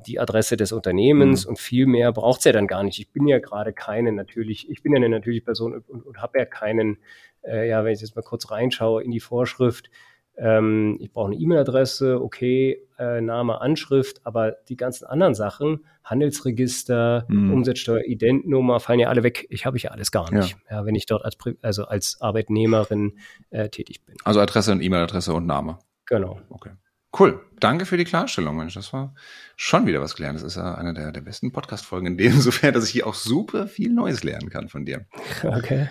die 0.06 0.18
Adresse 0.18 0.56
des 0.56 0.72
Unternehmens 0.72 1.44
mhm. 1.44 1.50
und 1.50 1.58
viel 1.58 1.86
mehr 1.86 2.12
braucht 2.12 2.38
es 2.38 2.44
ja 2.44 2.52
dann 2.52 2.66
gar 2.66 2.82
nicht. 2.82 2.98
Ich 2.98 3.10
bin 3.12 3.26
ja 3.26 3.38
gerade 3.38 3.72
keine 3.72 4.12
natürlich, 4.12 4.70
ich 4.70 4.82
bin 4.82 4.92
ja 4.92 4.96
eine 4.96 5.08
natürliche 5.08 5.44
Person 5.44 5.74
und, 5.74 6.04
und 6.06 6.22
habe 6.22 6.38
ja 6.38 6.44
keinen, 6.44 6.98
äh, 7.42 7.68
ja, 7.68 7.84
wenn 7.84 7.92
ich 7.92 8.00
jetzt 8.00 8.16
mal 8.16 8.22
kurz 8.22 8.50
reinschaue 8.50 9.02
in 9.02 9.10
die 9.10 9.20
Vorschrift, 9.20 9.90
ähm, 10.36 10.96
ich 11.00 11.12
brauche 11.12 11.32
eine 11.32 11.36
E-Mail-Adresse, 11.36 12.20
okay, 12.20 12.80
äh, 12.98 13.20
Name, 13.20 13.60
Anschrift, 13.60 14.20
aber 14.24 14.52
die 14.68 14.76
ganzen 14.76 15.06
anderen 15.06 15.34
Sachen, 15.34 15.84
Handelsregister, 16.02 17.26
mhm. 17.28 17.52
Umsatzsteuer, 17.52 18.04
Identnummer, 18.04 18.80
fallen 18.80 19.00
ja 19.00 19.08
alle 19.08 19.22
weg. 19.22 19.46
Ich 19.50 19.64
habe 19.64 19.76
ich 19.76 19.84
ja 19.84 19.90
alles 19.90 20.10
gar 20.10 20.32
nicht, 20.32 20.56
ja. 20.70 20.78
ja. 20.78 20.86
wenn 20.86 20.94
ich 20.94 21.06
dort 21.06 21.24
als, 21.24 21.36
also 21.62 21.84
als 21.84 22.20
Arbeitnehmerin 22.20 23.18
äh, 23.50 23.68
tätig 23.68 24.04
bin. 24.04 24.16
Also 24.24 24.40
Adresse 24.40 24.72
und 24.72 24.82
E-Mail-Adresse 24.82 25.32
und 25.32 25.46
Name. 25.46 25.78
Genau. 26.06 26.40
Okay. 26.50 26.70
Cool. 27.18 27.40
Danke 27.60 27.86
für 27.86 27.96
die 27.96 28.04
Klarstellung, 28.04 28.56
Mensch. 28.56 28.74
Das 28.74 28.92
war 28.92 29.14
schon 29.56 29.86
wieder 29.86 30.00
was 30.00 30.16
gelernt. 30.16 30.36
Das 30.36 30.42
ist 30.42 30.56
ja 30.56 30.74
eine 30.74 30.92
der, 30.92 31.12
der 31.12 31.20
besten 31.20 31.52
Podcast-Folgen 31.52 32.06
in 32.06 32.18
dem 32.18 32.40
sofern, 32.40 32.74
dass 32.74 32.84
ich 32.84 32.90
hier 32.90 33.06
auch 33.06 33.14
super 33.14 33.68
viel 33.68 33.92
Neues 33.92 34.24
lernen 34.24 34.50
kann 34.50 34.68
von 34.68 34.84
dir. 34.84 35.06
Okay. 35.42 35.88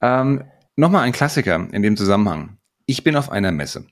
Ähm, 0.00 0.44
Nochmal 0.78 1.02
ein 1.02 1.12
Klassiker 1.12 1.66
in 1.72 1.82
dem 1.82 1.96
Zusammenhang. 1.96 2.56
ich 2.86 3.02
bin 3.02 3.16
auf 3.16 3.32
einer 3.32 3.50
Messe 3.50 3.86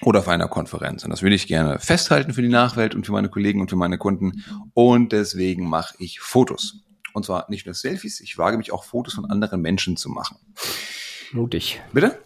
oder 0.00 0.20
auf 0.20 0.28
einer 0.28 0.46
Konferenz. 0.46 1.02
Und 1.02 1.10
das 1.10 1.22
will 1.22 1.32
ich 1.32 1.48
gerne 1.48 1.80
festhalten 1.80 2.32
für 2.32 2.42
die 2.42 2.48
Nachwelt 2.48 2.94
und 2.94 3.04
für 3.04 3.10
meine 3.10 3.28
Kollegen 3.28 3.60
und 3.60 3.68
für 3.68 3.74
meine 3.74 3.98
Kunden. 3.98 4.44
Und 4.74 5.10
deswegen 5.10 5.68
mache 5.68 5.96
ich 5.98 6.20
Fotos. 6.20 6.84
Und 7.14 7.24
zwar 7.24 7.46
nicht 7.50 7.66
nur 7.66 7.74
Selfies, 7.74 8.20
ich 8.20 8.38
wage 8.38 8.58
mich 8.58 8.72
auch 8.72 8.84
Fotos 8.84 9.14
von 9.14 9.24
anderen 9.28 9.60
Menschen 9.60 9.96
zu 9.96 10.08
machen. 10.08 10.36
Mutig. 11.32 11.82
Bitte? 11.92 12.23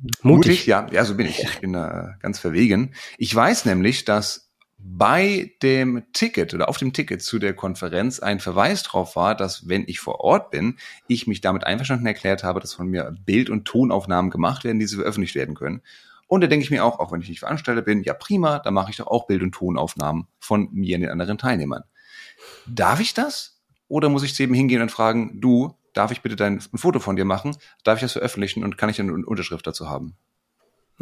Mutig. 0.00 0.24
Mutig, 0.24 0.66
ja, 0.66 0.86
ja, 0.90 1.04
so 1.04 1.14
bin 1.14 1.26
ich. 1.26 1.42
Ich 1.42 1.60
bin 1.60 1.72
da 1.72 2.14
ganz 2.20 2.38
verwegen. 2.38 2.94
Ich 3.18 3.34
weiß 3.34 3.66
nämlich, 3.66 4.04
dass 4.04 4.50
bei 4.82 5.52
dem 5.62 6.04
Ticket 6.12 6.54
oder 6.54 6.68
auf 6.68 6.78
dem 6.78 6.92
Ticket 6.92 7.22
zu 7.22 7.38
der 7.38 7.54
Konferenz 7.54 8.20
ein 8.20 8.40
Verweis 8.40 8.82
drauf 8.82 9.14
war, 9.14 9.34
dass 9.34 9.68
wenn 9.68 9.84
ich 9.86 10.00
vor 10.00 10.20
Ort 10.20 10.50
bin, 10.50 10.78
ich 11.06 11.26
mich 11.26 11.42
damit 11.42 11.64
einverstanden 11.64 12.06
erklärt 12.06 12.44
habe, 12.44 12.60
dass 12.60 12.72
von 12.72 12.88
mir 12.88 13.14
Bild- 13.26 13.50
und 13.50 13.66
Tonaufnahmen 13.66 14.30
gemacht 14.30 14.64
werden, 14.64 14.78
die 14.78 14.86
sie 14.86 14.96
veröffentlicht 14.96 15.34
werden 15.34 15.54
können. 15.54 15.82
Und 16.26 16.42
da 16.42 16.46
denke 16.46 16.64
ich 16.64 16.70
mir 16.70 16.84
auch, 16.84 16.98
auch 16.98 17.12
wenn 17.12 17.20
ich 17.20 17.28
nicht 17.28 17.40
Veranstalter 17.40 17.82
bin, 17.82 18.02
ja 18.04 18.14
prima, 18.14 18.60
da 18.60 18.70
mache 18.70 18.90
ich 18.90 18.96
doch 18.96 19.08
auch 19.08 19.26
Bild- 19.26 19.42
und 19.42 19.52
Tonaufnahmen 19.52 20.28
von 20.38 20.68
mir 20.72 20.96
und 20.96 21.02
den 21.02 21.10
anderen 21.10 21.38
Teilnehmern. 21.38 21.82
Darf 22.66 23.00
ich 23.00 23.12
das? 23.12 23.60
Oder 23.88 24.08
muss 24.08 24.22
ich 24.22 24.34
zu 24.34 24.44
eben 24.44 24.54
hingehen 24.54 24.80
und 24.80 24.92
fragen, 24.92 25.40
du, 25.40 25.76
darf 25.92 26.10
ich 26.10 26.22
bitte 26.22 26.36
dein, 26.36 26.54
ein 26.72 26.78
Foto 26.78 27.00
von 27.00 27.16
dir 27.16 27.24
machen? 27.24 27.56
Darf 27.84 27.96
ich 27.96 28.02
das 28.02 28.12
veröffentlichen 28.12 28.64
und 28.64 28.78
kann 28.78 28.88
ich 28.88 29.00
eine 29.00 29.12
Unterschrift 29.12 29.66
dazu 29.66 29.88
haben? 29.88 30.16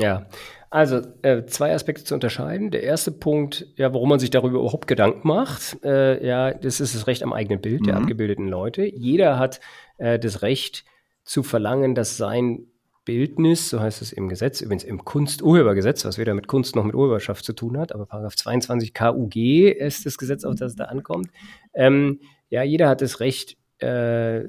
Ja, 0.00 0.26
also 0.70 1.00
äh, 1.22 1.44
zwei 1.46 1.74
Aspekte 1.74 2.04
zu 2.04 2.14
unterscheiden. 2.14 2.70
Der 2.70 2.84
erste 2.84 3.10
Punkt, 3.10 3.66
ja, 3.76 3.92
warum 3.92 4.08
man 4.08 4.20
sich 4.20 4.30
darüber 4.30 4.60
überhaupt 4.60 4.86
Gedanken 4.86 5.26
macht, 5.26 5.82
äh, 5.84 6.24
ja, 6.24 6.52
das 6.54 6.80
ist 6.80 6.94
das 6.94 7.08
Recht 7.08 7.24
am 7.24 7.32
eigenen 7.32 7.60
Bild 7.60 7.84
der 7.84 7.96
mhm. 7.96 8.02
abgebildeten 8.02 8.46
Leute. 8.46 8.84
Jeder 8.84 9.40
hat 9.40 9.58
äh, 9.96 10.18
das 10.20 10.42
Recht 10.42 10.84
zu 11.24 11.42
verlangen, 11.42 11.96
dass 11.96 12.16
sein 12.16 12.68
Bildnis, 13.04 13.70
so 13.70 13.80
heißt 13.80 14.02
es 14.02 14.12
im 14.12 14.28
Gesetz, 14.28 14.60
übrigens 14.60 14.84
im 14.84 15.04
Kunsturhebergesetz, 15.04 16.04
was 16.04 16.18
weder 16.18 16.34
mit 16.34 16.46
Kunst 16.46 16.76
noch 16.76 16.84
mit 16.84 16.94
Urheberschaft 16.94 17.44
zu 17.44 17.54
tun 17.54 17.78
hat, 17.78 17.92
aber 17.92 18.06
Paragraph 18.06 18.36
22 18.36 18.94
KUG 18.94 19.34
ist 19.34 20.06
das 20.06 20.16
Gesetz, 20.16 20.44
auf 20.44 20.54
das 20.56 20.72
es 20.72 20.76
da 20.76 20.84
ankommt. 20.84 21.30
Ähm, 21.74 22.20
ja, 22.50 22.62
jeder 22.62 22.88
hat 22.88 23.00
das 23.00 23.20
Recht, 23.20 23.56
äh, 23.78 24.44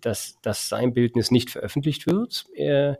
dass, 0.00 0.38
dass 0.42 0.68
sein 0.68 0.92
Bildnis 0.92 1.30
nicht 1.30 1.50
veröffentlicht 1.50 2.06
wird. 2.06 2.46
Äh, 2.54 2.94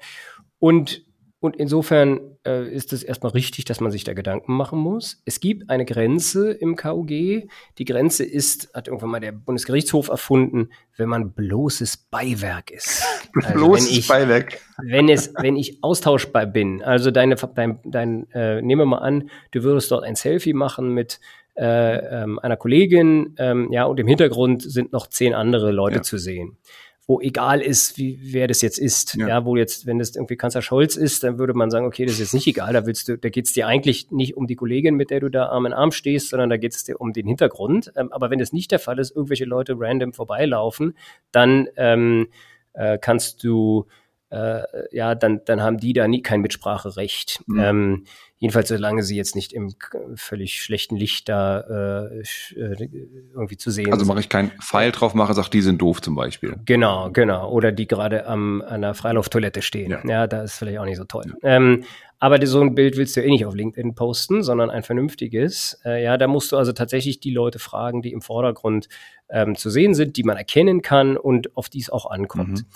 und 0.59 1.07
und 1.39 1.55
insofern 1.55 2.39
äh, 2.47 2.67
ist 2.69 2.93
es 2.95 3.03
erstmal 3.03 3.33
richtig, 3.33 3.67
dass 3.67 3.81
man 3.81 3.93
sich 3.93 4.05
da 4.05 4.15
Gedanken 4.15 4.55
machen 4.55 4.79
muss. 4.79 5.23
Es 5.27 5.39
gibt 5.39 5.69
eine 5.69 5.85
Grenze 5.85 6.51
im 6.51 6.77
KUG. 6.77 7.09
Die 7.09 7.85
Grenze 7.85 8.25
ist, 8.25 8.73
hat 8.73 8.89
irgendwann 8.89 9.11
mal 9.11 9.21
der 9.21 9.33
Bundesgerichtshof 9.33 10.09
erfunden, 10.09 10.71
wenn 10.97 11.09
man 11.11 11.33
bloßes 11.33 11.99
Beiwerk 12.11 12.71
ist. 12.71 13.05
Also 13.37 13.53
bloßes 13.53 13.91
wenn 13.91 13.99
ich, 13.99 14.09
Beiwerk. 14.09 14.61
Wenn, 14.83 15.09
es, 15.11 15.35
wenn 15.39 15.57
ich 15.57 15.85
austauschbar 15.85 16.47
bin, 16.47 16.83
also 16.83 17.11
deine, 17.11 17.35
dein, 17.35 17.81
dein 17.85 18.31
äh, 18.31 18.63
nehmen 18.63 18.81
wir 18.81 18.87
mal 18.87 18.99
an, 18.99 19.29
du 19.51 19.63
würdest 19.63 19.91
dort 19.91 20.05
ein 20.05 20.17
Selfie 20.17 20.55
machen 20.55 20.95
mit 20.95 21.21
äh, 21.57 22.23
ähm, 22.23 22.39
einer 22.39 22.57
Kollegin, 22.57 23.35
ähm, 23.39 23.73
ja, 23.73 23.85
und 23.85 23.99
im 23.99 24.07
Hintergrund 24.07 24.63
sind 24.63 24.93
noch 24.93 25.07
zehn 25.07 25.35
andere 25.35 25.73
Leute 25.73 25.97
ja. 25.97 26.03
zu 26.03 26.19
sehen 26.19 26.59
wo 27.07 27.21
egal 27.21 27.63
ist, 27.63 27.99
wie, 27.99 28.19
wer 28.21 28.49
das 28.49 28.63
jetzt 28.63 28.79
ist. 28.79 29.15
Ja. 29.15 29.29
ja. 29.29 29.45
wo 29.45 29.57
jetzt, 29.57 29.87
wenn 29.87 29.99
das 29.99 30.17
irgendwie 30.17 30.37
Kanzler 30.37 30.63
Scholz 30.63 30.97
ist, 30.97 31.23
dann 31.23 31.39
würde 31.39 31.55
man 31.55 31.71
sagen, 31.71 31.87
okay, 31.87 32.05
das 32.05 32.15
ist 32.15 32.21
jetzt 32.21 32.35
nicht 32.35 32.49
egal, 32.49 32.73
da 32.73 32.85
willst 32.85 33.09
du, 33.09 33.17
da 33.17 33.29
geht 33.29 33.47
es 33.47 33.53
dir 33.53 33.69
eigentlich 33.69 34.11
nicht 34.11 34.37
um 34.37 34.47
die 34.47 34.57
Kollegin, 34.57 34.97
mit 34.97 35.11
der 35.11 35.21
du 35.21 35.29
da 35.29 35.47
Arm 35.47 35.67
in 35.67 35.73
Arm 35.73 35.93
stehst, 35.93 36.31
sondern 36.31 36.51
da 36.51 36.57
geht 36.57 36.75
es 36.75 36.83
dir 36.83 37.01
um 37.01 37.13
den 37.13 37.27
Hintergrund. 37.27 37.93
Ähm, 37.97 38.13
aber 38.13 38.31
wenn 38.31 38.41
das 38.41 38.53
nicht 38.53 38.73
der 38.73 38.81
Fall 38.81 38.99
ist, 38.99 39.15
irgendwelche 39.15 39.45
Leute 39.45 39.77
random 39.79 40.13
vorbeilaufen, 40.13 40.97
dann 41.31 41.69
ähm, 41.77 42.27
äh, 42.73 42.99
kannst 42.99 43.45
du 43.45 43.87
äh, 44.31 44.63
ja, 44.91 45.15
dann, 45.15 45.43
dann 45.45 45.63
haben 45.63 45.79
die 45.79 45.93
da 45.93 46.09
nie 46.09 46.23
kein 46.23 46.41
Mitspracherecht. 46.41 47.43
Mhm. 47.47 47.61
Ähm, 47.61 48.05
jedenfalls, 48.39 48.69
solange 48.69 49.03
sie 49.03 49.17
jetzt 49.17 49.35
nicht 49.35 49.53
im 49.53 49.75
völlig 50.15 50.63
schlechten 50.63 50.97
Licht 50.97 51.29
da 51.29 51.61
äh, 51.61 52.21
äh 52.21 52.89
irgendwie 53.35 53.57
zu 53.57 53.71
sehen 53.71 53.93
Also 53.93 54.05
mache 54.05 54.21
ich 54.21 54.29
keinen 54.29 54.51
Pfeil 54.61 54.93
drauf, 54.93 55.15
mache, 55.15 55.35
sagt, 55.35 55.55
die 55.55 55.63
sind 55.63 55.81
doof 55.81 56.03
zum 56.03 56.15
Beispiel. 56.15 56.57
Genau, 56.65 57.11
genau. 57.11 57.51
Oder 57.51 57.73
die 57.73 57.87
gerade 57.87 58.27
am, 58.27 58.63
an 58.63 58.83
der 58.83 58.95
Freilauftoilette 58.95 59.63
stehen. 59.63 59.91
Ja. 59.91 60.01
ja, 60.07 60.27
da 60.27 60.43
ist 60.43 60.59
vielleicht 60.59 60.79
auch 60.79 60.85
nicht 60.85 60.99
so 60.99 61.05
toll. 61.05 61.35
Ja. 61.43 61.57
Ähm, 61.57 61.85
aber 62.19 62.45
so 62.47 62.61
ein 62.63 62.75
Bild 62.75 62.97
willst 62.97 63.15
du 63.17 63.21
ja 63.21 63.27
eh 63.27 63.31
nicht 63.31 63.45
auf 63.45 63.55
LinkedIn 63.55 63.95
posten, 63.95 64.43
sondern 64.43 64.71
ein 64.71 64.83
vernünftiges. 64.83 65.79
Äh, 65.85 66.03
ja, 66.03 66.17
da 66.17 66.27
musst 66.27 66.53
du 66.53 66.57
also 66.57 66.73
tatsächlich 66.73 67.21
die 67.21 67.31
Leute 67.31 67.59
fragen, 67.59 68.01
die 68.01 68.13
im 68.13 68.23
Vordergrund 68.23 68.89
ähm, 69.29 69.55
zu 69.55 69.69
sehen 69.69 69.95
sind, 69.95 70.17
die 70.17 70.23
man 70.23 70.37
erkennen 70.37 70.81
kann 70.81 71.17
und 71.17 71.55
auf 71.57 71.69
die 71.69 71.81
es 71.81 71.91
auch 71.91 72.11
ankommt. 72.11 72.63
Mhm. 72.63 72.67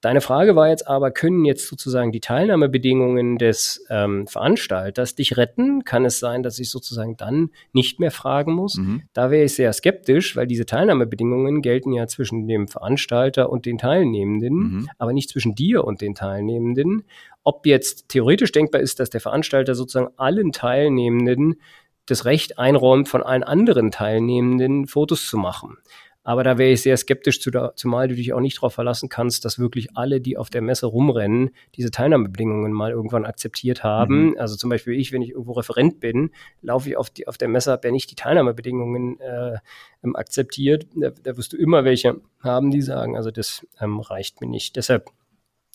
Deine 0.00 0.22
Frage 0.22 0.56
war 0.56 0.68
jetzt 0.68 0.88
aber, 0.88 1.10
können 1.10 1.44
jetzt 1.44 1.68
sozusagen 1.68 2.10
die 2.10 2.20
Teilnahmebedingungen 2.20 3.36
des 3.36 3.84
ähm, 3.90 4.26
Veranstalters 4.26 5.14
dich 5.14 5.36
retten? 5.36 5.84
Kann 5.84 6.06
es 6.06 6.18
sein, 6.18 6.42
dass 6.42 6.58
ich 6.58 6.70
sozusagen 6.70 7.18
dann 7.18 7.50
nicht 7.74 8.00
mehr 8.00 8.10
fragen 8.10 8.54
muss? 8.54 8.76
Mhm. 8.76 9.02
Da 9.12 9.30
wäre 9.30 9.44
ich 9.44 9.54
sehr 9.54 9.72
skeptisch, 9.74 10.36
weil 10.36 10.46
diese 10.46 10.64
Teilnahmebedingungen 10.64 11.60
gelten 11.60 11.92
ja 11.92 12.06
zwischen 12.06 12.48
dem 12.48 12.66
Veranstalter 12.66 13.50
und 13.50 13.66
den 13.66 13.76
Teilnehmenden, 13.76 14.54
mhm. 14.54 14.88
aber 14.96 15.12
nicht 15.12 15.28
zwischen 15.28 15.54
dir 15.54 15.84
und 15.84 16.00
den 16.00 16.14
Teilnehmenden. 16.14 17.04
Ob 17.44 17.66
jetzt 17.66 18.08
theoretisch 18.08 18.52
denkbar 18.52 18.80
ist, 18.80 19.00
dass 19.00 19.10
der 19.10 19.20
Veranstalter 19.20 19.74
sozusagen 19.74 20.14
allen 20.16 20.52
Teilnehmenden 20.52 21.60
das 22.06 22.24
Recht 22.24 22.58
einräumt, 22.58 23.08
von 23.08 23.22
allen 23.22 23.42
anderen 23.42 23.90
Teilnehmenden 23.90 24.86
Fotos 24.86 25.28
zu 25.28 25.36
machen. 25.36 25.76
Aber 26.22 26.44
da 26.44 26.58
wäre 26.58 26.72
ich 26.72 26.82
sehr 26.82 26.96
skeptisch, 26.98 27.40
zumal 27.40 28.08
du 28.08 28.14
dich 28.14 28.34
auch 28.34 28.40
nicht 28.40 28.58
darauf 28.58 28.74
verlassen 28.74 29.08
kannst, 29.08 29.44
dass 29.46 29.58
wirklich 29.58 29.96
alle, 29.96 30.20
die 30.20 30.36
auf 30.36 30.50
der 30.50 30.60
Messe 30.60 30.86
rumrennen, 30.86 31.50
diese 31.76 31.90
Teilnahmebedingungen 31.90 32.72
mal 32.72 32.90
irgendwann 32.90 33.24
akzeptiert 33.24 33.82
haben. 33.82 34.28
Mhm. 34.28 34.36
Also 34.38 34.56
zum 34.56 34.68
Beispiel 34.68 34.94
ich, 34.94 35.12
wenn 35.12 35.22
ich 35.22 35.30
irgendwo 35.30 35.52
Referent 35.52 35.98
bin, 35.98 36.30
laufe 36.60 36.90
ich 36.90 36.96
auf, 36.98 37.08
die, 37.08 37.26
auf 37.26 37.38
der 37.38 37.48
Messe, 37.48 37.72
habe 37.72 37.88
ja 37.88 37.92
nicht 37.92 38.10
die 38.10 38.16
Teilnahmebedingungen 38.16 39.18
äh, 39.20 39.58
ähm, 40.04 40.14
akzeptiert. 40.14 40.86
Da, 40.94 41.10
da, 41.10 41.36
wirst 41.38 41.54
du 41.54 41.56
immer 41.56 41.84
welche 41.84 42.20
haben, 42.40 42.70
die 42.70 42.82
sagen, 42.82 43.16
also 43.16 43.30
das 43.30 43.66
ähm, 43.80 43.98
reicht 44.00 44.42
mir 44.42 44.48
nicht. 44.48 44.76
Deshalb 44.76 45.10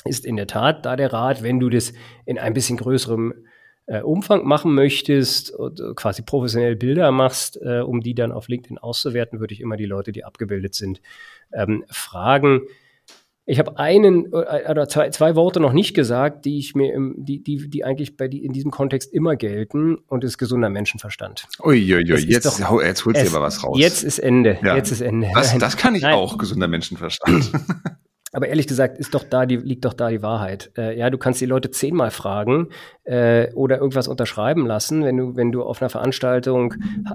ist 0.04 0.26
in 0.26 0.36
der 0.36 0.48
Tat 0.48 0.86
da 0.86 0.96
der 0.96 1.12
Rat, 1.12 1.42
wenn 1.42 1.60
du 1.60 1.70
das 1.70 1.92
in 2.26 2.38
ein 2.38 2.54
bisschen 2.54 2.78
größerem 2.78 3.34
äh, 3.88 4.02
Umfang 4.02 4.46
machen 4.46 4.74
möchtest 4.74 5.52
und 5.52 5.80
äh, 5.80 5.94
quasi 5.96 6.22
professionell 6.22 6.76
Bilder 6.76 7.12
machst, 7.12 7.60
äh, 7.62 7.80
um 7.80 8.02
die 8.02 8.16
dann 8.16 8.32
auf 8.32 8.48
LinkedIn 8.48 8.78
auszuwerten, 8.78 9.40
würde 9.40 9.54
ich 9.54 9.62
immer 9.62 9.78
die 9.78 9.86
Leute, 9.86 10.12
die 10.12 10.24
abgebildet 10.24 10.76
sind, 10.76 11.02
ähm, 11.54 11.86
fragen. 11.90 12.62
Ich 13.48 13.60
habe 13.60 13.78
einen 13.78 14.34
äh, 14.34 14.68
oder 14.68 14.88
zwei, 14.88 15.12
zwei 15.12 15.36
Worte 15.36 15.60
noch 15.60 15.72
nicht 15.72 15.94
gesagt, 15.94 16.46
die 16.46 16.58
ich 16.58 16.74
mir 16.74 16.94
im, 16.94 17.14
die, 17.18 17.44
die, 17.44 17.70
die 17.70 17.84
eigentlich 17.84 18.18
bei 18.18 18.28
die, 18.28 18.44
in 18.44 18.54
diesem 18.54 18.72
Kontext 18.72 19.14
immer 19.14 19.36
gelten 19.36 19.98
und 20.08 20.24
ist 20.24 20.40
gesunder 20.40 20.72
Menschenverstand. 20.72 21.48
Uiuiui, 21.64 22.02
jetzt, 22.02 22.46
doch, 22.48 22.82
jetzt 22.82 23.06
holst 23.06 23.24
du 23.24 23.28
aber 23.28 23.42
was 23.42 23.64
raus. 23.64 23.78
Jetzt 23.80 24.04
ist 24.04 24.18
Ende. 24.18 24.58
Ja. 24.64 24.76
Jetzt 24.76 24.92
ist 24.92 25.02
Ende. 25.02 25.30
Das, 25.36 25.56
das 25.60 25.78
kann 25.78 25.94
ich 25.94 26.02
Nein. 26.02 26.16
auch, 26.16 26.40
gesunder 26.40 26.68
Menschenverstand. 26.68 27.52
Aber 28.36 28.50
ehrlich 28.50 28.68
gesagt 28.68 28.98
ist 28.98 29.14
doch 29.14 29.24
da 29.24 29.46
die, 29.46 29.56
liegt 29.56 29.86
doch 29.86 29.94
da 29.94 30.10
die 30.10 30.22
Wahrheit. 30.22 30.70
Äh, 30.78 30.98
ja, 30.98 31.10
du 31.10 31.18
kannst 31.18 31.40
die 31.40 31.46
Leute 31.46 31.72
zehnmal 31.72 32.12
fragen 32.12 32.68
äh, 33.06 33.54
oder 33.54 33.78
irgendwas 33.78 34.10
unterschreiben 34.10 34.66
lassen, 34.66 35.06
wenn 35.06 35.16
du, 35.16 35.38
wenn 35.38 35.54
du 35.54 35.64
auf 35.64 35.82
einer 35.82 35.90
Veranstaltung, 35.90 36.74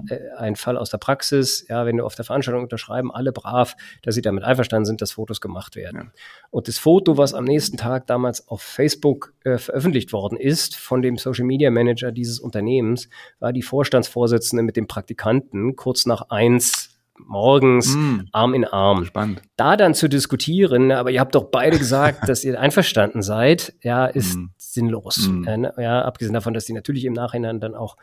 äh, 0.09 0.17
ein 0.39 0.55
Fall 0.55 0.77
aus 0.77 0.89
der 0.89 0.97
Praxis, 0.97 1.67
ja, 1.69 1.85
wenn 1.85 1.97
du 1.97 2.05
auf 2.05 2.15
der 2.15 2.25
Veranstaltung 2.25 2.63
unterschreiben, 2.63 3.11
alle 3.11 3.31
brav, 3.31 3.75
dass 4.01 4.15
sie 4.15 4.23
damit 4.23 4.43
einverstanden 4.43 4.85
sind, 4.85 5.03
dass 5.03 5.11
Fotos 5.11 5.41
gemacht 5.41 5.75
werden. 5.75 5.97
Ja. 6.05 6.11
Und 6.49 6.67
das 6.67 6.79
Foto, 6.79 7.17
was 7.17 7.35
am 7.35 7.43
nächsten 7.43 7.77
Tag 7.77 8.07
damals 8.07 8.47
auf 8.47 8.63
Facebook 8.63 9.33
äh, 9.43 9.59
veröffentlicht 9.59 10.13
worden 10.13 10.39
ist, 10.39 10.75
von 10.75 11.03
dem 11.03 11.17
Social 11.17 11.45
Media 11.45 11.69
Manager 11.69 12.11
dieses 12.11 12.39
Unternehmens, 12.39 13.09
war 13.39 13.53
die 13.53 13.61
Vorstandsvorsitzende 13.61 14.63
mit 14.63 14.75
dem 14.75 14.87
Praktikanten 14.87 15.75
kurz 15.75 16.07
nach 16.07 16.31
eins 16.31 16.90
morgens 17.27 17.95
mm. 17.95 18.27
Arm 18.31 18.53
in 18.53 18.65
Arm. 18.65 19.05
Spannend. 19.05 19.41
Da 19.55 19.77
dann 19.77 19.93
zu 19.93 20.07
diskutieren, 20.07 20.91
aber 20.91 21.11
ihr 21.11 21.19
habt 21.19 21.35
doch 21.35 21.45
beide 21.45 21.77
gesagt, 21.77 22.21
dass 22.29 22.43
ihr 22.43 22.59
einverstanden 22.59 23.21
seid, 23.21 23.73
ja, 23.81 24.05
ist 24.05 24.37
mm. 24.37 24.51
sinnlos. 24.57 25.29
Mm. 25.29 25.65
Ja, 25.77 26.01
abgesehen 26.03 26.33
davon, 26.33 26.53
dass 26.53 26.65
die 26.65 26.73
natürlich 26.73 27.05
im 27.05 27.13
Nachhinein 27.13 27.59
dann 27.59 27.75
auch 27.75 27.97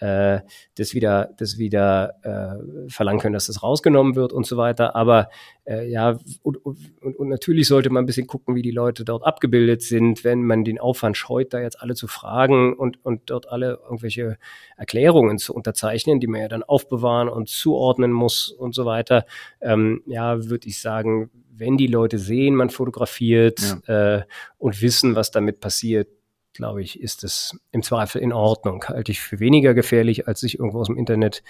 äh, 0.00 0.40
das 0.76 0.94
wieder, 0.94 1.30
das 1.38 1.58
wieder 1.58 2.14
äh, 2.22 2.90
verlangen 2.90 3.20
können, 3.20 3.34
dass 3.34 3.46
das 3.46 3.62
rausgenommen 3.62 4.16
wird 4.16 4.32
und 4.32 4.46
so 4.46 4.56
weiter. 4.56 4.96
Aber 4.96 5.28
äh, 5.64 5.88
ja, 5.90 6.18
und, 6.42 6.56
und, 6.64 6.78
und 7.00 7.28
natürlich 7.28 7.68
sollte 7.68 7.90
man 7.90 8.04
ein 8.04 8.06
bisschen 8.06 8.26
gucken, 8.26 8.54
wie 8.54 8.62
die 8.62 8.70
Leute 8.70 9.04
dort 9.04 9.24
abgebildet 9.24 9.82
sind, 9.82 10.24
wenn 10.24 10.42
man 10.44 10.64
den 10.64 10.78
Aufwand 10.78 11.16
scheut, 11.16 11.54
da 11.54 11.60
jetzt 11.60 11.80
alle 11.80 11.94
zu 11.94 12.06
fragen 12.06 12.74
und, 12.74 13.04
und 13.04 13.30
dort 13.30 13.48
alle 13.48 13.78
irgendwelche 13.84 14.36
Erklärungen 14.76 15.38
zu 15.38 15.54
unterzeichnen, 15.54 16.20
die 16.20 16.26
man 16.26 16.40
ja 16.40 16.48
dann 16.48 16.62
aufbewahren 16.62 17.28
und 17.28 17.48
zuordnen 17.48 18.12
muss 18.12 18.48
und 18.48 18.74
so 18.74 18.84
weiter. 18.84 19.24
Ähm, 19.60 20.02
ja, 20.06 20.44
würde 20.48 20.68
ich 20.68 20.80
sagen, 20.80 21.30
wenn 21.56 21.76
die 21.76 21.86
Leute 21.86 22.18
sehen, 22.18 22.56
man 22.56 22.70
fotografiert 22.70 23.78
ja. 23.86 24.16
äh, 24.16 24.22
und 24.58 24.82
wissen, 24.82 25.14
was 25.14 25.30
damit 25.30 25.60
passiert, 25.60 26.08
glaube 26.54 26.82
ich, 26.82 27.00
ist 27.00 27.24
es 27.24 27.58
im 27.72 27.82
Zweifel 27.82 28.20
in 28.22 28.32
Ordnung. 28.32 28.84
Halte 28.84 29.12
ich 29.12 29.20
für 29.20 29.40
weniger 29.40 29.74
gefährlich, 29.74 30.26
als 30.28 30.40
sich 30.40 30.58
irgendwo 30.58 30.80
aus 30.80 30.86
dem 30.86 30.96
Internet 30.96 31.42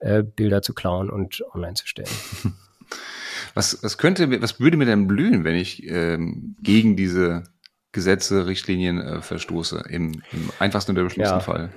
äh, 0.00 0.22
Bilder 0.22 0.62
zu 0.62 0.74
klauen 0.74 1.10
und 1.10 1.42
online 1.54 1.74
zu 1.74 1.86
stellen. 1.86 2.08
Was, 3.54 3.82
was 3.82 3.98
könnte, 3.98 4.40
was 4.42 4.60
würde 4.60 4.76
mir 4.76 4.84
denn 4.86 5.06
blühen, 5.06 5.44
wenn 5.44 5.54
ich 5.54 5.86
ähm, 5.86 6.56
gegen 6.62 6.96
diese 6.96 7.44
Gesetze, 7.92 8.46
Richtlinien 8.46 9.00
äh, 9.00 9.22
verstoße, 9.22 9.84
im, 9.88 10.22
im 10.32 10.50
einfachsten 10.58 10.92
und 10.92 10.96
der 10.96 11.10
schlimmsten 11.10 11.36
ja. 11.36 11.40
Fall? 11.40 11.70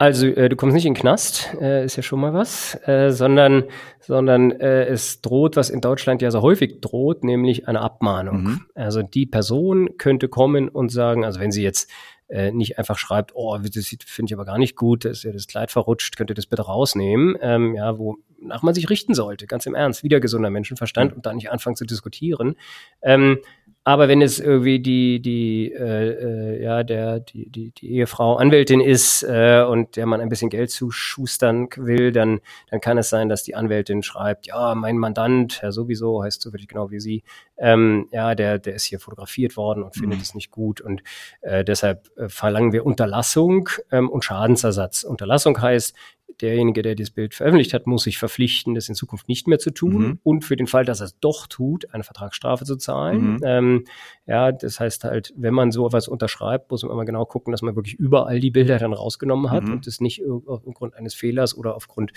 Also 0.00 0.28
äh, 0.28 0.48
du 0.48 0.56
kommst 0.56 0.74
nicht 0.74 0.86
in 0.86 0.94
den 0.94 0.98
Knast, 0.98 1.54
äh, 1.60 1.84
ist 1.84 1.96
ja 1.96 2.02
schon 2.02 2.20
mal 2.20 2.32
was, 2.32 2.74
äh, 2.86 3.10
sondern, 3.10 3.64
sondern 3.98 4.50
äh, 4.50 4.86
es 4.86 5.20
droht, 5.20 5.56
was 5.56 5.68
in 5.68 5.82
Deutschland 5.82 6.22
ja 6.22 6.30
so 6.30 6.40
häufig 6.40 6.80
droht, 6.80 7.22
nämlich 7.22 7.68
eine 7.68 7.82
Abmahnung. 7.82 8.42
Mhm. 8.42 8.60
Also 8.74 9.02
die 9.02 9.26
Person 9.26 9.98
könnte 9.98 10.28
kommen 10.28 10.70
und 10.70 10.90
sagen, 10.90 11.26
also 11.26 11.38
wenn 11.38 11.52
sie 11.52 11.62
jetzt 11.62 11.90
äh, 12.30 12.50
nicht 12.50 12.78
einfach 12.78 12.96
schreibt, 12.96 13.32
oh, 13.34 13.58
das 13.58 13.94
finde 14.06 14.30
ich 14.30 14.32
aber 14.32 14.46
gar 14.46 14.56
nicht 14.56 14.74
gut, 14.74 15.04
da 15.04 15.10
ist 15.10 15.24
ja 15.24 15.32
das 15.32 15.46
Kleid 15.46 15.70
verrutscht, 15.70 16.16
könnt 16.16 16.30
ihr 16.30 16.34
das 16.34 16.46
bitte 16.46 16.62
rausnehmen, 16.62 17.36
ähm, 17.42 17.74
ja, 17.74 17.98
wonach 17.98 18.62
man 18.62 18.72
sich 18.72 18.88
richten 18.88 19.12
sollte, 19.12 19.46
ganz 19.46 19.66
im 19.66 19.74
Ernst, 19.74 20.02
wieder 20.02 20.18
gesunder 20.18 20.48
Menschenverstand 20.48 21.12
und 21.12 21.26
da 21.26 21.34
nicht 21.34 21.50
anfangen 21.50 21.76
zu 21.76 21.84
diskutieren. 21.84 22.54
Ähm, 23.02 23.40
aber 23.82 24.08
wenn 24.08 24.20
es 24.20 24.38
irgendwie 24.38 24.78
die, 24.80 25.22
die, 25.22 25.72
äh, 25.72 26.58
äh, 26.58 26.62
ja, 26.62 26.82
der, 26.82 27.20
die, 27.20 27.48
die, 27.48 27.70
die 27.72 27.94
Ehefrau 27.94 28.36
Anwältin 28.36 28.80
ist 28.80 29.22
äh, 29.22 29.64
und 29.66 29.96
der 29.96 30.04
man 30.04 30.20
ein 30.20 30.28
bisschen 30.28 30.50
Geld 30.50 30.70
zuschustern 30.70 31.68
will, 31.76 32.12
dann, 32.12 32.40
dann 32.70 32.82
kann 32.82 32.98
es 32.98 33.08
sein, 33.08 33.30
dass 33.30 33.42
die 33.42 33.54
Anwältin 33.54 34.02
schreibt, 34.02 34.46
ja, 34.46 34.74
mein 34.74 34.98
Mandant, 34.98 35.62
Herr 35.62 35.72
sowieso, 35.72 36.22
heißt 36.22 36.42
so 36.42 36.52
wirklich 36.52 36.68
genau 36.68 36.90
wie 36.90 37.00
Sie, 37.00 37.22
ähm, 37.56 38.06
ja, 38.12 38.34
der, 38.34 38.58
der 38.58 38.74
ist 38.74 38.84
hier 38.84 39.00
fotografiert 39.00 39.56
worden 39.56 39.82
und 39.82 39.94
findet 39.94 40.18
mhm. 40.18 40.22
es 40.22 40.34
nicht 40.34 40.50
gut. 40.50 40.82
Und 40.82 41.02
äh, 41.40 41.64
deshalb 41.64 42.10
äh, 42.18 42.28
verlangen 42.28 42.72
wir 42.72 42.84
Unterlassung 42.84 43.70
ähm, 43.90 44.10
und 44.10 44.26
Schadensersatz. 44.26 45.04
Unterlassung 45.04 45.60
heißt, 45.60 45.94
derjenige, 46.40 46.82
der 46.82 46.94
das 46.94 47.10
Bild 47.10 47.34
veröffentlicht 47.34 47.74
hat, 47.74 47.86
muss 47.86 48.04
sich 48.04 48.18
verpflichten, 48.18 48.74
das 48.74 48.88
in 48.88 48.94
Zukunft 48.94 49.28
nicht 49.28 49.46
mehr 49.48 49.58
zu 49.58 49.70
tun 49.70 50.02
mhm. 50.02 50.18
und 50.22 50.44
für 50.44 50.56
den 50.56 50.66
Fall, 50.66 50.84
dass 50.84 51.00
er 51.00 51.06
es 51.06 51.18
doch 51.20 51.46
tut, 51.46 51.92
eine 51.92 52.04
Vertragsstrafe 52.04 52.64
zu 52.64 52.76
zahlen. 52.76 53.34
Mhm. 53.34 53.40
Ähm, 53.44 53.84
ja, 54.26 54.52
das 54.52 54.80
heißt 54.80 55.04
halt, 55.04 55.32
wenn 55.36 55.54
man 55.54 55.72
so 55.72 55.86
etwas 55.86 56.08
unterschreibt, 56.08 56.70
muss 56.70 56.82
man 56.82 56.92
immer 56.92 57.04
genau 57.04 57.24
gucken, 57.24 57.50
dass 57.52 57.62
man 57.62 57.76
wirklich 57.76 57.94
überall 57.94 58.40
die 58.40 58.50
Bilder 58.50 58.78
dann 58.78 58.92
rausgenommen 58.92 59.50
hat 59.50 59.64
mhm. 59.64 59.72
und 59.72 59.86
es 59.86 60.00
nicht 60.00 60.22
aufgrund 60.46 60.94
eines 60.94 61.14
Fehlers 61.14 61.56
oder 61.56 61.74
aufgrund, 61.74 62.12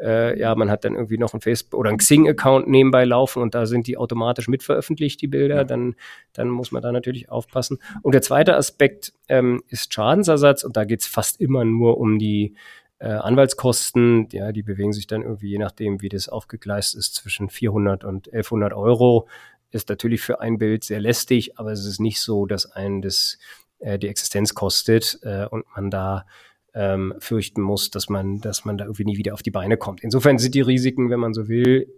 äh, 0.00 0.38
ja, 0.38 0.54
man 0.54 0.70
hat 0.70 0.84
dann 0.84 0.94
irgendwie 0.94 1.18
noch 1.18 1.34
ein 1.34 1.40
Facebook 1.40 1.78
oder 1.78 1.90
ein 1.90 1.98
Xing-Account 1.98 2.68
nebenbei 2.68 3.04
laufen 3.04 3.42
und 3.42 3.54
da 3.54 3.66
sind 3.66 3.86
die 3.86 3.96
automatisch 3.96 4.48
mitveröffentlicht, 4.48 5.20
die 5.20 5.28
Bilder, 5.28 5.56
ja. 5.56 5.64
dann, 5.64 5.94
dann 6.32 6.48
muss 6.48 6.72
man 6.72 6.82
da 6.82 6.92
natürlich 6.92 7.30
aufpassen. 7.30 7.78
Und 8.02 8.12
der 8.12 8.22
zweite 8.22 8.56
Aspekt 8.56 9.12
ähm, 9.28 9.62
ist 9.68 9.92
Schadensersatz 9.92 10.64
und 10.64 10.76
da 10.76 10.84
geht 10.84 11.00
es 11.00 11.06
fast 11.06 11.40
immer 11.40 11.64
nur 11.64 11.98
um 11.98 12.18
die 12.18 12.54
äh, 13.02 13.08
Anwaltskosten, 13.08 14.28
ja, 14.30 14.52
die 14.52 14.62
bewegen 14.62 14.92
sich 14.92 15.08
dann 15.08 15.22
irgendwie, 15.22 15.48
je 15.48 15.58
nachdem, 15.58 16.00
wie 16.02 16.08
das 16.08 16.28
aufgegleist 16.28 16.94
ist, 16.94 17.16
zwischen 17.16 17.50
400 17.50 18.04
und 18.04 18.28
1100 18.28 18.72
Euro. 18.72 19.26
Ist 19.72 19.88
natürlich 19.88 20.20
für 20.20 20.40
ein 20.40 20.58
Bild 20.58 20.84
sehr 20.84 21.00
lästig, 21.00 21.58
aber 21.58 21.72
es 21.72 21.84
ist 21.84 21.98
nicht 21.98 22.20
so, 22.20 22.46
dass 22.46 22.70
einen 22.70 23.02
das 23.02 23.38
äh, 23.80 23.98
die 23.98 24.06
Existenz 24.06 24.54
kostet 24.54 25.18
äh, 25.22 25.46
und 25.46 25.64
man 25.74 25.90
da 25.90 26.26
ähm, 26.74 27.14
fürchten 27.18 27.60
muss, 27.60 27.90
dass 27.90 28.08
man, 28.08 28.40
dass 28.40 28.64
man 28.64 28.78
da 28.78 28.84
irgendwie 28.84 29.04
nie 29.04 29.18
wieder 29.18 29.34
auf 29.34 29.42
die 29.42 29.50
Beine 29.50 29.76
kommt. 29.76 30.00
Insofern 30.04 30.38
sind 30.38 30.54
die 30.54 30.60
Risiken, 30.60 31.10
wenn 31.10 31.20
man 31.20 31.34
so 31.34 31.48
will, 31.48 31.92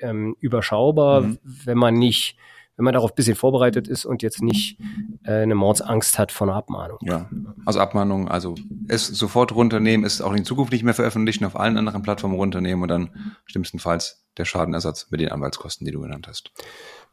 ähm, 0.00 0.34
überschaubar, 0.40 1.20
mhm. 1.20 1.38
wenn 1.44 1.78
man 1.78 1.94
nicht 1.94 2.36
wenn 2.78 2.84
man 2.84 2.94
darauf 2.94 3.10
ein 3.10 3.16
bisschen 3.16 3.34
vorbereitet 3.34 3.88
ist 3.88 4.04
und 4.04 4.22
jetzt 4.22 4.40
nicht 4.40 4.78
äh, 5.24 5.42
eine 5.42 5.56
Mordsangst 5.56 6.16
hat 6.16 6.30
vor 6.30 6.46
einer 6.46 6.56
Abmahnung. 6.56 6.98
Ja, 7.02 7.28
also 7.66 7.80
Abmahnung, 7.80 8.28
also 8.28 8.54
es 8.86 9.08
sofort 9.08 9.52
runternehmen, 9.52 10.06
es 10.06 10.22
auch 10.22 10.32
in 10.32 10.44
Zukunft 10.44 10.72
nicht 10.72 10.84
mehr 10.84 10.94
veröffentlichen, 10.94 11.44
auf 11.44 11.58
allen 11.58 11.76
anderen 11.76 12.02
Plattformen 12.02 12.36
runternehmen 12.36 12.82
und 12.82 12.88
dann 12.88 13.36
schlimmstenfalls 13.46 14.24
der 14.36 14.44
Schadenersatz 14.44 15.08
mit 15.10 15.20
den 15.20 15.32
Anwaltskosten, 15.32 15.84
die 15.84 15.90
du 15.90 16.00
genannt 16.00 16.28
hast. 16.28 16.52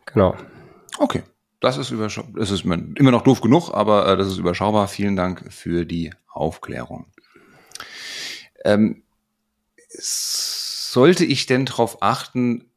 Genau. 0.06 0.36
Okay, 1.00 1.24
das 1.60 1.78
ist. 1.78 1.92
Es 1.92 2.52
ist 2.52 2.64
immer 2.64 3.12
noch 3.12 3.24
doof 3.24 3.42
genug, 3.42 3.72
aber 3.74 4.08
äh, 4.08 4.18
das 4.18 4.28
ist 4.28 4.38
überschaubar. 4.38 4.88
Vielen 4.88 5.16
Dank 5.16 5.52
für 5.52 5.86
die 5.86 6.12
Aufklärung. 6.28 7.08
Ähm, 8.64 9.02
sollte 9.90 11.26
ich 11.26 11.48
denn 11.48 11.66
darauf 11.66 12.04
achten, 12.04 12.70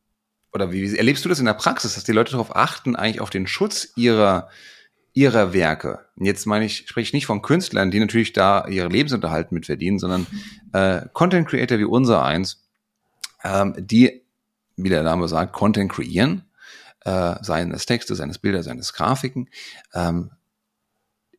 oder 0.52 0.72
wie 0.72 0.96
erlebst 0.96 1.24
du 1.24 1.28
das 1.28 1.40
in 1.40 1.46
der 1.46 1.54
Praxis, 1.54 1.94
dass 1.94 2.04
die 2.04 2.12
Leute 2.12 2.32
darauf 2.32 2.54
achten, 2.56 2.96
eigentlich 2.96 3.20
auf 3.20 3.30
den 3.30 3.46
Schutz 3.46 3.92
ihrer 3.96 4.48
ihrer 5.18 5.52
Werke. 5.52 6.06
Und 6.14 6.26
jetzt 6.26 6.46
meine 6.46 6.64
ich, 6.64 6.86
spreche 6.86 7.08
ich 7.08 7.12
nicht 7.12 7.26
von 7.26 7.42
Künstlern, 7.42 7.90
die 7.90 7.98
natürlich 7.98 8.32
da 8.32 8.68
ihre 8.68 8.88
Lebensunterhalt 8.88 9.50
mit 9.50 9.66
verdienen, 9.66 9.98
sondern 9.98 10.28
äh, 10.72 11.06
Content 11.12 11.48
Creator 11.48 11.78
wie 11.78 11.84
unser 11.84 12.22
eins, 12.24 12.62
ähm, 13.42 13.74
die, 13.76 14.22
wie 14.76 14.88
der 14.88 15.02
Name 15.02 15.26
sagt, 15.26 15.52
Content 15.52 15.90
kreieren, 15.90 16.44
äh, 17.04 17.34
seien 17.42 17.72
es 17.72 17.84
Texte, 17.84 18.14
seien 18.14 18.30
es 18.30 18.38
Bilder, 18.38 18.62
seien 18.62 18.78
es 18.78 18.92
Grafiken. 18.92 19.48
Ähm, 19.92 20.30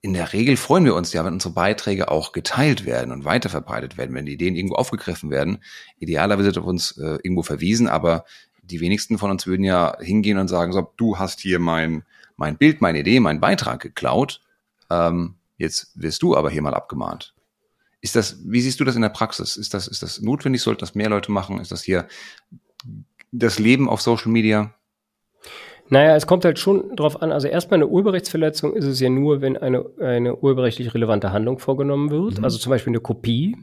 in 0.02 0.14
der 0.14 0.34
Regel 0.34 0.58
freuen 0.58 0.86
wir 0.86 0.96
uns 0.96 1.14
ja, 1.14 1.24
wenn 1.24 1.34
unsere 1.34 1.54
Beiträge 1.54 2.10
auch 2.10 2.32
geteilt 2.32 2.86
werden 2.86 3.12
und 3.12 3.26
weiterverbreitet 3.26 3.98
werden, 3.98 4.16
wenn 4.16 4.26
die 4.26 4.34
Ideen 4.34 4.56
irgendwo 4.56 4.76
aufgegriffen 4.76 5.30
werden. 5.30 5.64
Idealerweise 6.00 6.48
wird 6.48 6.58
auf 6.58 6.66
uns 6.66 6.98
äh, 6.98 7.18
irgendwo 7.24 7.44
verwiesen, 7.44 7.88
aber 7.88 8.26
die 8.70 8.80
wenigsten 8.80 9.18
von 9.18 9.32
uns 9.32 9.48
würden 9.48 9.64
ja 9.64 9.98
hingehen 10.00 10.38
und 10.38 10.48
sagen, 10.48 10.72
so, 10.72 10.92
du 10.98 11.18
hast 11.18 11.40
hier 11.40 11.60
mein, 11.60 12.04
mein 12.38 12.58
Bild, 12.58 12.82
meine 12.82 13.00
Idee, 13.00 13.20
meinen 13.20 13.40
Beitrag 13.40 13.82
geklaut. 13.82 14.42
Ähm, 14.90 15.36
jetzt 15.58 15.92
wirst 15.96 16.22
du 16.22 16.36
aber 16.36 16.50
hier 16.50 16.62
mal 16.62 16.74
abgemahnt. 16.74 17.34
Ist 18.02 18.16
das, 18.16 18.38
wie 18.46 18.62
siehst 18.62 18.80
du 18.80 18.86
das 18.86 18.96
in 18.96 19.02
der 19.02 19.10
Praxis? 19.10 19.58
Ist 19.58 19.74
das, 19.74 19.88
ist 19.88 20.02
das 20.02 20.22
notwendig? 20.22 20.62
Sollten 20.62 20.80
das 20.80 20.96
mehr 20.96 21.10
Leute 21.10 21.32
machen? 21.32 21.60
Ist 21.60 21.72
das 21.72 21.84
hier 21.84 22.08
das 23.32 23.60
Leben 23.60 23.90
auf 23.90 24.02
Social 24.02 24.32
Media? 24.32 24.74
Naja, 25.90 26.16
es 26.16 26.28
kommt 26.28 26.46
halt 26.46 26.60
schon 26.60 26.96
drauf 26.96 27.22
an. 27.22 27.32
Also 27.32 27.48
erstmal 27.48 27.80
eine 27.80 27.88
Urheberrechtsverletzung 27.88 28.74
ist 28.76 28.86
es 28.86 29.00
ja 29.00 29.10
nur, 29.10 29.42
wenn 29.42 29.58
eine, 29.58 29.86
eine 30.00 30.36
urheberrechtlich 30.38 30.94
relevante 30.94 31.34
Handlung 31.34 31.58
vorgenommen 31.58 32.12
wird. 32.12 32.38
Mhm. 32.38 32.44
Also 32.44 32.58
zum 32.60 32.70
Beispiel 32.70 32.92
eine 32.92 33.00
Kopie. 33.00 33.58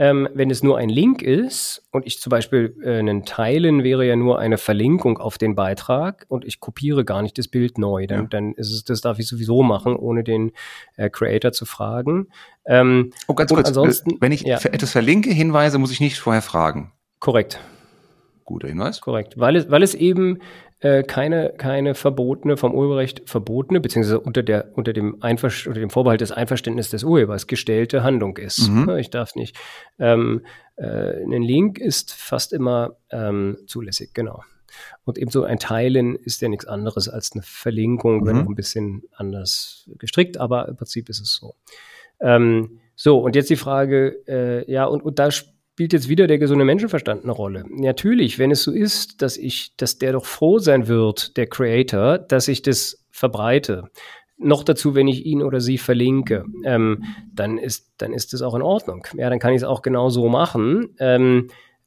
Ähm, 0.00 0.28
wenn 0.32 0.48
es 0.48 0.62
nur 0.62 0.78
ein 0.78 0.88
Link 0.88 1.22
ist 1.22 1.82
und 1.90 2.06
ich 2.06 2.20
zum 2.20 2.30
Beispiel 2.30 2.76
äh, 2.84 2.98
einen 3.00 3.24
Teilen 3.24 3.82
wäre 3.82 4.06
ja 4.06 4.14
nur 4.14 4.38
eine 4.38 4.56
Verlinkung 4.56 5.18
auf 5.18 5.38
den 5.38 5.56
Beitrag 5.56 6.24
und 6.28 6.44
ich 6.44 6.60
kopiere 6.60 7.04
gar 7.04 7.20
nicht 7.20 7.36
das 7.36 7.48
Bild 7.48 7.78
neu, 7.78 8.06
dann, 8.06 8.20
ja. 8.20 8.26
dann 8.28 8.52
ist 8.54 8.72
es, 8.72 8.84
das 8.84 9.00
darf 9.00 9.18
ich 9.18 9.26
sowieso 9.26 9.64
machen, 9.64 9.96
ohne 9.96 10.22
den 10.22 10.52
äh, 10.96 11.10
Creator 11.10 11.50
zu 11.50 11.66
fragen. 11.66 12.28
Ähm, 12.64 13.12
oh, 13.26 13.34
ganz 13.34 13.52
kurz, 13.52 13.66
ansonsten, 13.66 14.18
wenn 14.20 14.30
ich 14.30 14.42
ja. 14.42 14.58
etwas 14.58 14.92
verlinke, 14.92 15.30
Hinweise, 15.30 15.78
muss 15.78 15.90
ich 15.90 15.98
nicht 15.98 16.16
vorher 16.16 16.42
fragen. 16.42 16.92
Korrekt. 17.18 17.58
Guter 18.44 18.68
Hinweis. 18.68 19.00
Korrekt, 19.00 19.38
weil 19.38 19.56
es, 19.56 19.68
weil 19.68 19.82
es 19.82 19.94
eben 19.94 20.38
äh, 20.80 21.02
keine, 21.02 21.54
keine 21.56 21.94
verbotene, 21.94 22.56
vom 22.56 22.74
Urheberrecht 22.74 23.22
verbotene, 23.28 23.80
beziehungsweise 23.80 24.20
unter, 24.20 24.42
der, 24.42 24.72
unter, 24.76 24.92
dem 24.92 25.22
Einver 25.22 25.50
unter 25.66 25.80
dem 25.80 25.90
Vorbehalt 25.90 26.20
des 26.20 26.32
Einverständnisses 26.32 26.90
des 26.90 27.04
Urhebers 27.04 27.46
gestellte 27.46 28.02
Handlung 28.02 28.36
ist. 28.36 28.68
Mhm. 28.68 28.90
Ich 28.98 29.10
darf 29.10 29.34
nicht. 29.34 29.56
Ähm, 29.98 30.44
äh, 30.76 31.22
ein 31.24 31.42
Link 31.42 31.78
ist 31.78 32.12
fast 32.12 32.52
immer 32.52 32.96
ähm, 33.10 33.58
zulässig, 33.66 34.14
genau. 34.14 34.42
Und 35.04 35.18
ebenso 35.18 35.44
ein 35.44 35.58
Teilen 35.58 36.14
ist 36.14 36.40
ja 36.42 36.48
nichts 36.48 36.66
anderes 36.66 37.08
als 37.08 37.32
eine 37.32 37.42
Verlinkung, 37.42 38.20
mhm. 38.20 38.26
wenn 38.26 38.36
auch 38.42 38.48
ein 38.48 38.54
bisschen 38.54 39.02
anders 39.14 39.90
gestrickt, 39.98 40.36
aber 40.36 40.68
im 40.68 40.76
Prinzip 40.76 41.08
ist 41.08 41.20
es 41.20 41.34
so. 41.34 41.54
Ähm, 42.20 42.80
so, 42.94 43.18
und 43.20 43.36
jetzt 43.36 43.50
die 43.50 43.56
Frage, 43.56 44.22
äh, 44.26 44.70
ja, 44.70 44.84
und, 44.84 45.02
und 45.02 45.18
da 45.18 45.30
spielt 45.78 45.92
jetzt 45.92 46.08
wieder 46.08 46.26
der 46.26 46.38
gesunde 46.38 46.64
Menschenverstand 46.64 47.22
eine 47.22 47.30
Rolle. 47.30 47.64
Natürlich, 47.68 48.40
wenn 48.40 48.50
es 48.50 48.64
so 48.64 48.72
ist, 48.72 49.22
dass 49.22 49.36
ich, 49.36 49.76
dass 49.76 49.96
der 49.96 50.10
doch 50.10 50.24
froh 50.24 50.58
sein 50.58 50.88
wird, 50.88 51.36
der 51.36 51.46
Creator, 51.46 52.18
dass 52.18 52.48
ich 52.48 52.62
das 52.62 53.06
verbreite. 53.12 53.84
Noch 54.38 54.64
dazu, 54.64 54.96
wenn 54.96 55.06
ich 55.06 55.24
ihn 55.24 55.40
oder 55.40 55.60
sie 55.60 55.78
verlinke, 55.78 56.44
ähm, 56.64 57.04
dann 57.32 57.58
ist, 57.58 57.92
dann 57.98 58.12
ist 58.12 58.32
das 58.32 58.42
auch 58.42 58.56
in 58.56 58.62
Ordnung. 58.62 59.06
Ja, 59.16 59.30
dann 59.30 59.38
kann 59.38 59.52
ich 59.52 59.58
es 59.58 59.62
auch 59.62 59.80
genau 59.80 60.10
so 60.10 60.28
machen. 60.28 60.96
Ähm, 60.98 61.46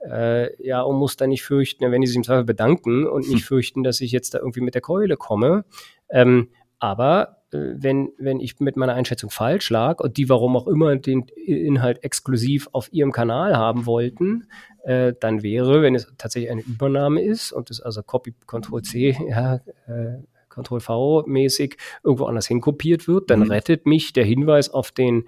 äh, 0.10 0.66
ja, 0.66 0.84
und 0.84 0.96
muss 0.96 1.18
dann 1.18 1.28
nicht 1.28 1.44
fürchten, 1.44 1.92
wenn 1.92 2.00
die 2.00 2.08
sich 2.08 2.16
im 2.16 2.24
Zweifel 2.24 2.46
bedanken 2.46 3.06
und 3.06 3.28
nicht 3.28 3.42
hm. 3.42 3.46
fürchten, 3.46 3.84
dass 3.84 4.00
ich 4.00 4.14
jetzt 4.14 4.34
da 4.34 4.40
irgendwie 4.40 4.62
mit 4.62 4.74
der 4.74 4.82
Keule 4.82 5.18
komme. 5.18 5.66
Ähm, 6.10 6.48
aber 6.80 7.41
wenn, 7.52 8.12
wenn 8.18 8.40
ich 8.40 8.60
mit 8.60 8.78
meiner 8.78 8.94
Einschätzung 8.94 9.30
falsch 9.30 9.70
lag 9.70 10.00
und 10.00 10.18
die 10.18 10.30
warum 10.30 10.56
auch 10.56 10.68
immer 10.68 10.96
den 10.96 11.28
Inhalt 11.46 12.04
exklusiv 12.04 12.70
auf 12.72 12.92
ihrem 12.94 13.12
Kanal 13.12 13.58
haben 13.58 13.86
wollten, 13.86 14.48
äh, 14.84 15.14
dann 15.20 15.44
wäre, 15.44 15.82
wenn 15.82 15.96
es 15.96 16.12
tatsächlich 16.18 16.52
eine 16.52 16.62
Übernahme 16.62 17.22
ist 17.22 17.52
und 17.52 17.70
es 17.70 17.82
also 17.82 18.02
Copy 18.04 18.34
Control 18.46 18.82
C, 18.82 19.18
ja, 19.30 19.56
äh, 19.88 20.20
Control 20.50 20.80
V 20.82 21.24
mäßig 21.28 21.78
irgendwo 22.04 22.26
anders 22.26 22.48
hinkopiert 22.48 23.08
wird, 23.08 23.30
dann 23.30 23.42
mhm. 23.42 23.52
rettet 23.52 23.86
mich 23.86 24.14
der 24.14 24.26
Hinweis 24.26 24.70
auf 24.70 24.92
den 24.92 25.26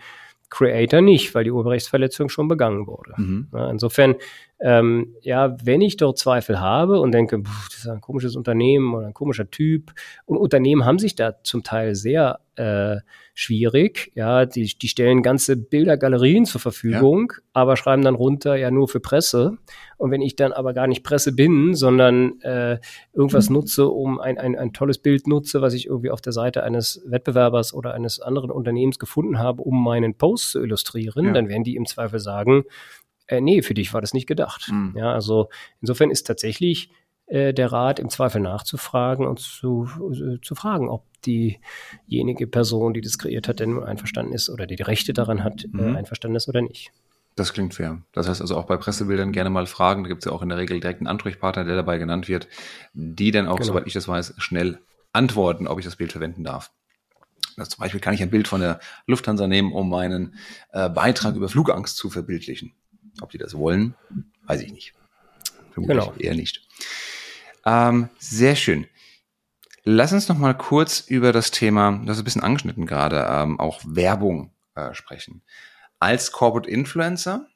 Creator 0.49 1.01
nicht, 1.01 1.33
weil 1.33 1.45
die 1.45 1.51
Urheberrechtsverletzung 1.51 2.29
schon 2.29 2.47
begangen 2.47 2.85
wurde. 2.85 3.13
Mhm. 3.17 3.47
Ja, 3.53 3.71
insofern 3.71 4.15
ähm, 4.63 5.13
ja, 5.21 5.57
wenn 5.61 5.81
ich 5.81 5.97
dort 5.97 6.17
Zweifel 6.17 6.61
habe 6.61 7.01
und 7.01 7.11
denke, 7.11 7.43
pff, 7.43 7.67
das 7.67 7.79
ist 7.79 7.87
ein 7.87 7.99
komisches 7.99 8.37
Unternehmen 8.37 8.93
oder 8.95 9.07
ein 9.07 9.13
komischer 9.13 9.51
Typ, 9.51 9.91
und 10.25 10.37
Unternehmen 10.37 10.85
haben 10.85 10.99
sich 10.99 11.15
da 11.15 11.43
zum 11.43 11.63
Teil 11.63 11.95
sehr 11.95 12.39
äh, 12.55 12.97
schwierig. 13.33 14.11
Ja, 14.15 14.45
die, 14.45 14.73
die 14.79 14.87
stellen 14.87 15.21
ganze 15.21 15.57
Bildergalerien 15.57 16.45
zur 16.45 16.61
Verfügung, 16.61 17.33
ja. 17.35 17.43
aber 17.53 17.75
schreiben 17.75 18.03
dann 18.03 18.15
runter, 18.15 18.55
ja, 18.55 18.71
nur 18.71 18.87
für 18.87 18.99
Presse. 19.01 19.57
Und 19.97 20.11
wenn 20.11 20.21
ich 20.21 20.35
dann 20.35 20.53
aber 20.53 20.73
gar 20.73 20.87
nicht 20.87 21.03
Presse 21.03 21.33
bin, 21.33 21.73
sondern 21.73 22.39
äh, 22.41 22.79
irgendwas 23.13 23.49
mhm. 23.49 23.55
nutze, 23.55 23.87
um 23.87 24.19
ein, 24.19 24.37
ein, 24.37 24.55
ein 24.55 24.71
tolles 24.71 24.99
Bild 24.99 25.27
nutze, 25.27 25.61
was 25.61 25.73
ich 25.73 25.87
irgendwie 25.87 26.11
auf 26.11 26.21
der 26.21 26.33
Seite 26.33 26.63
eines 26.63 27.01
Wettbewerbers 27.05 27.73
oder 27.73 27.93
eines 27.93 28.21
anderen 28.21 28.51
Unternehmens 28.51 28.99
gefunden 28.99 29.39
habe, 29.39 29.61
um 29.61 29.83
meinen 29.83 30.15
Post 30.15 30.51
zu 30.51 30.61
illustrieren, 30.61 31.27
ja. 31.27 31.33
dann 31.33 31.49
werden 31.49 31.63
die 31.63 31.75
im 31.75 31.85
Zweifel 31.85 32.19
sagen, 32.19 32.63
äh, 33.33 33.41
nee, 33.41 33.61
für 33.61 33.73
dich 33.73 33.93
war 33.93 34.01
das 34.01 34.13
nicht 34.13 34.27
gedacht. 34.27 34.69
Mhm. 34.71 34.93
Ja, 34.95 35.11
also 35.11 35.49
insofern 35.81 36.11
ist 36.11 36.27
tatsächlich 36.27 36.89
äh, 37.25 37.53
der 37.53 37.71
Rat 37.71 37.99
im 37.99 38.09
Zweifel 38.09 38.41
nachzufragen 38.41 39.25
und 39.27 39.39
zu, 39.39 39.87
äh, 40.11 40.39
zu 40.41 40.55
fragen, 40.55 40.89
ob 40.89 41.05
diejenige 41.25 42.47
Person, 42.47 42.93
die 42.93 43.01
das 43.01 43.17
kreiert 43.17 43.47
hat, 43.47 43.59
denn 43.59 43.81
einverstanden 43.81 44.33
ist 44.33 44.49
oder 44.49 44.67
die 44.67 44.75
die 44.75 44.83
Rechte 44.83 45.13
daran 45.13 45.43
hat, 45.43 45.63
äh, 45.63 45.67
mhm. 45.71 45.95
einverstanden 45.95 46.35
ist 46.35 46.47
oder 46.47 46.61
nicht. 46.61 46.91
Das 47.35 47.53
klingt 47.53 47.73
fair. 47.73 48.01
Das 48.11 48.29
heißt 48.29 48.41
also 48.41 48.55
auch 48.55 48.65
bei 48.65 48.77
Pressebildern 48.77 49.31
gerne 49.31 49.49
mal 49.49 49.65
fragen. 49.65 50.03
Da 50.03 50.09
gibt 50.09 50.19
es 50.19 50.25
ja 50.25 50.31
auch 50.31 50.43
in 50.43 50.49
der 50.49 50.59
Regel 50.59 50.79
direkt 50.79 50.99
einen 50.99 51.07
Ansprechpartner, 51.07 51.63
der 51.63 51.75
dabei 51.75 51.97
genannt 51.97 52.27
wird, 52.27 52.47
die 52.93 53.31
dann 53.31 53.47
auch, 53.47 53.55
genau. 53.55 53.67
soweit 53.69 53.87
ich 53.87 53.93
das 53.93 54.07
weiß, 54.07 54.35
schnell 54.37 54.79
antworten, 55.13 55.67
ob 55.67 55.79
ich 55.79 55.85
das 55.85 55.95
Bild 55.95 56.11
verwenden 56.11 56.43
darf. 56.43 56.71
Das 57.57 57.69
zum 57.69 57.81
Beispiel 57.81 57.99
kann 57.99 58.13
ich 58.13 58.21
ein 58.21 58.29
Bild 58.29 58.47
von 58.47 58.61
der 58.61 58.79
Lufthansa 59.07 59.47
nehmen, 59.47 59.73
um 59.73 59.89
meinen 59.89 60.35
äh, 60.71 60.89
Beitrag 60.89 61.35
über 61.35 61.49
Flugangst 61.49 61.97
zu 61.97 62.09
verbildlichen. 62.09 62.73
Ob 63.21 63.31
die 63.31 63.37
das 63.37 63.55
wollen, 63.57 63.95
weiß 64.45 64.61
ich 64.61 64.71
nicht. 64.71 64.93
Vermutlich 65.71 65.99
genau. 65.99 66.13
eher 66.17 66.35
nicht. 66.35 66.67
Ähm, 67.65 68.09
sehr 68.17 68.55
schön. 68.55 68.87
Lass 69.83 70.13
uns 70.13 70.29
noch 70.29 70.37
mal 70.37 70.53
kurz 70.53 71.01
über 71.01 71.31
das 71.31 71.51
Thema, 71.51 72.01
das 72.05 72.17
ist 72.17 72.21
ein 72.21 72.25
bisschen 72.25 72.43
angeschnitten 72.43 72.85
gerade, 72.85 73.27
ähm, 73.29 73.59
auch 73.59 73.81
Werbung 73.85 74.53
äh, 74.75 74.93
sprechen. 74.93 75.41
Als 75.99 76.31
Corporate 76.31 76.69
Influencer 76.69 77.47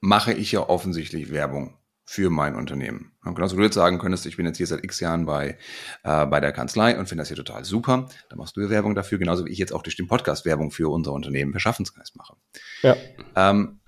mache 0.00 0.32
ich 0.32 0.52
ja 0.52 0.68
offensichtlich 0.68 1.30
Werbung 1.30 1.78
für 2.12 2.28
mein 2.28 2.56
Unternehmen. 2.56 3.12
Genauso 3.24 3.56
du 3.56 3.62
jetzt 3.62 3.74
sagen 3.74 3.98
könntest, 3.98 4.26
ich 4.26 4.36
bin 4.36 4.44
jetzt 4.44 4.58
hier 4.58 4.66
seit 4.66 4.84
x 4.84 5.00
Jahren 5.00 5.24
bei, 5.24 5.56
äh, 6.04 6.26
bei 6.26 6.40
der 6.40 6.52
Kanzlei 6.52 6.98
und 6.98 7.08
finde 7.08 7.22
das 7.22 7.28
hier 7.28 7.38
total 7.38 7.64
super. 7.64 8.06
Dann 8.28 8.38
machst 8.38 8.54
du 8.54 8.60
ja 8.60 8.68
Werbung 8.68 8.94
dafür, 8.94 9.16
genauso 9.16 9.46
wie 9.46 9.50
ich 9.50 9.56
jetzt 9.56 9.72
auch 9.72 9.82
durch 9.82 9.96
den 9.96 10.08
Podcast 10.08 10.44
Werbung 10.44 10.70
für 10.70 10.92
unser 10.92 11.12
Unternehmen 11.12 11.54
für 11.54 11.60
Schaffensgeist 11.60 12.14
mache. 12.16 12.36
Ja. 12.82 12.96
Ähm, 13.34 13.80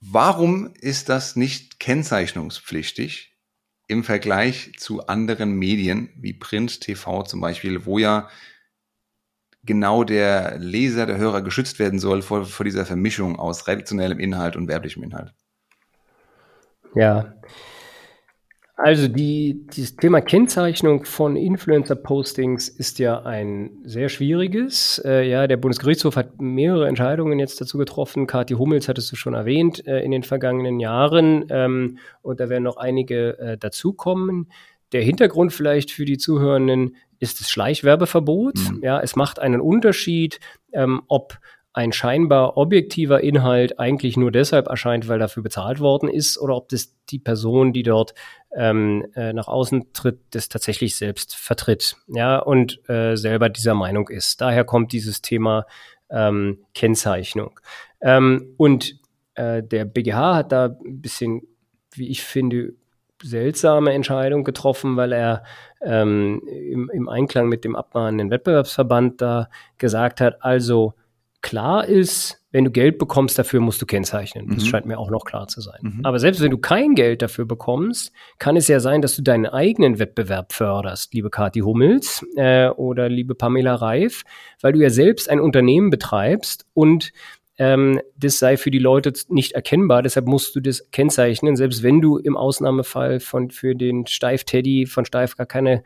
warum 0.00 0.72
ist 0.80 1.10
das 1.10 1.36
nicht 1.36 1.78
kennzeichnungspflichtig 1.78 3.36
im 3.86 4.02
Vergleich 4.02 4.72
zu 4.78 5.06
anderen 5.08 5.52
Medien 5.52 6.08
wie 6.16 6.32
Print, 6.32 6.80
TV 6.80 7.24
zum 7.24 7.42
Beispiel, 7.42 7.84
wo 7.84 7.98
ja 7.98 8.30
genau 9.62 10.04
der 10.04 10.56
Leser, 10.56 11.04
der 11.04 11.18
Hörer 11.18 11.42
geschützt 11.42 11.78
werden 11.78 11.98
soll 11.98 12.22
vor, 12.22 12.46
vor 12.46 12.64
dieser 12.64 12.86
Vermischung 12.86 13.38
aus 13.38 13.68
redaktionellem 13.68 14.18
Inhalt 14.18 14.56
und 14.56 14.68
werblichem 14.68 15.02
Inhalt? 15.02 15.34
Ja, 16.96 17.36
also 18.78 19.08
die, 19.08 19.66
dieses 19.72 19.96
Thema 19.96 20.20
Kennzeichnung 20.20 21.06
von 21.06 21.34
Influencer-Postings 21.34 22.68
ist 22.68 22.98
ja 22.98 23.22
ein 23.22 23.70
sehr 23.84 24.10
schwieriges. 24.10 25.00
Äh, 25.02 25.26
ja, 25.26 25.46
der 25.46 25.56
Bundesgerichtshof 25.56 26.16
hat 26.16 26.42
mehrere 26.42 26.86
Entscheidungen 26.86 27.38
jetzt 27.38 27.58
dazu 27.58 27.78
getroffen. 27.78 28.26
Kathi 28.26 28.52
Hummels 28.52 28.86
hattest 28.86 29.10
du 29.10 29.16
schon 29.16 29.32
erwähnt 29.32 29.86
äh, 29.86 30.00
in 30.00 30.10
den 30.10 30.24
vergangenen 30.24 30.78
Jahren. 30.78 31.46
Ähm, 31.48 31.96
und 32.20 32.38
da 32.38 32.50
werden 32.50 32.64
noch 32.64 32.76
einige 32.76 33.38
äh, 33.38 33.56
dazukommen. 33.56 34.52
Der 34.92 35.00
Hintergrund 35.00 35.54
vielleicht 35.54 35.90
für 35.90 36.04
die 36.04 36.18
Zuhörenden 36.18 36.96
ist 37.18 37.40
das 37.40 37.48
Schleichwerbeverbot. 37.48 38.56
Mhm. 38.56 38.80
Ja, 38.82 39.00
es 39.00 39.16
macht 39.16 39.38
einen 39.38 39.62
Unterschied, 39.62 40.38
ähm, 40.74 41.00
ob 41.08 41.38
ein 41.76 41.92
scheinbar 41.92 42.56
objektiver 42.56 43.20
Inhalt 43.20 43.78
eigentlich 43.78 44.16
nur 44.16 44.32
deshalb 44.32 44.66
erscheint, 44.68 45.08
weil 45.08 45.18
dafür 45.18 45.42
bezahlt 45.42 45.78
worden 45.78 46.08
ist, 46.08 46.38
oder 46.38 46.56
ob 46.56 46.70
das 46.70 46.96
die 47.10 47.18
Person, 47.18 47.74
die 47.74 47.82
dort 47.82 48.14
ähm, 48.56 49.04
äh, 49.14 49.34
nach 49.34 49.46
außen 49.46 49.92
tritt, 49.92 50.20
das 50.30 50.48
tatsächlich 50.48 50.96
selbst 50.96 51.36
vertritt, 51.36 51.98
ja, 52.06 52.38
und 52.38 52.80
äh, 52.88 53.14
selber 53.16 53.50
dieser 53.50 53.74
Meinung 53.74 54.08
ist. 54.08 54.40
Daher 54.40 54.64
kommt 54.64 54.92
dieses 54.92 55.20
Thema 55.20 55.66
ähm, 56.08 56.64
Kennzeichnung. 56.72 57.60
Ähm, 58.00 58.54
und 58.56 58.98
äh, 59.34 59.62
der 59.62 59.84
BGH 59.84 60.34
hat 60.34 60.52
da 60.52 60.78
ein 60.82 61.02
bisschen, 61.02 61.42
wie 61.92 62.08
ich 62.08 62.22
finde, 62.22 62.72
seltsame 63.22 63.92
Entscheidung 63.92 64.44
getroffen, 64.44 64.96
weil 64.96 65.12
er 65.12 65.44
ähm, 65.82 66.40
im, 66.48 66.90
im 66.90 67.08
Einklang 67.10 67.50
mit 67.50 67.64
dem 67.64 67.76
abmahnenden 67.76 68.30
Wettbewerbsverband 68.30 69.20
da 69.20 69.50
gesagt 69.76 70.22
hat, 70.22 70.42
also 70.42 70.94
klar 71.46 71.86
ist, 71.86 72.42
wenn 72.50 72.64
du 72.64 72.72
Geld 72.72 72.98
bekommst, 72.98 73.38
dafür 73.38 73.60
musst 73.60 73.80
du 73.80 73.86
kennzeichnen. 73.86 74.48
Das 74.48 74.64
mhm. 74.64 74.68
scheint 74.68 74.86
mir 74.86 74.98
auch 74.98 75.10
noch 75.10 75.24
klar 75.24 75.46
zu 75.46 75.60
sein. 75.60 75.78
Mhm. 75.80 76.00
Aber 76.02 76.18
selbst 76.18 76.42
wenn 76.42 76.50
du 76.50 76.58
kein 76.58 76.96
Geld 76.96 77.22
dafür 77.22 77.44
bekommst, 77.44 78.12
kann 78.40 78.56
es 78.56 78.66
ja 78.66 78.80
sein, 78.80 79.00
dass 79.00 79.14
du 79.14 79.22
deinen 79.22 79.46
eigenen 79.46 80.00
Wettbewerb 80.00 80.52
förderst, 80.52 81.14
liebe 81.14 81.30
Kathi 81.30 81.60
Hummels 81.60 82.26
äh, 82.34 82.68
oder 82.70 83.08
liebe 83.08 83.36
Pamela 83.36 83.76
Reif, 83.76 84.24
weil 84.60 84.72
du 84.72 84.80
ja 84.80 84.90
selbst 84.90 85.30
ein 85.30 85.38
Unternehmen 85.38 85.90
betreibst 85.90 86.66
und 86.74 87.12
ähm, 87.58 88.00
das 88.16 88.40
sei 88.40 88.56
für 88.56 88.72
die 88.72 88.80
Leute 88.80 89.12
nicht 89.28 89.52
erkennbar. 89.52 90.02
Deshalb 90.02 90.26
musst 90.26 90.56
du 90.56 90.60
das 90.60 90.90
kennzeichnen, 90.90 91.54
selbst 91.54 91.84
wenn 91.84 92.00
du 92.00 92.18
im 92.18 92.36
Ausnahmefall 92.36 93.20
von 93.20 93.50
für 93.50 93.76
den 93.76 94.06
Steif-Teddy 94.06 94.86
von 94.86 95.04
Steif 95.04 95.36
gar 95.36 95.46
keine 95.46 95.84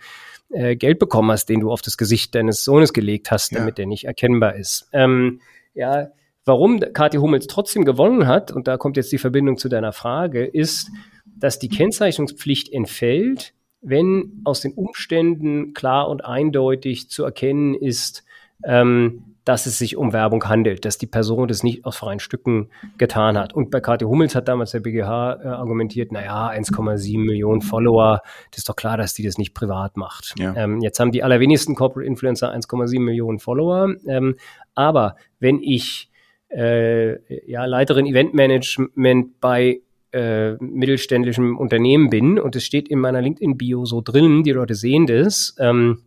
äh, 0.51 0.77
Geld 0.77 0.99
bekommen 0.99 1.31
hast, 1.31 1.47
den 1.47 1.61
du 1.61 1.71
auf 1.71 1.83
das 1.83 1.97
Gesicht 1.97 2.35
deines 2.35 2.65
Sohnes 2.65 2.93
gelegt 2.93 3.31
hast, 3.31 3.55
damit 3.55 3.71
ja. 3.71 3.75
der 3.75 3.87
nicht 3.87 4.05
erkennbar 4.05 4.57
ist. 4.57 4.89
Ähm, 4.93 5.41
ja, 5.75 6.11
warum 6.45 6.81
Kathi 6.93 7.19
Hummels 7.19 7.47
trotzdem 7.47 7.85
gewonnen 7.85 8.27
hat, 8.27 8.51
und 8.51 8.69
da 8.69 8.77
kommt 8.77 8.97
jetzt 8.97 9.13
die 9.13 9.19
Verbindung 9.19 9.59
zu 9.59 9.69
deiner 9.69 9.93
Frage, 9.93 10.45
ist, 10.45 10.91
dass 11.25 11.59
die 11.59 11.69
Kennzeichnungspflicht 11.69 12.73
entfällt, 12.73 13.55
wenn 13.81 14.43
aus 14.45 14.61
den 14.61 14.73
Umständen 14.73 15.73
klar 15.73 16.09
und 16.09 16.25
eindeutig 16.25 17.09
zu 17.09 17.25
erkennen 17.25 17.75
ist, 17.75 18.25
ähm, 18.65 19.37
dass 19.51 19.67
es 19.67 19.79
sich 19.79 19.97
um 19.97 20.13
Werbung 20.13 20.49
handelt, 20.49 20.85
dass 20.85 20.97
die 20.97 21.09
Person 21.09 21.49
das 21.49 21.65
nicht 21.65 21.85
aus 21.85 21.97
freien 21.97 22.21
Stücken 22.21 22.71
getan 22.99 23.37
hat. 23.37 23.53
Und 23.53 23.73
bei 23.73 23.81
Kathi 23.81 24.05
Hummels 24.05 24.37
hat 24.37 24.47
damals 24.47 24.71
der 24.71 24.79
BGH 24.79 25.41
äh, 25.43 25.49
argumentiert, 25.49 26.13
naja, 26.13 26.51
1,7 26.51 27.19
Millionen 27.19 27.61
Follower, 27.61 28.23
das 28.53 28.59
ist 28.59 28.69
doch 28.69 28.77
klar, 28.77 28.97
dass 28.97 29.13
die 29.13 29.25
das 29.25 29.39
nicht 29.39 29.53
privat 29.53 29.97
macht. 29.97 30.35
Ja. 30.39 30.55
Ähm, 30.55 30.81
jetzt 30.83 31.01
haben 31.01 31.11
die 31.11 31.25
allerwenigsten 31.25 31.75
Corporate 31.75 32.07
Influencer 32.07 32.55
1,7 32.55 33.01
Millionen 33.01 33.41
Follower. 33.41 33.93
Ähm, 34.07 34.37
aber 34.77 35.17
wenn 35.41 35.61
ich 35.61 36.13
äh, 36.49 37.19
ja, 37.51 37.65
Leiterin 37.65 38.07
Eventmanagement 38.07 39.41
bei 39.41 39.81
äh, 40.13 40.53
mittelständischem 40.61 41.59
Unternehmen 41.59 42.09
bin 42.09 42.39
und 42.39 42.55
es 42.55 42.65
steht 42.65 42.89
in 42.89 43.01
meiner 43.01 43.21
LinkedIn-Bio 43.21 43.85
so 43.85 44.01
drin, 44.01 44.45
die 44.45 44.53
Leute 44.53 44.77
sehen 44.77 45.09
das, 45.09 45.57
ähm, 45.59 46.03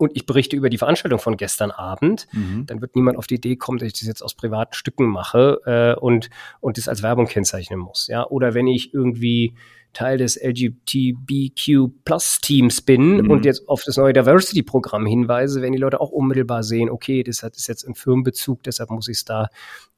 und 0.00 0.12
ich 0.14 0.24
berichte 0.24 0.56
über 0.56 0.70
die 0.70 0.78
Veranstaltung 0.78 1.18
von 1.18 1.36
gestern 1.36 1.70
Abend, 1.70 2.26
mhm. 2.32 2.64
dann 2.66 2.80
wird 2.80 2.96
niemand 2.96 3.18
auf 3.18 3.26
die 3.26 3.34
Idee 3.34 3.56
kommen, 3.56 3.78
dass 3.78 3.86
ich 3.86 3.92
das 3.92 4.08
jetzt 4.08 4.22
aus 4.22 4.34
privaten 4.34 4.72
Stücken 4.72 5.06
mache 5.06 5.60
äh, 5.66 6.00
und, 6.00 6.30
und 6.60 6.78
das 6.78 6.88
als 6.88 7.02
Werbung 7.02 7.26
kennzeichnen 7.26 7.78
muss. 7.78 8.06
Ja? 8.06 8.26
Oder 8.26 8.54
wenn 8.54 8.66
ich 8.66 8.94
irgendwie 8.94 9.52
Teil 9.92 10.16
des 10.16 10.40
LGBTQ 10.42 12.04
Plus 12.04 12.40
Teams 12.40 12.80
bin 12.80 13.18
mhm. 13.18 13.30
und 13.30 13.44
jetzt 13.44 13.68
auf 13.68 13.82
das 13.84 13.98
neue 13.98 14.14
Diversity 14.14 14.62
Programm 14.62 15.04
hinweise, 15.04 15.60
wenn 15.60 15.72
die 15.72 15.78
Leute 15.78 16.00
auch 16.00 16.10
unmittelbar 16.10 16.62
sehen, 16.62 16.88
okay, 16.88 17.22
das 17.22 17.42
hat 17.42 17.56
ist 17.56 17.68
jetzt 17.68 17.86
ein 17.86 17.94
Firmenbezug, 17.94 18.62
deshalb 18.62 18.88
muss 18.88 19.08
ich 19.08 19.18
es 19.18 19.24
da 19.26 19.48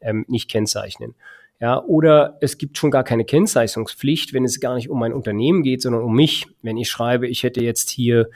ähm, 0.01 0.25
nicht 0.27 0.51
kennzeichnen. 0.51 1.15
Ja, 1.61 1.81
oder 1.85 2.39
es 2.41 2.59
gibt 2.59 2.77
schon 2.77 2.91
gar 2.91 3.05
keine 3.05 3.25
Kennzeichnungspflicht, 3.25 4.33
wenn 4.33 4.45
es 4.45 4.59
gar 4.59 4.75
nicht 4.75 4.91
um 4.91 4.99
mein 4.99 5.13
Unternehmen 5.13 5.63
geht, 5.63 5.81
sondern 5.81 6.03
um 6.03 6.17
mich. 6.17 6.49
Wenn 6.61 6.77
ich 6.77 6.91
schreibe, 6.91 7.29
ich 7.29 7.45
hätte 7.45 7.63
jetzt 7.63 7.89
hier 7.89 8.31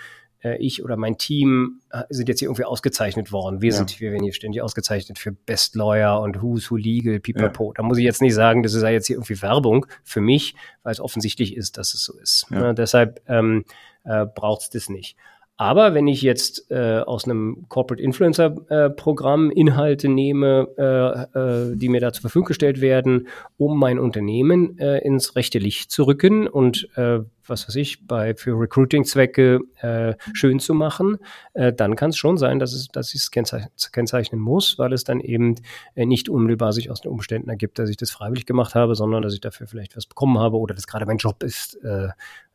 äh, 0.46 0.56
ich 0.58 0.84
oder 0.84 0.96
mein 0.96 1.18
Team 1.18 1.80
äh, 1.90 2.02
sind 2.08 2.28
jetzt 2.28 2.38
hier 2.38 2.48
irgendwie 2.48 2.64
ausgezeichnet 2.64 3.32
worden. 3.32 3.60
Wir 3.60 3.70
ja. 3.70 3.76
sind, 3.76 4.00
wir 4.00 4.12
werden 4.12 4.22
hier 4.22 4.32
ständig 4.32 4.62
ausgezeichnet 4.62 5.18
für 5.18 5.32
Best 5.32 5.74
Lawyer 5.74 6.20
und 6.20 6.40
Who's 6.42 6.70
Who 6.70 6.76
Legal, 6.76 7.18
Pipapo. 7.20 7.68
Ja. 7.68 7.72
Da 7.76 7.82
muss 7.82 7.98
ich 7.98 8.04
jetzt 8.04 8.22
nicht 8.22 8.34
sagen, 8.34 8.62
das 8.62 8.74
ist 8.74 8.82
ja 8.82 8.90
jetzt 8.90 9.06
hier 9.06 9.16
irgendwie 9.16 9.40
Werbung 9.42 9.86
für 10.04 10.20
mich, 10.20 10.54
weil 10.82 10.92
es 10.92 11.00
offensichtlich 11.00 11.56
ist, 11.56 11.78
dass 11.78 11.94
es 11.94 12.04
so 12.04 12.16
ist. 12.18 12.46
Ja. 12.50 12.60
Ne? 12.60 12.74
Deshalb 12.74 13.20
ähm, 13.28 13.64
äh, 14.04 14.26
braucht 14.26 14.62
es 14.62 14.70
das 14.70 14.88
nicht. 14.88 15.16
Aber 15.58 15.94
wenn 15.94 16.06
ich 16.06 16.20
jetzt 16.20 16.70
äh, 16.70 16.98
aus 16.98 17.24
einem 17.24 17.64
Corporate 17.68 18.02
Influencer 18.02 18.56
äh, 18.68 18.90
Programm 18.90 19.50
Inhalte 19.50 20.08
nehme, 20.08 20.68
äh, 20.76 21.70
äh, 21.72 21.76
die 21.76 21.88
mir 21.88 22.00
da 22.00 22.12
zur 22.12 22.22
Verfügung 22.22 22.48
gestellt 22.48 22.82
werden, 22.82 23.28
um 23.56 23.78
mein 23.78 23.98
Unternehmen 23.98 24.78
äh, 24.78 24.98
ins 24.98 25.34
rechte 25.34 25.58
Licht 25.58 25.90
zu 25.90 26.04
rücken 26.04 26.46
und 26.46 26.88
äh, 26.96 27.20
was 27.48 27.68
weiß 27.68 27.76
ich, 27.76 28.06
bei 28.06 28.34
für 28.34 28.58
Recruiting-Zwecke 28.58 29.60
äh, 29.80 30.14
schön 30.32 30.58
zu 30.58 30.74
machen, 30.74 31.18
äh, 31.54 31.72
dann 31.72 31.96
kann 31.96 32.10
es 32.10 32.16
schon 32.16 32.36
sein, 32.36 32.58
dass 32.58 32.72
es, 32.72 32.88
dass 32.88 33.14
ich 33.14 33.20
es 33.22 33.30
kennzeichnen, 33.30 33.70
kennzeichnen 33.92 34.40
muss, 34.40 34.78
weil 34.78 34.92
es 34.92 35.04
dann 35.04 35.20
eben 35.20 35.54
äh, 35.94 36.04
nicht 36.04 36.28
unmittelbar 36.28 36.72
sich 36.72 36.90
aus 36.90 37.00
den 37.00 37.12
Umständen 37.12 37.48
ergibt, 37.48 37.78
dass 37.78 37.88
ich 37.88 37.96
das 37.96 38.10
freiwillig 38.10 38.46
gemacht 38.46 38.74
habe, 38.74 38.94
sondern 38.94 39.22
dass 39.22 39.32
ich 39.32 39.40
dafür 39.40 39.68
vielleicht 39.68 39.96
was 39.96 40.06
bekommen 40.06 40.38
habe 40.38 40.58
oder 40.58 40.74
das 40.74 40.86
gerade 40.86 41.06
mein 41.06 41.18
Job 41.18 41.42
ist, 41.42 41.78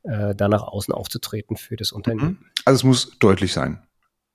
äh, 0.04 0.36
da 0.36 0.48
nach 0.48 0.64
außen 0.64 0.94
aufzutreten 0.94 1.58
für 1.58 1.76
das 1.76 1.92
Unternehmen. 1.92 2.40
Mhm. 2.42 2.46
Also 2.66 2.80
es 2.80 2.84
muss 2.84 3.20
deutlich 3.20 3.54
sein. 3.54 3.82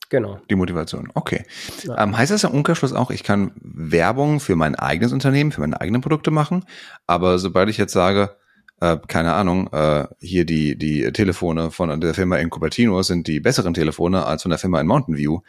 Genau. 0.09 0.39
Die 0.49 0.55
Motivation. 0.55 1.11
Okay. 1.15 1.45
Ja. 1.83 2.01
Ähm, 2.03 2.17
heißt 2.17 2.31
das 2.31 2.45
im 2.45 2.53
Umkehrschluss 2.53 2.93
auch, 2.93 3.11
ich 3.11 3.25
kann 3.25 3.53
Werbung 3.57 4.41
für 4.41 4.55
mein 4.55 4.77
eigenes 4.77 5.13
Unternehmen, 5.13 5.53
für 5.53 5.61
meine 5.61 5.81
eigenen 5.81 6.01
Produkte 6.01 6.31
machen, 6.31 6.65
aber 7.07 7.39
sobald 7.39 7.69
ich 7.69 7.77
jetzt 7.77 7.93
sage, 7.93 8.37
äh, 8.81 8.99
keine 9.09 9.35
Ahnung, 9.35 9.69
äh, 9.73 10.07
hier 10.21 10.45
die, 10.45 10.77
die 10.77 11.11
Telefone 11.13 11.71
von 11.71 12.01
der 12.01 12.15
Firma 12.15 12.37
in 12.37 12.51
Cupertino 12.51 13.03
sind 13.03 13.27
die 13.27 13.41
besseren 13.41 13.75
Telefone 13.75 14.25
als 14.27 14.43
von 14.43 14.51
der 14.51 14.59
Firma 14.59 14.81
in 14.81 14.87
Mountain 14.87 15.17
View, 15.17 15.41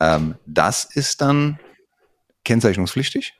ähm, 0.00 0.36
das 0.46 0.84
ist 0.84 1.20
dann 1.20 1.58
kennzeichnungspflichtig? 2.44 3.34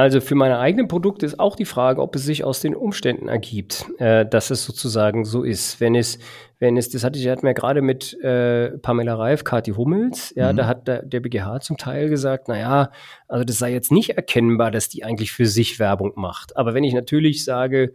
Also 0.00 0.22
für 0.22 0.34
meine 0.34 0.58
eigenen 0.58 0.88
Produkte 0.88 1.26
ist 1.26 1.38
auch 1.38 1.56
die 1.56 1.66
Frage, 1.66 2.00
ob 2.00 2.16
es 2.16 2.24
sich 2.24 2.42
aus 2.42 2.60
den 2.60 2.74
Umständen 2.74 3.28
ergibt, 3.28 3.84
äh, 3.98 4.24
dass 4.24 4.50
es 4.50 4.64
sozusagen 4.64 5.26
so 5.26 5.42
ist. 5.42 5.78
Wenn 5.78 5.94
es, 5.94 6.18
wenn 6.58 6.78
es, 6.78 6.88
das 6.88 7.04
hatte 7.04 7.18
ich, 7.18 7.28
hatten 7.28 7.46
wir 7.46 7.52
gerade 7.52 7.82
mit 7.82 8.18
äh, 8.22 8.78
Pamela 8.78 9.16
Reif, 9.16 9.44
Kathi 9.44 9.72
Hummels, 9.72 10.32
ja, 10.34 10.54
mhm. 10.54 10.56
da 10.56 10.66
hat 10.66 10.88
der, 10.88 11.02
der 11.02 11.20
BGH 11.20 11.60
zum 11.60 11.76
Teil 11.76 12.08
gesagt, 12.08 12.48
na 12.48 12.58
ja, 12.58 12.90
also 13.28 13.44
das 13.44 13.58
sei 13.58 13.74
jetzt 13.74 13.92
nicht 13.92 14.16
erkennbar, 14.16 14.70
dass 14.70 14.88
die 14.88 15.04
eigentlich 15.04 15.32
für 15.32 15.44
sich 15.44 15.78
Werbung 15.78 16.12
macht. 16.16 16.56
Aber 16.56 16.72
wenn 16.72 16.82
ich 16.84 16.94
natürlich 16.94 17.44
sage, 17.44 17.92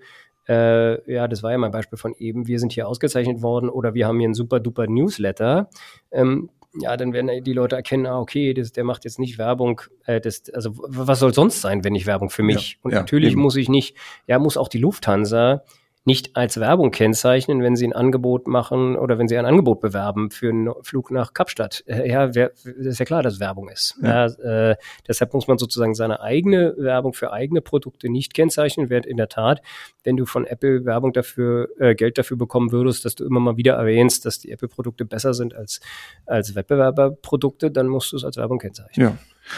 äh, 0.47 1.12
ja, 1.12 1.28
das 1.28 1.41
war 1.41 1.53
ja 1.53 1.58
mein 1.58 1.72
Beispiel 1.72 1.97
von 1.97 2.14
eben, 2.20 2.45
wir 2.45 2.60
sind 2.60 2.72
hier 2.72 2.88
ausgezeichnet 2.88 3.41
worden 3.41 3.68
oder 3.68 3.95
wir 3.95 4.06
haben 4.06 4.20
hier 4.20 4.28
einen 4.28 4.36
super 4.36 4.60
duper 4.60 4.86
Newsletter, 4.86 5.72
ähm, 6.12 6.51
ja, 6.80 6.97
dann 6.97 7.13
werden 7.13 7.43
die 7.43 7.53
Leute 7.53 7.76
erkennen, 7.76 8.05
ah, 8.05 8.19
okay, 8.19 8.53
das, 8.53 8.71
der 8.71 8.84
macht 8.84 9.05
jetzt 9.05 9.19
nicht 9.19 9.38
Werbung, 9.38 9.82
äh, 10.05 10.19
das, 10.19 10.43
also 10.53 10.71
was 10.76 11.19
soll 11.19 11.34
sonst 11.34 11.61
sein, 11.61 11.84
wenn 11.84 11.93
nicht 11.93 12.05
Werbung 12.05 12.30
für 12.30 12.43
mich? 12.43 12.73
Ja, 12.73 12.78
Und 12.82 12.91
ja, 12.91 12.99
natürlich 12.99 13.34
eben. 13.34 13.41
muss 13.41 13.55
ich 13.55 13.69
nicht, 13.69 13.95
ja, 14.28 14.39
muss 14.39 14.57
auch 14.57 14.67
die 14.67 14.80
Lufthansa 14.80 15.63
nicht 16.06 16.36
als 16.36 16.60
Werbung 16.60 16.91
kennzeichnen, 16.91 17.64
wenn 17.64 17.76
sie 17.76 17.88
ein 17.88 17.93
Angebot 17.93 18.47
machen 18.47 18.95
oder 18.95 19.18
wenn 19.18 19.28
sie 19.28 19.38
ein 19.38 19.45
Angebot 19.45 19.82
bewerben 19.82 20.30
für 20.30 20.49
einen 20.49 20.70
Flug 20.84 21.10
nach 21.10 21.34
Kapstadt. 21.34 21.84
Äh, 21.88 22.10
ja, 22.10 22.36
wer, 22.36 22.51
ist 22.64 22.99
ja 22.99 23.06
klar, 23.06 23.24
dass 23.24 23.39
Werbung 23.39 23.70
ist. 23.70 23.97
Ja. 24.01 24.28
ja 24.28 24.72
äh, 24.72 24.76
deshalb 25.08 25.34
muss 25.34 25.47
man 25.47 25.58
sozusagen 25.58 25.95
seine 25.95 26.22
eigene 26.22 26.76
Werbung 26.78 27.14
für 27.14 27.34
eigene 27.34 27.62
Produkte 27.62 28.10
nicht 28.10 28.36
kennzeichnen, 28.36 28.89
während 28.91 29.08
in 29.08 29.18
der 29.18 29.30
Tat, 29.30 29.62
wenn 30.03 30.16
du 30.16 30.26
von 30.26 30.45
Apple 30.45 30.86
Werbung 30.86 31.12
dafür, 31.12 31.70
äh, 31.80 31.95
Geld 31.95 32.20
dafür 32.20 32.38
bekommen 32.38 32.72
würdest, 32.72 33.03
dass 33.03 33.16
du 33.16 33.26
immer 33.26 33.39
mal 33.39 33.58
wieder 33.58 33.74
erwähnst, 33.74 34.26
dass 34.26 34.38
die 34.38 34.51
Apple-Produkte 34.51 35.06
besser 35.06 35.34
sind 35.34 35.56
als, 35.56 35.80
als 36.28 36.53
Wettbewerberprodukte, 36.53 37.72
dann 37.72 37.88
musst 37.88 38.12
du 38.12 38.18
es 38.18 38.24
als 38.24 38.38
Werbung 38.38 38.60
kennzeichnen. 38.60 39.08
Ja. 39.08 39.18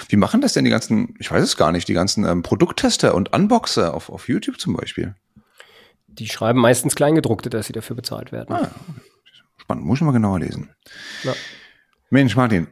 Wie 0.10 0.18
machen 0.18 0.42
das 0.42 0.54
denn 0.54 0.66
die 0.66 0.72
ganzen, 0.72 1.16
ich 1.20 1.30
weiß 1.32 1.44
es 1.44 1.58
gar 1.58 1.72
nicht, 1.72 1.88
die 1.88 1.94
ganzen 1.94 2.26
ähm, 2.26 2.44
Produkttester 2.44 3.16
und 3.16 3.34
Unboxer 3.34 3.94
auf, 3.94 4.10
auf 4.10 4.28
YouTube 4.28 4.60
zum 4.60 4.76
Beispiel? 4.76 5.16
Die 6.20 6.28
schreiben 6.28 6.60
meistens 6.60 6.96
Kleingedruckte, 6.96 7.50
dass 7.50 7.68
sie 7.68 7.74
dafür 7.74 7.96
bezahlt 7.96 8.32
werden. 8.32 8.54
Ah, 8.54 8.72
spannend, 9.58 9.86
muss 9.86 10.00
ich 10.00 10.04
mal 10.04 10.12
genauer 10.12 10.40
lesen. 10.40 10.70
Ja. 11.24 11.34
Mensch, 12.10 12.36
Martin, 12.36 12.68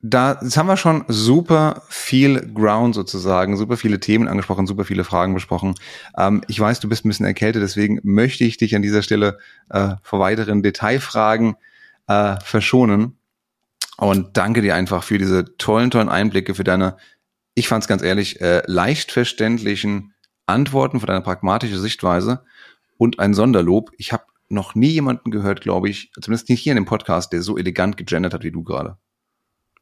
da, 0.00 0.38
jetzt 0.40 0.56
haben 0.56 0.68
wir 0.68 0.76
schon 0.76 1.04
super 1.08 1.82
viel 1.88 2.52
Ground 2.54 2.94
sozusagen, 2.94 3.56
super 3.56 3.76
viele 3.76 3.98
Themen 3.98 4.28
angesprochen, 4.28 4.66
super 4.66 4.84
viele 4.84 5.02
Fragen 5.02 5.34
besprochen. 5.34 5.74
Ähm, 6.16 6.42
ich 6.46 6.60
weiß, 6.60 6.78
du 6.80 6.88
bist 6.88 7.04
ein 7.04 7.08
bisschen 7.08 7.26
erkältet, 7.26 7.62
deswegen 7.62 7.98
möchte 8.04 8.44
ich 8.44 8.58
dich 8.58 8.76
an 8.76 8.82
dieser 8.82 9.02
Stelle 9.02 9.38
äh, 9.70 9.96
vor 10.02 10.20
weiteren 10.20 10.62
Detailfragen 10.62 11.56
äh, 12.06 12.36
verschonen. 12.42 13.18
Und 13.96 14.36
danke 14.36 14.62
dir 14.62 14.76
einfach 14.76 15.02
für 15.02 15.18
diese 15.18 15.56
tollen, 15.56 15.90
tollen 15.90 16.08
Einblicke, 16.08 16.54
für 16.54 16.62
deine, 16.62 16.96
ich 17.56 17.66
fand 17.66 17.82
es 17.82 17.88
ganz 17.88 18.02
ehrlich, 18.02 18.40
äh, 18.40 18.62
leicht 18.66 19.10
verständlichen 19.10 20.14
Antworten, 20.46 21.00
für 21.00 21.06
deine 21.06 21.22
pragmatische 21.22 21.78
Sichtweise 21.78 22.44
und 22.98 23.18
ein 23.18 23.32
Sonderlob. 23.32 23.90
Ich 23.96 24.12
habe 24.12 24.24
noch 24.48 24.74
nie 24.74 24.88
jemanden 24.88 25.30
gehört, 25.30 25.60
glaube 25.60 25.88
ich, 25.88 26.10
zumindest 26.20 26.48
nicht 26.50 26.60
hier 26.60 26.72
in 26.72 26.76
dem 26.76 26.84
Podcast, 26.84 27.32
der 27.32 27.42
so 27.42 27.56
elegant 27.56 27.96
gegendert 27.96 28.34
hat 28.34 28.44
wie 28.44 28.50
du 28.50 28.62
gerade. 28.62 28.98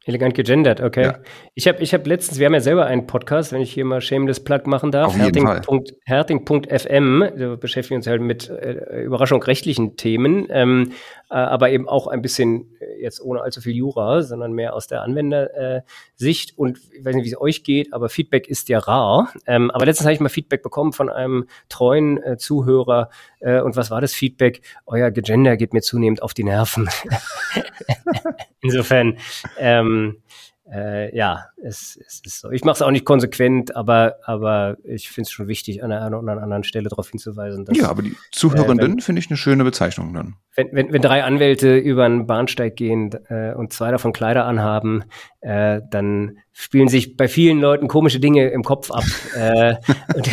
Elegant 0.07 0.35
gegendert, 0.35 0.79
okay. 0.79 1.03
Ja. 1.03 1.19
Ich 1.53 1.67
habe 1.67 1.83
ich 1.83 1.93
hab 1.93 2.07
letztens, 2.07 2.39
wir 2.39 2.45
haben 2.45 2.53
ja 2.53 2.61
selber 2.61 2.85
einen 2.85 3.07
Podcast, 3.07 3.51
wenn 3.51 3.59
ich 3.59 3.73
hier 3.73 3.83
mal 3.83 3.99
Shameless 3.99 4.41
Plug 4.41 4.61
machen 4.65 4.89
darf, 4.89 5.17
Herting.fm, 5.17 5.83
Herting 6.05 6.45
da 6.45 7.55
beschäftigen 7.55 7.89
wir 7.89 7.97
uns 7.97 8.07
halt 8.07 8.21
mit 8.21 8.49
äh, 8.49 9.03
Überraschung 9.03 9.43
rechtlichen 9.43 9.97
Themen, 9.97 10.47
ähm, 10.49 10.91
äh, 10.91 10.93
aber 11.35 11.69
eben 11.71 11.89
auch 11.89 12.07
ein 12.07 12.21
bisschen 12.21 12.75
äh, 12.79 13.01
jetzt 13.01 13.21
ohne 13.21 13.41
allzu 13.41 13.61
viel 13.61 13.75
Jura, 13.75 14.21
sondern 14.23 14.53
mehr 14.53 14.73
aus 14.73 14.87
der 14.87 15.01
Anwendersicht. 15.01 16.51
Äh, 16.51 16.53
und 16.55 16.79
ich 16.93 17.03
weiß 17.03 17.15
nicht, 17.15 17.25
wie 17.25 17.31
es 17.31 17.41
euch 17.41 17.63
geht, 17.63 17.93
aber 17.93 18.09
Feedback 18.09 18.47
ist 18.47 18.69
ja 18.69 18.79
rar. 18.79 19.33
Ähm, 19.45 19.69
aber 19.71 19.85
letztens 19.85 20.05
habe 20.05 20.13
ich 20.13 20.19
mal 20.19 20.29
Feedback 20.29 20.63
bekommen 20.63 20.93
von 20.93 21.09
einem 21.09 21.47
treuen 21.69 22.21
äh, 22.23 22.37
Zuhörer. 22.37 23.09
Äh, 23.39 23.61
und 23.61 23.75
was 23.75 23.91
war 23.91 24.01
das 24.01 24.13
Feedback? 24.13 24.61
Euer 24.85 25.11
Gegender 25.11 25.57
geht 25.57 25.73
mir 25.73 25.81
zunehmend 25.81 26.21
auf 26.21 26.33
die 26.33 26.43
Nerven. 26.43 26.89
Insofern, 28.61 29.17
ähm, 29.57 30.21
äh, 30.71 31.15
ja, 31.15 31.45
es, 31.57 31.97
es 32.05 32.21
ist 32.25 32.41
so. 32.41 32.51
Ich 32.51 32.63
mache 32.63 32.75
es 32.75 32.81
auch 32.81 32.91
nicht 32.91 33.05
konsequent, 33.05 33.75
aber, 33.75 34.17
aber 34.23 34.77
ich 34.83 35.09
finde 35.09 35.27
es 35.27 35.31
schon 35.31 35.47
wichtig, 35.47 35.83
an 35.83 35.91
einer 35.91 36.19
oder 36.19 36.41
anderen 36.41 36.63
Stelle 36.63 36.89
darauf 36.89 37.09
hinzuweisen. 37.09 37.65
Dass, 37.65 37.77
ja, 37.77 37.89
aber 37.89 38.01
die 38.01 38.15
Zuhörenden 38.31 38.97
äh, 38.97 39.01
finde 39.01 39.19
ich 39.19 39.29
eine 39.29 39.37
schöne 39.37 39.63
Bezeichnung 39.63 40.13
dann. 40.13 40.35
Wenn, 40.55 40.69
wenn, 40.73 40.91
wenn 40.91 41.01
drei 41.01 41.23
Anwälte 41.23 41.77
über 41.77 42.05
einen 42.05 42.27
Bahnsteig 42.27 42.75
gehen 42.75 43.11
äh, 43.29 43.53
und 43.53 43.71
zwei 43.71 43.91
davon 43.91 44.11
Kleider 44.11 44.45
anhaben, 44.45 45.05
äh, 45.41 45.81
dann 45.89 46.39
spielen 46.51 46.89
sich 46.89 47.15
bei 47.15 47.27
vielen 47.27 47.59
Leuten 47.59 47.87
komische 47.87 48.19
Dinge 48.19 48.49
im 48.49 48.63
Kopf 48.63 48.91
ab. 48.91 49.05
äh, 49.35 49.75
und, 50.15 50.29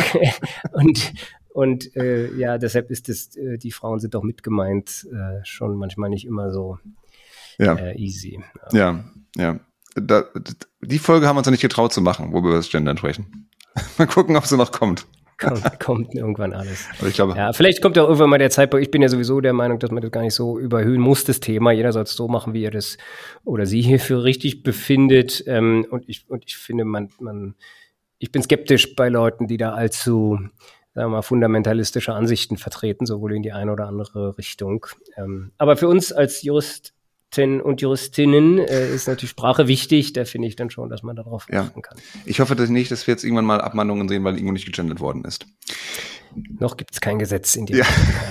und 0.71 1.13
und 1.53 1.95
äh, 1.95 2.35
ja, 2.35 2.57
deshalb 2.57 2.91
ist 2.91 3.07
es, 3.07 3.37
äh, 3.37 3.57
die 3.57 3.71
Frauen 3.71 3.99
sind 3.99 4.13
doch 4.13 4.23
mitgemeint, 4.23 5.07
äh, 5.09 5.39
schon 5.45 5.77
manchmal 5.77 6.09
nicht 6.09 6.25
immer 6.25 6.51
so 6.51 6.79
ja. 7.57 7.75
äh, 7.75 7.95
easy. 7.95 8.43
Ja, 8.73 8.79
ja. 8.79 9.05
ja 9.37 9.59
da, 9.95 10.25
die 10.81 10.99
Folge 10.99 11.27
haben 11.27 11.35
wir 11.35 11.39
uns 11.39 11.47
noch 11.47 11.51
nicht 11.51 11.61
getraut 11.61 11.93
zu 11.93 12.01
machen, 12.01 12.31
wo 12.31 12.41
wir 12.41 12.49
über 12.49 12.57
das 12.57 12.69
Gendern 12.69 12.97
sprechen. 12.97 13.49
mal 13.97 14.07
gucken, 14.07 14.35
ob 14.35 14.45
sie 14.45 14.57
noch 14.57 14.71
kommt. 14.71 15.05
kommt, 15.37 15.79
kommt 15.79 16.15
irgendwann 16.15 16.53
alles. 16.53 16.85
Aber 16.99 17.07
ich 17.07 17.15
glaube, 17.15 17.35
ja, 17.35 17.53
vielleicht 17.53 17.81
kommt 17.81 17.97
ja 17.97 18.03
auch 18.03 18.07
irgendwann 18.07 18.29
mal 18.29 18.37
der 18.37 18.49
Zeitpunkt. 18.49 18.85
Ich 18.85 18.91
bin 18.91 19.01
ja 19.01 19.09
sowieso 19.09 19.41
der 19.41 19.53
Meinung, 19.53 19.79
dass 19.79 19.91
man 19.91 20.01
das 20.01 20.11
gar 20.11 20.21
nicht 20.21 20.33
so 20.33 20.59
überhöhen 20.59 21.01
muss, 21.01 21.23
das 21.23 21.39
Thema. 21.39 21.71
Jeder 21.71 21.93
soll 21.93 22.03
es 22.03 22.13
so 22.13 22.27
machen, 22.27 22.53
wie 22.53 22.63
er 22.63 22.71
das 22.71 22.97
oder 23.43 23.65
sie 23.65 23.81
hier 23.81 23.99
für 23.99 24.23
richtig 24.23 24.63
befindet. 24.63 25.43
Ähm, 25.47 25.85
und 25.89 26.07
ich, 26.07 26.29
und 26.29 26.43
ich 26.45 26.57
finde, 26.57 26.85
man, 26.85 27.09
man, 27.19 27.55
ich 28.19 28.31
bin 28.31 28.43
skeptisch 28.43 28.95
bei 28.95 29.09
Leuten, 29.09 29.47
die 29.47 29.57
da 29.57 29.73
allzu, 29.73 30.39
sagen 30.93 31.07
wir 31.07 31.17
mal, 31.17 31.21
fundamentalistische 31.21 32.13
Ansichten 32.13 32.57
vertreten, 32.57 33.05
sowohl 33.05 33.33
in 33.33 33.43
die 33.43 33.53
eine 33.53 33.71
oder 33.71 33.87
andere 33.87 34.37
Richtung. 34.37 34.85
Ähm, 35.17 35.51
aber 35.57 35.77
für 35.77 35.87
uns 35.87 36.11
als 36.11 36.41
Jurist 36.43 36.94
Juristen 37.35 37.61
und 37.61 37.81
Juristinnen 37.81 38.59
äh, 38.59 38.93
ist 38.93 39.07
natürlich 39.07 39.31
Sprache 39.31 39.67
wichtig. 39.67 40.13
Da 40.13 40.25
finde 40.25 40.47
ich 40.47 40.55
dann 40.55 40.69
schon, 40.69 40.89
dass 40.89 41.03
man 41.03 41.15
darauf 41.15 41.47
ja. 41.51 41.61
achten 41.61 41.81
kann. 41.81 41.97
Ich 42.25 42.39
hoffe 42.39 42.55
dass 42.55 42.69
nicht, 42.69 42.91
dass 42.91 43.07
wir 43.07 43.13
jetzt 43.13 43.23
irgendwann 43.23 43.45
mal 43.45 43.61
Abmahnungen 43.61 44.07
sehen, 44.07 44.23
weil 44.23 44.35
irgendwo 44.35 44.53
nicht 44.53 44.65
gegendert 44.65 44.99
worden 44.99 45.25
ist. 45.25 45.45
Noch 46.59 46.77
gibt 46.77 46.91
es 46.91 47.01
kein 47.01 47.19
Gesetz 47.19 47.55
in 47.55 47.65
die 47.65 47.77
ja. 47.77 47.85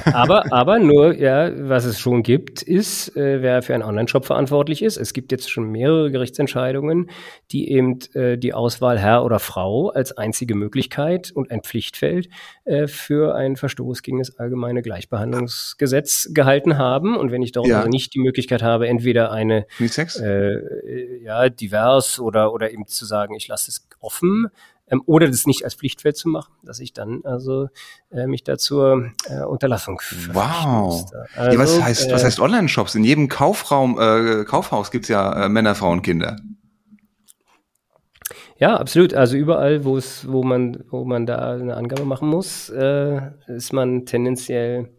Aber, 0.05 0.53
aber 0.53 0.79
nur, 0.79 1.15
ja, 1.15 1.51
was 1.69 1.85
es 1.85 1.99
schon 1.99 2.23
gibt, 2.23 2.63
ist, 2.63 3.17
äh, 3.17 3.41
wer 3.43 3.63
für 3.63 3.75
einen 3.75 3.83
Online-Shop 3.83 4.27
verantwortlich 4.27 4.83
ist. 4.83 4.97
Es 4.97 5.13
gibt 5.13 5.33
jetzt 5.33 5.51
schon 5.51 5.71
mehrere 5.71 6.11
Gerichtsentscheidungen, 6.11 7.11
die 7.51 7.71
eben 7.71 7.99
äh, 8.15 8.37
die 8.37 8.53
Auswahl 8.53 8.99
Herr 8.99 9.25
oder 9.25 9.39
Frau 9.39 9.89
als 9.89 10.17
einzige 10.17 10.55
Möglichkeit 10.55 11.33
und 11.33 11.51
ein 11.51 11.63
Pflichtfeld 11.63 12.29
äh, 12.65 12.87
für 12.87 13.35
einen 13.35 13.57
Verstoß 13.57 14.03
gegen 14.03 14.19
das 14.19 14.39
allgemeine 14.39 14.83
Gleichbehandlungsgesetz 14.83 16.31
gehalten 16.33 16.77
haben. 16.77 17.17
Und 17.17 17.33
wenn 17.33 17.43
ich 17.43 17.53
dort 17.53 17.69
ja. 17.69 17.79
also 17.79 17.89
nicht 17.89 18.15
die 18.15 18.21
Möglichkeit 18.21 18.63
habe, 18.63 18.87
entweder 18.87 19.33
eine 19.33 19.67
äh, 19.81 21.23
ja, 21.23 21.49
divers 21.49 22.21
oder, 22.21 22.53
oder 22.53 22.71
eben 22.71 22.87
zu 22.87 23.07
sagen, 23.07 23.35
ich 23.35 23.49
lasse 23.49 23.71
es 23.71 23.87
offen, 24.01 24.51
ähm, 24.89 25.03
oder 25.07 25.29
das 25.29 25.47
nicht 25.47 25.65
als 25.65 25.75
Pflichtfeld 25.75 26.17
zu 26.17 26.29
machen, 26.29 26.53
dass 26.63 26.81
ich 26.81 26.93
dann 26.93 27.21
also 27.25 27.69
äh, 28.11 28.27
mich 28.27 28.45
da 28.45 28.59
zur 28.59 29.13
äh, 29.29 29.43
Unterlassung 29.45 30.01
Wow. 30.33 31.07
Also, 31.37 31.53
ja, 31.53 31.59
was 31.59 31.71
also, 31.71 31.85
heißt, 31.85 32.09
äh, 32.09 32.13
was 32.13 32.25
heißt 32.25 32.41
Online-Shops? 32.41 32.95
In 32.95 33.05
jedem 33.05 33.29
Kaufraum, 33.29 33.99
äh, 33.99 34.45
Kaufhaus 34.45 34.91
gibt's 34.91 35.09
ja 35.09 35.45
äh, 35.45 35.49
Männer, 35.49 35.75
Frauen, 35.75 36.03
Kinder. 36.03 36.37
Ja, 38.57 38.77
absolut. 38.77 39.15
Also 39.15 39.37
überall, 39.37 39.85
wo 39.85 39.97
es, 39.97 40.31
wo 40.31 40.43
man, 40.43 40.85
wo 40.89 41.05
man 41.05 41.27
da 41.27 41.55
eine 41.55 41.77
Angabe 41.77 42.05
machen 42.05 42.29
muss, 42.29 42.71
äh, 42.71 43.21
ist 43.49 43.73
man 43.73 44.07
tendenziell 44.07 44.91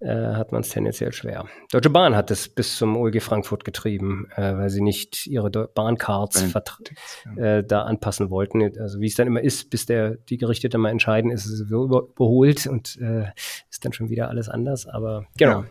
äh, 0.00 0.34
hat 0.34 0.52
man 0.52 0.60
es 0.60 0.68
tendenziell 0.68 1.12
schwer. 1.12 1.46
Deutsche 1.72 1.90
Bahn 1.90 2.14
hat 2.14 2.30
es 2.30 2.48
bis 2.48 2.76
zum 2.76 2.96
OLG 2.96 3.20
Frankfurt 3.20 3.64
getrieben, 3.64 4.28
äh, 4.36 4.56
weil 4.56 4.70
sie 4.70 4.80
nicht 4.80 5.26
ihre 5.26 5.50
Bahncards 5.50 6.52
ja. 6.52 7.36
äh, 7.36 7.64
da 7.64 7.82
anpassen 7.82 8.30
wollten. 8.30 8.62
Also 8.78 9.00
wie 9.00 9.06
es 9.06 9.14
dann 9.14 9.26
immer 9.26 9.42
ist, 9.42 9.70
bis 9.70 9.86
der 9.86 10.16
die 10.16 10.38
Gerichte 10.38 10.68
dann 10.68 10.82
mal 10.82 10.90
entscheiden, 10.90 11.30
ist 11.30 11.46
es 11.46 11.60
über 11.60 12.02
überholt 12.02 12.66
und 12.66 12.96
äh, 13.00 13.32
ist 13.70 13.84
dann 13.84 13.92
schon 13.92 14.08
wieder 14.08 14.28
alles 14.28 14.48
anders. 14.48 14.86
Aber 14.86 15.26
genau. 15.36 15.62
Ja. 15.62 15.66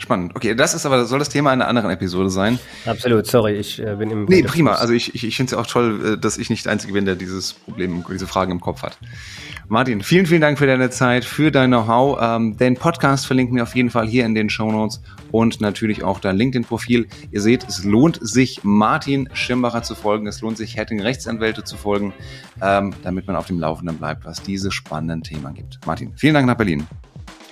Spannend. 0.00 0.34
Okay, 0.34 0.54
das 0.54 0.72
ist 0.72 0.86
aber, 0.86 1.04
soll 1.04 1.18
das 1.18 1.28
Thema 1.28 1.50
einer 1.50 1.68
anderen 1.68 1.90
Episode 1.90 2.30
sein? 2.30 2.58
Absolut, 2.86 3.26
sorry, 3.26 3.56
ich 3.56 3.78
äh, 3.80 3.96
bin 3.96 4.10
im. 4.10 4.24
Nee, 4.24 4.42
prima. 4.42 4.72
Also 4.72 4.94
ich, 4.94 5.14
ich, 5.14 5.24
ich 5.24 5.36
finde 5.36 5.50
es 5.50 5.52
ja 5.52 5.58
auch 5.58 5.66
toll, 5.66 6.14
äh, 6.14 6.18
dass 6.18 6.38
ich 6.38 6.48
nicht 6.48 6.64
der 6.64 6.72
Einzige 6.72 6.94
bin, 6.94 7.04
der 7.04 7.16
dieses 7.16 7.52
Problem, 7.52 8.02
diese 8.10 8.26
Fragen 8.26 8.50
im 8.50 8.60
Kopf 8.60 8.82
hat. 8.82 8.96
Martin, 9.68 10.02
vielen, 10.02 10.24
vielen 10.24 10.40
Dank 10.40 10.58
für 10.58 10.66
deine 10.66 10.88
Zeit, 10.88 11.26
für 11.26 11.50
dein 11.50 11.70
Know-how. 11.70 12.18
Ähm, 12.20 12.56
den 12.56 12.76
Podcast 12.76 13.26
verlinken 13.26 13.56
wir 13.56 13.62
auf 13.62 13.76
jeden 13.76 13.90
Fall 13.90 14.08
hier 14.08 14.24
in 14.24 14.34
den 14.34 14.48
Show 14.48 14.72
Notes 14.72 15.02
und 15.32 15.60
natürlich 15.60 16.02
auch 16.02 16.18
dein 16.18 16.36
LinkedIn-Profil. 16.36 17.06
Ihr 17.30 17.40
seht, 17.42 17.68
es 17.68 17.84
lohnt 17.84 18.18
sich, 18.22 18.60
Martin 18.62 19.28
Schimbacher 19.34 19.82
zu 19.82 19.94
folgen. 19.94 20.26
Es 20.26 20.40
lohnt 20.40 20.56
sich, 20.56 20.78
Hetting 20.78 21.02
Rechtsanwälte 21.02 21.62
zu 21.62 21.76
folgen, 21.76 22.14
ähm, 22.62 22.94
damit 23.02 23.26
man 23.26 23.36
auf 23.36 23.46
dem 23.46 23.60
Laufenden 23.60 23.98
bleibt, 23.98 24.24
was 24.24 24.42
diese 24.42 24.72
spannenden 24.72 25.22
Themen 25.22 25.52
gibt. 25.52 25.78
Martin, 25.86 26.14
vielen 26.16 26.34
Dank 26.34 26.46
nach 26.46 26.56
Berlin. 26.56 26.86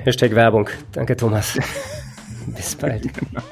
Hashtag 0.02 0.34
Werbung. 0.34 0.70
Danke, 0.92 1.14
Thomas. 1.16 1.58
Bis 2.56 2.74
bald. 2.74 3.02
Genau. 3.02 3.42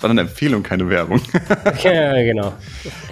War 0.00 0.10
eine 0.10 0.22
Empfehlung, 0.22 0.62
keine 0.62 0.88
Werbung. 0.88 1.20
ja, 1.82 2.22
genau. 2.22 2.52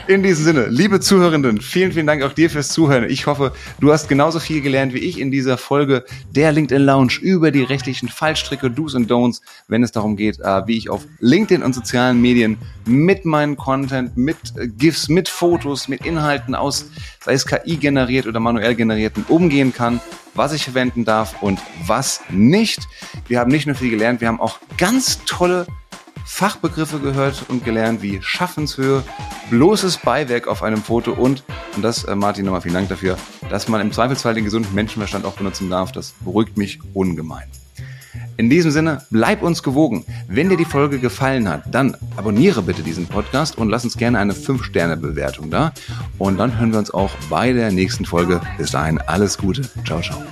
In 0.06 0.22
diesem 0.22 0.44
Sinne, 0.44 0.66
liebe 0.66 1.00
Zuhörenden, 1.00 1.60
vielen, 1.60 1.92
vielen 1.92 2.06
Dank 2.06 2.22
auch 2.22 2.32
dir 2.32 2.48
fürs 2.48 2.68
Zuhören. 2.68 3.04
Ich 3.08 3.26
hoffe, 3.26 3.52
du 3.80 3.92
hast 3.92 4.08
genauso 4.08 4.38
viel 4.38 4.60
gelernt 4.60 4.94
wie 4.94 4.98
ich 4.98 5.18
in 5.18 5.30
dieser 5.30 5.58
Folge 5.58 6.04
der 6.30 6.52
LinkedIn 6.52 6.84
Lounge 6.84 7.14
über 7.20 7.50
die 7.50 7.62
rechtlichen 7.62 8.08
Fallstricke, 8.08 8.70
Do's 8.70 8.94
und 8.94 9.10
Don'ts, 9.10 9.40
wenn 9.68 9.82
es 9.82 9.92
darum 9.92 10.16
geht, 10.16 10.38
äh, 10.40 10.66
wie 10.66 10.76
ich 10.76 10.90
auf 10.90 11.04
LinkedIn 11.20 11.62
und 11.62 11.74
sozialen 11.74 12.20
Medien 12.20 12.58
mit 12.84 13.24
meinem 13.24 13.56
Content, 13.56 14.16
mit 14.16 14.36
äh, 14.56 14.68
GIFs, 14.68 15.08
mit 15.08 15.28
Fotos, 15.28 15.88
mit 15.88 16.06
Inhalten 16.06 16.54
aus, 16.54 16.86
sei 17.26 17.34
es 17.34 17.46
KI 17.46 17.76
generiert 17.76 18.26
oder 18.26 18.40
manuell 18.40 18.74
generierten, 18.74 19.24
umgehen 19.28 19.74
kann 19.74 20.00
was 20.36 20.52
ich 20.52 20.64
verwenden 20.64 21.04
darf 21.04 21.42
und 21.42 21.60
was 21.86 22.20
nicht. 22.28 22.88
Wir 23.26 23.40
haben 23.40 23.50
nicht 23.50 23.66
nur 23.66 23.74
viel 23.74 23.90
gelernt, 23.90 24.20
wir 24.20 24.28
haben 24.28 24.40
auch 24.40 24.58
ganz 24.76 25.24
tolle 25.24 25.66
Fachbegriffe 26.24 26.98
gehört 26.98 27.44
und 27.48 27.64
gelernt 27.64 28.02
wie 28.02 28.20
Schaffenshöhe, 28.20 29.04
bloßes 29.50 29.98
Beiwerk 29.98 30.48
auf 30.48 30.62
einem 30.62 30.82
Foto 30.82 31.12
und, 31.12 31.44
und 31.76 31.82
das, 31.82 32.04
äh, 32.04 32.16
Martin, 32.16 32.44
nochmal 32.44 32.62
vielen 32.62 32.74
Dank 32.74 32.88
dafür, 32.88 33.16
dass 33.48 33.68
man 33.68 33.80
im 33.80 33.92
Zweifelsfall 33.92 34.34
den 34.34 34.44
gesunden 34.44 34.74
Menschenverstand 34.74 35.24
auch 35.24 35.34
benutzen 35.34 35.70
darf. 35.70 35.92
Das 35.92 36.14
beruhigt 36.20 36.56
mich 36.56 36.80
ungemein. 36.94 37.48
In 38.36 38.50
diesem 38.50 38.70
Sinne, 38.70 39.02
bleib 39.10 39.42
uns 39.42 39.62
gewogen. 39.62 40.04
Wenn 40.28 40.48
dir 40.48 40.56
die 40.56 40.64
Folge 40.64 40.98
gefallen 40.98 41.48
hat, 41.48 41.62
dann 41.70 41.96
abonniere 42.16 42.62
bitte 42.62 42.82
diesen 42.82 43.06
Podcast 43.06 43.56
und 43.56 43.70
lass 43.70 43.84
uns 43.84 43.96
gerne 43.96 44.18
eine 44.18 44.34
5-Sterne-Bewertung 44.34 45.50
da. 45.50 45.72
Und 46.18 46.38
dann 46.38 46.58
hören 46.58 46.72
wir 46.72 46.78
uns 46.78 46.90
auch 46.90 47.10
bei 47.30 47.52
der 47.52 47.72
nächsten 47.72 48.04
Folge. 48.04 48.40
Bis 48.58 48.72
dahin, 48.72 48.98
alles 48.98 49.38
Gute. 49.38 49.62
Ciao, 49.84 50.00
ciao. 50.00 50.22